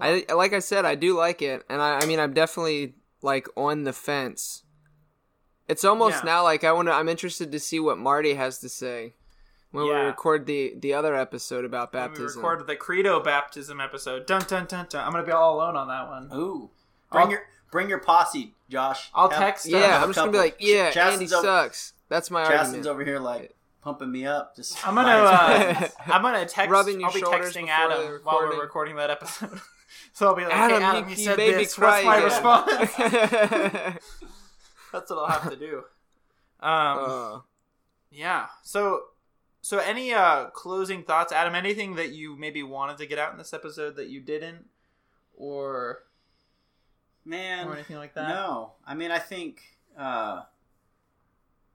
I 0.00 0.24
like 0.34 0.52
I 0.52 0.58
said, 0.58 0.84
I 0.84 0.94
do 0.96 1.16
like 1.16 1.40
it, 1.42 1.62
and 1.68 1.80
I, 1.80 2.00
I 2.00 2.06
mean, 2.06 2.18
I'm 2.18 2.32
definitely 2.34 2.94
like 3.22 3.46
on 3.56 3.84
the 3.84 3.92
fence. 3.92 4.62
It's 5.68 5.84
almost 5.84 6.18
Yeah. 6.18 6.24
now 6.32 6.42
like 6.42 6.64
I 6.64 6.72
want 6.72 6.88
to. 6.88 6.92
I'm 6.92 7.08
interested 7.08 7.52
to 7.52 7.60
see 7.60 7.78
what 7.80 7.96
Marty 7.98 8.34
has 8.34 8.58
to 8.58 8.68
say 8.68 9.14
when 9.70 9.84
we 9.84 9.90
record 9.92 10.46
the 10.46 10.74
the 10.76 10.94
other 10.94 11.14
episode 11.14 11.64
about 11.64 11.92
When 11.92 12.02
baptism. 12.08 12.26
We 12.26 12.42
recorded 12.42 12.66
the 12.66 12.76
Credo 12.76 13.20
baptism 13.20 13.80
episode. 13.80 14.26
Dun 14.26 14.42
dun 14.48 14.66
dun 14.66 14.86
dun. 14.90 15.04
I'm 15.04 15.12
gonna 15.12 15.24
be 15.24 15.32
all 15.32 15.54
alone 15.56 15.76
on 15.76 15.86
that 15.88 16.08
one. 16.08 16.28
Ooh, 16.34 16.70
bring 17.12 17.24
I'll- 17.24 17.30
your 17.30 17.46
bring 17.70 17.88
your 17.88 17.98
posse, 18.00 18.52
Josh. 18.68 19.10
I'll 19.14 19.30
Have- 19.30 19.38
text 19.38 19.66
yeah, 19.66 19.78
have 19.78 20.00
a 20.00 20.04
I'm 20.04 20.08
just 20.10 20.16
gonna 20.18 20.32
be 20.32 20.38
like, 20.38 20.56
yeah, 20.58 20.90
Ch- 20.90 20.96
Andy 20.96 21.24
over- 21.26 21.42
sucks. 21.42 21.92
That's 22.08 22.30
my 22.30 22.44
Chasten's 22.46 22.86
argument. 22.86 22.86
over 22.88 23.04
here 23.04 23.18
like 23.20 23.54
pumping 23.84 24.10
me 24.10 24.26
up. 24.26 24.56
Just 24.56 24.86
I'm 24.86 24.94
gonna 24.94 25.08
uh, 25.10 25.88
I'm 26.06 26.22
gonna 26.22 26.46
text. 26.46 26.70
Rubbing 26.70 26.98
your 27.00 27.08
I'll 27.10 27.14
be 27.14 27.20
shoulders 27.20 27.54
texting 27.54 27.66
before 27.66 27.70
Adam 27.70 27.98
the 27.98 28.20
while 28.24 28.36
we're 28.38 28.42
recording. 28.44 28.60
recording 28.60 28.96
that 28.96 29.10
episode. 29.10 29.60
so 30.14 30.26
I'll 30.28 30.34
be 30.34 30.42
like, 30.44 30.54
Adam, 30.54 30.80
hey, 30.80 30.84
Adam, 30.86 31.08
you, 31.08 31.14
he 31.14 31.20
you 31.22 31.26
said 31.28 31.38
this. 31.38 31.56
me 31.78 31.82
cry 31.82 32.04
What's 32.04 32.04
my 32.04 32.16
again. 32.16 32.24
response? 32.24 34.00
That's 34.92 35.10
what 35.10 35.18
I'll 35.18 35.26
have 35.40 35.50
to 35.50 35.56
do. 35.56 35.78
Um, 36.60 36.98
Uh, 36.98 37.40
yeah. 38.10 38.46
So, 38.62 39.02
so 39.60 39.78
any 39.78 40.12
uh 40.14 40.46
closing 40.46 41.02
thoughts, 41.02 41.32
Adam? 41.32 41.54
Anything 41.54 41.96
that 41.96 42.10
you 42.12 42.36
maybe 42.36 42.62
wanted 42.62 42.96
to 42.98 43.06
get 43.06 43.18
out 43.18 43.32
in 43.32 43.38
this 43.38 43.52
episode 43.52 43.96
that 43.96 44.08
you 44.08 44.20
didn't, 44.20 44.66
or 45.36 46.04
man. 47.24 47.66
or 47.68 47.74
anything 47.74 47.96
like 47.96 48.14
that? 48.14 48.28
No, 48.28 48.72
I 48.86 48.94
mean, 48.94 49.10
I 49.10 49.18
think, 49.18 49.62
uh, 49.98 50.42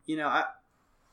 you 0.05 0.15
know, 0.17 0.27
I, 0.27 0.45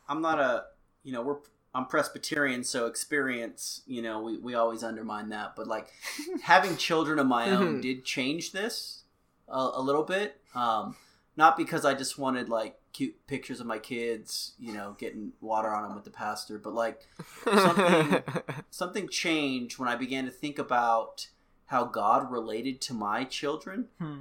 I'm 0.09 0.23
not 0.23 0.39
a, 0.39 0.65
you 1.07 1.13
know, 1.13 1.23
we're, 1.23 1.37
I'm 1.75 1.87
Presbyterian, 1.87 2.65
so 2.65 2.87
experience, 2.87 3.83
you 3.87 4.03
know, 4.03 4.21
we, 4.23 4.39
we 4.39 4.55
always 4.55 4.83
undermine 4.83 5.29
that. 5.31 5.55
But 5.57 5.67
like 5.69 5.89
having 6.43 6.77
children 6.77 7.19
of 7.19 7.27
my 7.27 7.51
own 7.51 7.79
Mhm. 7.79 7.83
did 7.83 8.05
change 8.05 8.51
this 8.53 9.05
a, 9.49 9.71
a 9.75 9.81
little 9.81 10.03
bit. 10.03 10.41
Um, 10.55 10.97
not 11.37 11.57
because 11.57 11.85
I 11.85 11.95
just 11.95 12.19
wanted 12.19 12.49
like 12.49 12.79
cute 12.93 13.15
pictures 13.27 13.61
of 13.61 13.67
my 13.67 13.79
kids, 13.79 14.55
you 14.59 14.73
know, 14.73 14.97
getting 14.99 15.33
water 15.41 15.69
on 15.69 15.83
them 15.85 15.95
with 15.95 16.05
the 16.05 16.11
pastor, 16.11 16.59
but 16.59 16.73
like 16.75 17.07
Something- 17.45 18.23
something 18.71 19.09
changed 19.09 19.79
when 19.79 19.89
I 19.89 19.97
began 19.97 20.25
to 20.25 20.31
think 20.31 20.59
about 20.59 21.29
how 21.67 21.85
God 21.85 22.31
related 22.33 22.81
to 22.83 22.95
my 22.95 23.23
children 23.25 23.89
Hmm. 24.01 24.21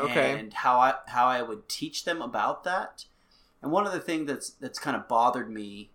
Okay. 0.00 0.38
and 0.38 0.54
how 0.54 0.78
I 0.78 0.94
how 1.08 1.26
I 1.26 1.42
would 1.42 1.68
teach 1.68 2.04
them 2.04 2.22
about 2.22 2.62
that. 2.64 3.06
And 3.60 3.72
one 3.72 3.84
of 3.84 3.92
the 3.92 3.98
things 4.00 4.28
that's 4.28 4.50
that's 4.50 4.78
kind 4.78 4.96
of 4.96 5.08
bothered 5.08 5.50
me, 5.50 5.90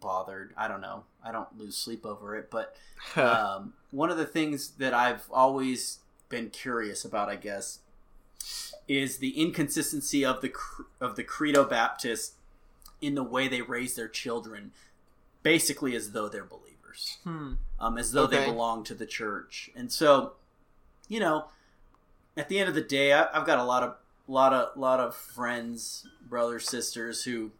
bothered, 0.00 0.52
I 0.56 0.68
don't 0.68 0.80
know, 0.80 1.04
I 1.24 1.32
don't 1.32 1.58
lose 1.58 1.76
sleep 1.76 2.04
over 2.04 2.36
it, 2.36 2.50
but 2.50 2.76
um, 3.16 3.74
one 3.90 4.10
of 4.10 4.16
the 4.16 4.26
things 4.26 4.70
that 4.78 4.94
I've 4.94 5.24
always 5.30 5.98
been 6.28 6.50
curious 6.50 7.04
about, 7.04 7.28
I 7.28 7.36
guess, 7.36 7.80
is 8.86 9.18
the 9.18 9.40
inconsistency 9.40 10.24
of 10.24 10.40
the 10.40 10.52
of 11.00 11.16
the 11.16 11.24
Credo 11.24 11.64
Baptist 11.64 12.34
in 13.00 13.14
the 13.14 13.22
way 13.22 13.48
they 13.48 13.62
raise 13.62 13.94
their 13.94 14.08
children, 14.08 14.72
basically 15.42 15.94
as 15.94 16.12
though 16.12 16.28
they're 16.28 16.44
believers. 16.44 16.68
Hmm. 17.22 17.52
um, 17.78 17.96
as 17.96 18.10
though 18.12 18.26
they 18.26 18.44
belong 18.44 18.82
to 18.84 18.94
the 18.94 19.06
church. 19.06 19.70
And 19.76 19.92
so, 19.92 20.32
you 21.06 21.20
know, 21.20 21.46
at 22.36 22.48
the 22.48 22.58
end 22.58 22.68
of 22.68 22.74
the 22.74 22.80
day, 22.80 23.12
I, 23.12 23.28
I've 23.32 23.46
got 23.46 23.58
a 23.58 23.64
lot 23.64 23.82
of 23.82 23.96
lot 24.26 24.52
of 24.52 24.76
lot 24.76 25.00
of 25.00 25.14
friends, 25.14 26.06
brothers, 26.28 26.68
sisters 26.68 27.24
who 27.24 27.52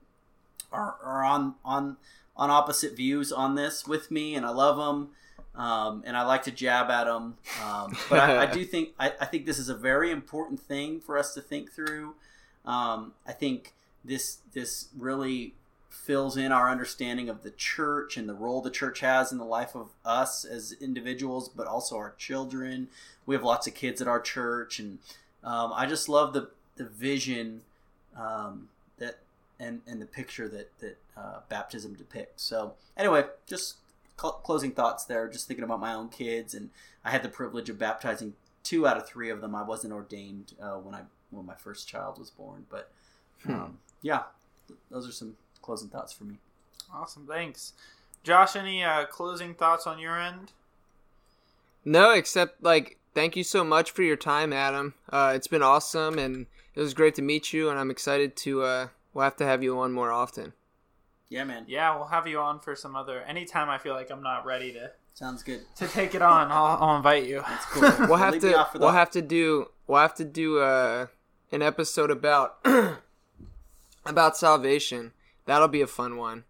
are, 0.72 0.96
are 1.02 1.24
on 1.24 1.54
on 1.64 1.96
on 2.38 2.50
opposite 2.50 2.96
views 2.96 3.32
on 3.32 3.56
this 3.56 3.86
with 3.86 4.10
me, 4.10 4.34
and 4.34 4.46
I 4.46 4.50
love 4.50 4.76
them. 4.76 5.10
Um, 5.54 6.04
and 6.06 6.16
I 6.16 6.24
like 6.24 6.44
to 6.44 6.52
jab 6.52 6.88
at 6.88 7.04
them, 7.04 7.36
um, 7.64 7.96
but 8.08 8.20
I, 8.20 8.42
I, 8.44 8.46
do 8.46 8.64
think 8.64 8.90
I, 8.96 9.12
I, 9.20 9.24
think 9.24 9.44
this 9.44 9.58
is 9.58 9.68
a 9.68 9.74
very 9.74 10.12
important 10.12 10.60
thing 10.60 11.00
for 11.00 11.18
us 11.18 11.34
to 11.34 11.40
think 11.40 11.72
through. 11.72 12.14
Um, 12.64 13.14
I 13.26 13.32
think 13.32 13.74
this 14.04 14.38
this 14.52 14.86
really 14.96 15.54
fills 15.90 16.36
in 16.36 16.52
our 16.52 16.70
understanding 16.70 17.28
of 17.28 17.42
the 17.42 17.50
church 17.50 18.16
and 18.16 18.28
the 18.28 18.34
role 18.34 18.60
the 18.60 18.70
church 18.70 19.00
has 19.00 19.32
in 19.32 19.38
the 19.38 19.44
life 19.44 19.74
of 19.74 19.88
us 20.04 20.44
as 20.44 20.76
individuals, 20.80 21.48
but 21.48 21.66
also 21.66 21.96
our 21.96 22.14
children. 22.16 22.86
We 23.26 23.34
have 23.34 23.42
lots 23.42 23.66
of 23.66 23.74
kids 23.74 24.00
at 24.00 24.06
our 24.06 24.20
church, 24.20 24.78
and 24.78 24.98
um, 25.42 25.72
I 25.74 25.86
just 25.86 26.08
love 26.08 26.34
the 26.34 26.50
the 26.76 26.84
vision 26.84 27.62
um, 28.16 28.68
and 29.60 29.80
and 29.86 30.00
the 30.00 30.06
picture 30.06 30.48
that 30.48 30.78
that 30.80 30.98
uh, 31.16 31.40
baptism 31.48 31.94
depicts. 31.94 32.42
So 32.42 32.74
anyway, 32.96 33.24
just 33.46 33.76
cl- 34.20 34.40
closing 34.44 34.72
thoughts 34.72 35.04
there. 35.04 35.28
Just 35.28 35.48
thinking 35.48 35.64
about 35.64 35.80
my 35.80 35.94
own 35.94 36.08
kids, 36.08 36.54
and 36.54 36.70
I 37.04 37.10
had 37.10 37.22
the 37.22 37.28
privilege 37.28 37.68
of 37.68 37.78
baptizing 37.78 38.34
two 38.62 38.86
out 38.86 38.96
of 38.96 39.06
three 39.06 39.30
of 39.30 39.40
them. 39.40 39.54
I 39.54 39.62
wasn't 39.62 39.92
ordained 39.92 40.54
uh, 40.60 40.76
when 40.76 40.94
I 40.94 41.02
when 41.30 41.46
my 41.46 41.54
first 41.54 41.88
child 41.88 42.18
was 42.18 42.30
born, 42.30 42.66
but 42.70 42.90
hmm. 43.44 43.52
um, 43.52 43.78
yeah, 44.02 44.22
th- 44.66 44.80
those 44.90 45.08
are 45.08 45.12
some 45.12 45.36
closing 45.62 45.88
thoughts 45.88 46.12
for 46.12 46.24
me. 46.24 46.38
Awesome, 46.92 47.26
thanks, 47.26 47.72
Josh. 48.22 48.56
Any 48.56 48.82
uh, 48.82 49.06
closing 49.06 49.54
thoughts 49.54 49.86
on 49.86 49.98
your 49.98 50.20
end? 50.20 50.52
No, 51.84 52.12
except 52.12 52.62
like 52.62 52.98
thank 53.14 53.36
you 53.36 53.44
so 53.44 53.64
much 53.64 53.90
for 53.90 54.02
your 54.02 54.16
time, 54.16 54.52
Adam. 54.52 54.94
Uh, 55.10 55.32
it's 55.34 55.48
been 55.48 55.62
awesome, 55.62 56.18
and 56.18 56.46
it 56.74 56.80
was 56.80 56.94
great 56.94 57.14
to 57.16 57.22
meet 57.22 57.52
you. 57.52 57.68
And 57.70 57.78
I'm 57.78 57.90
excited 57.90 58.36
to 58.36 58.62
uh, 58.62 58.88
we'll 59.18 59.24
have 59.24 59.36
to 59.36 59.44
have 59.44 59.64
you 59.64 59.76
on 59.80 59.92
more 59.92 60.12
often. 60.12 60.52
Yeah, 61.28 61.42
man. 61.42 61.64
Yeah, 61.66 61.96
we'll 61.96 62.06
have 62.06 62.28
you 62.28 62.38
on 62.38 62.60
for 62.60 62.76
some 62.76 62.94
other. 62.94 63.20
Anytime 63.22 63.68
I 63.68 63.76
feel 63.76 63.92
like 63.92 64.12
I'm 64.12 64.22
not 64.22 64.46
ready 64.46 64.72
to. 64.74 64.92
Sounds 65.12 65.42
good. 65.42 65.62
To 65.78 65.88
take 65.88 66.14
it 66.14 66.22
on, 66.22 66.52
I'll, 66.52 66.78
I'll 66.80 66.96
invite 66.96 67.26
you. 67.26 67.42
That's 67.44 67.64
cool. 67.64 67.82
we'll 68.06 68.18
have 68.18 68.38
to. 68.38 68.68
We'll 68.76 68.92
have 68.92 69.10
to 69.10 69.20
do. 69.20 69.70
We'll 69.88 70.00
have 70.00 70.14
to 70.14 70.24
do 70.24 70.60
uh, 70.60 71.08
an 71.50 71.62
episode 71.62 72.12
about 72.12 72.64
about 74.06 74.36
salvation. 74.36 75.10
That'll 75.46 75.66
be 75.66 75.80
a 75.80 75.88
fun 75.88 76.16
one. 76.16 76.44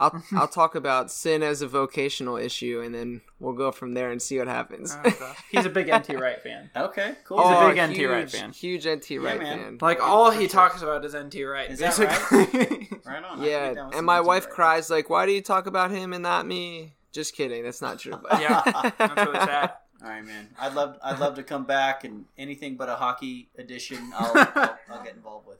I'll 0.00 0.22
I'll 0.32 0.48
talk 0.48 0.74
about 0.74 1.10
sin 1.10 1.42
as 1.42 1.62
a 1.62 1.68
vocational 1.68 2.36
issue, 2.36 2.80
and 2.84 2.94
then 2.94 3.20
we'll 3.40 3.54
go 3.54 3.72
from 3.72 3.94
there 3.94 4.10
and 4.10 4.20
see 4.20 4.38
what 4.38 4.48
happens. 4.48 4.96
Oh, 5.04 5.36
He's 5.50 5.66
a 5.66 5.70
big 5.70 5.92
NT 5.92 6.20
Wright 6.20 6.40
fan. 6.40 6.70
Okay, 6.76 7.16
cool. 7.24 7.38
He's 7.38 7.56
oh, 7.56 7.66
a 7.66 7.68
big 7.68 7.78
huge, 7.78 7.98
NT 7.98 8.10
Wright 8.10 8.30
fan. 8.30 8.52
Huge 8.52 8.86
NT 8.86 9.10
Wright 9.22 9.40
yeah, 9.40 9.56
fan. 9.56 9.78
Like 9.80 10.00
all 10.00 10.30
he 10.30 10.46
talks 10.46 10.82
about 10.82 11.04
is 11.04 11.14
NT 11.14 11.46
Wright. 11.46 11.70
Is 11.70 11.80
that 11.80 11.98
right? 11.98 12.88
right 13.06 13.24
on. 13.24 13.42
Yeah, 13.42 13.90
and 13.92 14.06
my 14.06 14.20
wife 14.20 14.48
cries 14.48 14.90
like, 14.90 15.10
"Why 15.10 15.26
do 15.26 15.32
you 15.32 15.42
talk 15.42 15.66
about 15.66 15.90
him 15.90 16.12
and 16.12 16.22
not 16.22 16.46
me?" 16.46 16.94
Just 17.12 17.34
kidding. 17.34 17.64
That's 17.64 17.82
not 17.82 17.98
true. 17.98 18.20
But 18.22 18.40
yeah, 18.40 18.62
that's 18.98 19.16
really 19.16 19.38
sad. 19.38 19.72
All 20.02 20.08
right, 20.08 20.24
man. 20.24 20.48
I'd 20.60 20.74
love 20.74 20.96
I'd 21.02 21.18
love 21.18 21.34
to 21.36 21.42
come 21.42 21.64
back 21.64 22.04
and 22.04 22.26
anything 22.36 22.76
but 22.76 22.88
a 22.88 22.94
hockey 22.94 23.48
edition. 23.58 24.12
I'll, 24.14 24.32
I'll, 24.36 24.78
I'll 24.90 25.02
get 25.02 25.16
involved 25.16 25.48
with. 25.48 25.58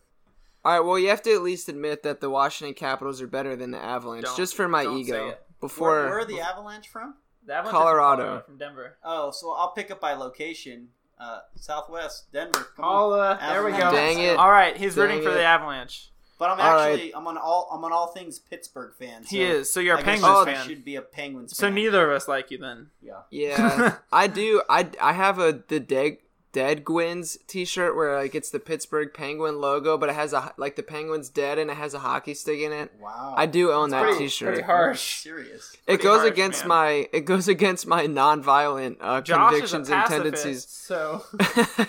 All 0.65 0.73
right. 0.73 0.81
Well, 0.87 0.99
you 0.99 1.09
have 1.09 1.23
to 1.23 1.33
at 1.33 1.43
least 1.43 1.69
admit 1.69 2.03
that 2.03 2.21
the 2.21 2.31
Washington 2.31 2.75
Capitals 2.75 3.21
are 3.23 3.27
better 3.27 3.57
than 3.57 3.71
the 3.71 3.79
Avalanche, 3.83 4.25
Don't- 4.27 4.37
just 4.37 4.55
for 4.55 4.69
my 4.69 4.85
ego. 4.87 5.35
Before 5.61 5.91
Where, 5.91 6.05
where 6.07 6.19
are 6.21 6.25
the 6.25 6.41
Avalanche 6.41 6.89
from? 6.89 7.15
The 7.45 7.55
Avalanche 7.55 7.73
Colorado. 7.77 8.17
From, 8.17 8.27
Colorado, 8.27 8.45
from 8.47 8.59
Denver. 8.59 8.97
Oh, 9.03 9.31
so 9.33 9.51
I'll 9.53 9.73
pick 9.73 9.91
up 9.91 10.01
by 10.01 10.13
location. 10.15 10.89
Uh, 11.19 11.41
Southwest 11.57 12.31
Denver. 12.33 12.69
Come 12.77 12.85
All 12.85 13.13
uh, 13.13 13.37
there 13.51 13.65
we 13.65 13.73
go. 13.73 13.91
Dang 13.91 14.21
it. 14.21 14.37
All 14.37 14.51
right, 14.53 14.77
he's 14.77 14.95
Dang 14.95 15.03
rooting 15.09 15.23
for 15.23 15.33
the 15.33 15.43
Avalanche. 15.43 16.13
But 16.39 16.51
I'm 16.51 16.61
All 16.61 16.75
right. 16.77 16.93
actually 16.93 17.15
I'm 17.17 17.27
on 17.27 17.37
all 17.37 17.69
I'm 17.73 17.83
on 17.83 17.93
all 17.93 18.07
things 18.13 18.39
Pittsburgh 18.39 18.95
fan. 18.97 19.25
So 19.25 19.31
He 19.31 19.43
is. 19.43 19.69
So 19.73 19.81
you're 19.81 19.97
a 19.97 19.99
I 19.99 20.03
guess 20.03 20.21
Penguins 20.21 20.47
I 20.49 20.55
fan. 20.55 20.69
should 20.69 20.85
be 20.85 20.95
a 20.95 21.03
Penguins. 21.03 21.51
Fan. 21.51 21.57
So 21.57 21.71
neither 21.75 22.09
of 22.09 22.15
us 22.17 22.29
like 22.29 22.53
you 22.53 22.59
then. 22.59 22.91
Yeah. 23.03 23.23
yeah, 23.31 23.97
I 24.13 24.29
do. 24.29 24.63
I 24.71 24.89
I 25.03 25.15
have 25.15 25.41
a 25.41 25.61
the 25.67 25.81
Dead 25.81 26.19
Dead 26.53 26.83
Gwins 26.85 27.37
T-shirt 27.47 27.95
where 27.95 28.17
like 28.17 28.35
it's 28.35 28.51
the 28.51 28.59
Pittsburgh 28.59 29.13
Penguin 29.13 29.61
logo, 29.61 29.99
but 29.99 30.09
it 30.09 30.15
has 30.15 30.33
a 30.33 30.53
like 30.57 30.77
the 30.77 30.83
Penguin's 30.83 31.29
dead 31.29 31.59
and 31.59 31.71
it 31.71 31.77
has 31.77 31.93
a 31.95 31.99
hockey 31.99 32.33
stick 32.35 32.61
in 32.61 32.73
it. 32.73 32.91
Wow. 33.01 33.35
I 33.37 33.45
do 33.47 33.71
own 33.71 33.91
that 33.91 34.03
pretty- 34.03 34.19
T-shirt. 34.21 34.49
pretty 34.55 34.63
harsh. 34.63 35.21
Serious. 35.23 35.75
It 35.75 35.87
pretty 35.87 36.03
goes 36.03 36.19
harsh, 36.21 36.31
against 36.33 36.61
man. 36.63 36.69
my 36.69 37.09
it 37.13 37.27
goes 37.27 37.49
against 37.49 37.87
my 37.87 38.07
non-violent 38.07 38.97
uh, 39.01 39.21
Josh 39.21 39.51
convictions 39.51 39.89
is 39.89 39.93
a 39.93 39.97
and 39.97 40.07
tendencies. 40.09 40.67
so 40.69 41.25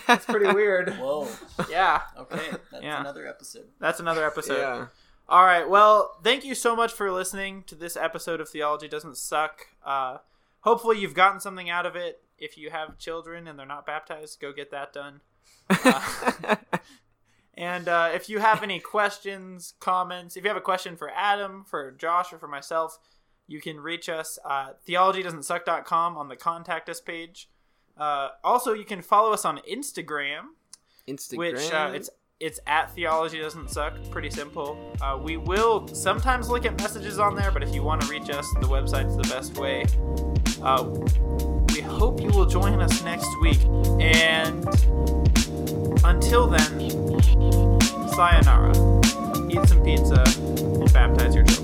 it's 0.09 0.25
pretty 0.25 0.53
weird. 0.53 0.89
Whoa. 0.99 1.27
Yeah, 1.69 2.01
Okay. 2.17 2.41
That's 2.71 2.83
Yeah. 2.83 2.99
another 2.99 3.25
episode. 3.27 3.67
that's 3.79 3.99
another 3.99 4.25
episode. 4.25 4.57
yeah. 4.59 4.87
All 5.29 5.45
right. 5.45 5.69
Well, 5.69 6.17
thank 6.23 6.43
you 6.43 6.55
so 6.55 6.75
much 6.75 6.91
for 6.91 7.11
listening 7.11 7.63
to 7.67 7.75
this 7.75 7.95
episode 7.95 8.41
of 8.41 8.49
Theology 8.49 8.87
Doesn't 8.87 9.15
Suck. 9.15 9.67
Uh, 9.85 10.17
hopefully, 10.61 10.97
you've 10.99 11.13
gotten 11.13 11.39
something 11.39 11.69
out 11.69 11.85
of 11.85 11.95
it. 11.95 12.21
If 12.39 12.57
you 12.57 12.69
have 12.69 12.97
children 12.97 13.47
and 13.47 13.57
they're 13.57 13.65
not 13.65 13.85
baptized, 13.85 14.39
go 14.39 14.51
get 14.51 14.71
that 14.71 14.93
done. 14.93 15.21
Uh, 15.69 16.55
and 17.53 17.87
uh, 17.87 18.09
if 18.13 18.29
you 18.29 18.39
have 18.39 18.63
any 18.63 18.79
questions, 18.79 19.73
comments, 19.79 20.37
if 20.37 20.43
you 20.43 20.49
have 20.49 20.57
a 20.57 20.61
question 20.61 20.95
for 20.95 21.09
Adam, 21.09 21.65
for 21.67 21.91
Josh, 21.91 22.31
or 22.33 22.37
for 22.37 22.47
myself, 22.47 22.97
you 23.47 23.61
can 23.61 23.79
reach 23.79 24.09
us 24.09 24.37
at 24.49 24.85
theologydoesn'tsuck.com 24.85 26.17
on 26.17 26.27
the 26.27 26.35
contact 26.35 26.89
us 26.89 27.01
page. 27.01 27.49
Uh, 27.97 28.29
also, 28.43 28.73
you 28.73 28.85
can 28.85 29.01
follow 29.01 29.33
us 29.33 29.43
on 29.43 29.59
Instagram 29.69 30.41
Instagram. 31.09 31.37
which 31.37 31.73
uh, 31.73 31.91
it's 31.93 32.09
it's 32.39 32.59
at 32.67 32.93
theology 32.95 33.39
doesn't 33.39 33.69
suck 33.69 33.93
pretty 34.11 34.29
simple 34.29 34.77
uh, 35.01 35.17
we 35.21 35.35
will 35.37 35.87
sometimes 35.87 36.49
look 36.49 36.65
at 36.65 36.77
messages 36.79 37.19
on 37.19 37.35
there 37.35 37.51
but 37.51 37.63
if 37.63 37.73
you 37.73 37.83
want 37.83 38.01
to 38.01 38.07
reach 38.07 38.29
us 38.29 38.47
the 38.61 38.67
website's 38.67 39.15
the 39.17 39.23
best 39.23 39.57
way 39.57 39.85
uh, 40.61 40.83
we 41.73 41.81
hope 41.81 42.21
you 42.21 42.29
will 42.29 42.45
join 42.45 42.81
us 42.81 43.03
next 43.03 43.27
week 43.41 43.59
and 43.99 44.67
until 46.03 46.47
then 46.47 47.79
sayonara. 48.09 48.71
Eat 49.49 49.67
some 49.67 49.83
pizza 49.83 50.23
and 50.57 50.93
baptize 50.93 51.35
your 51.35 51.43
children 51.45 51.58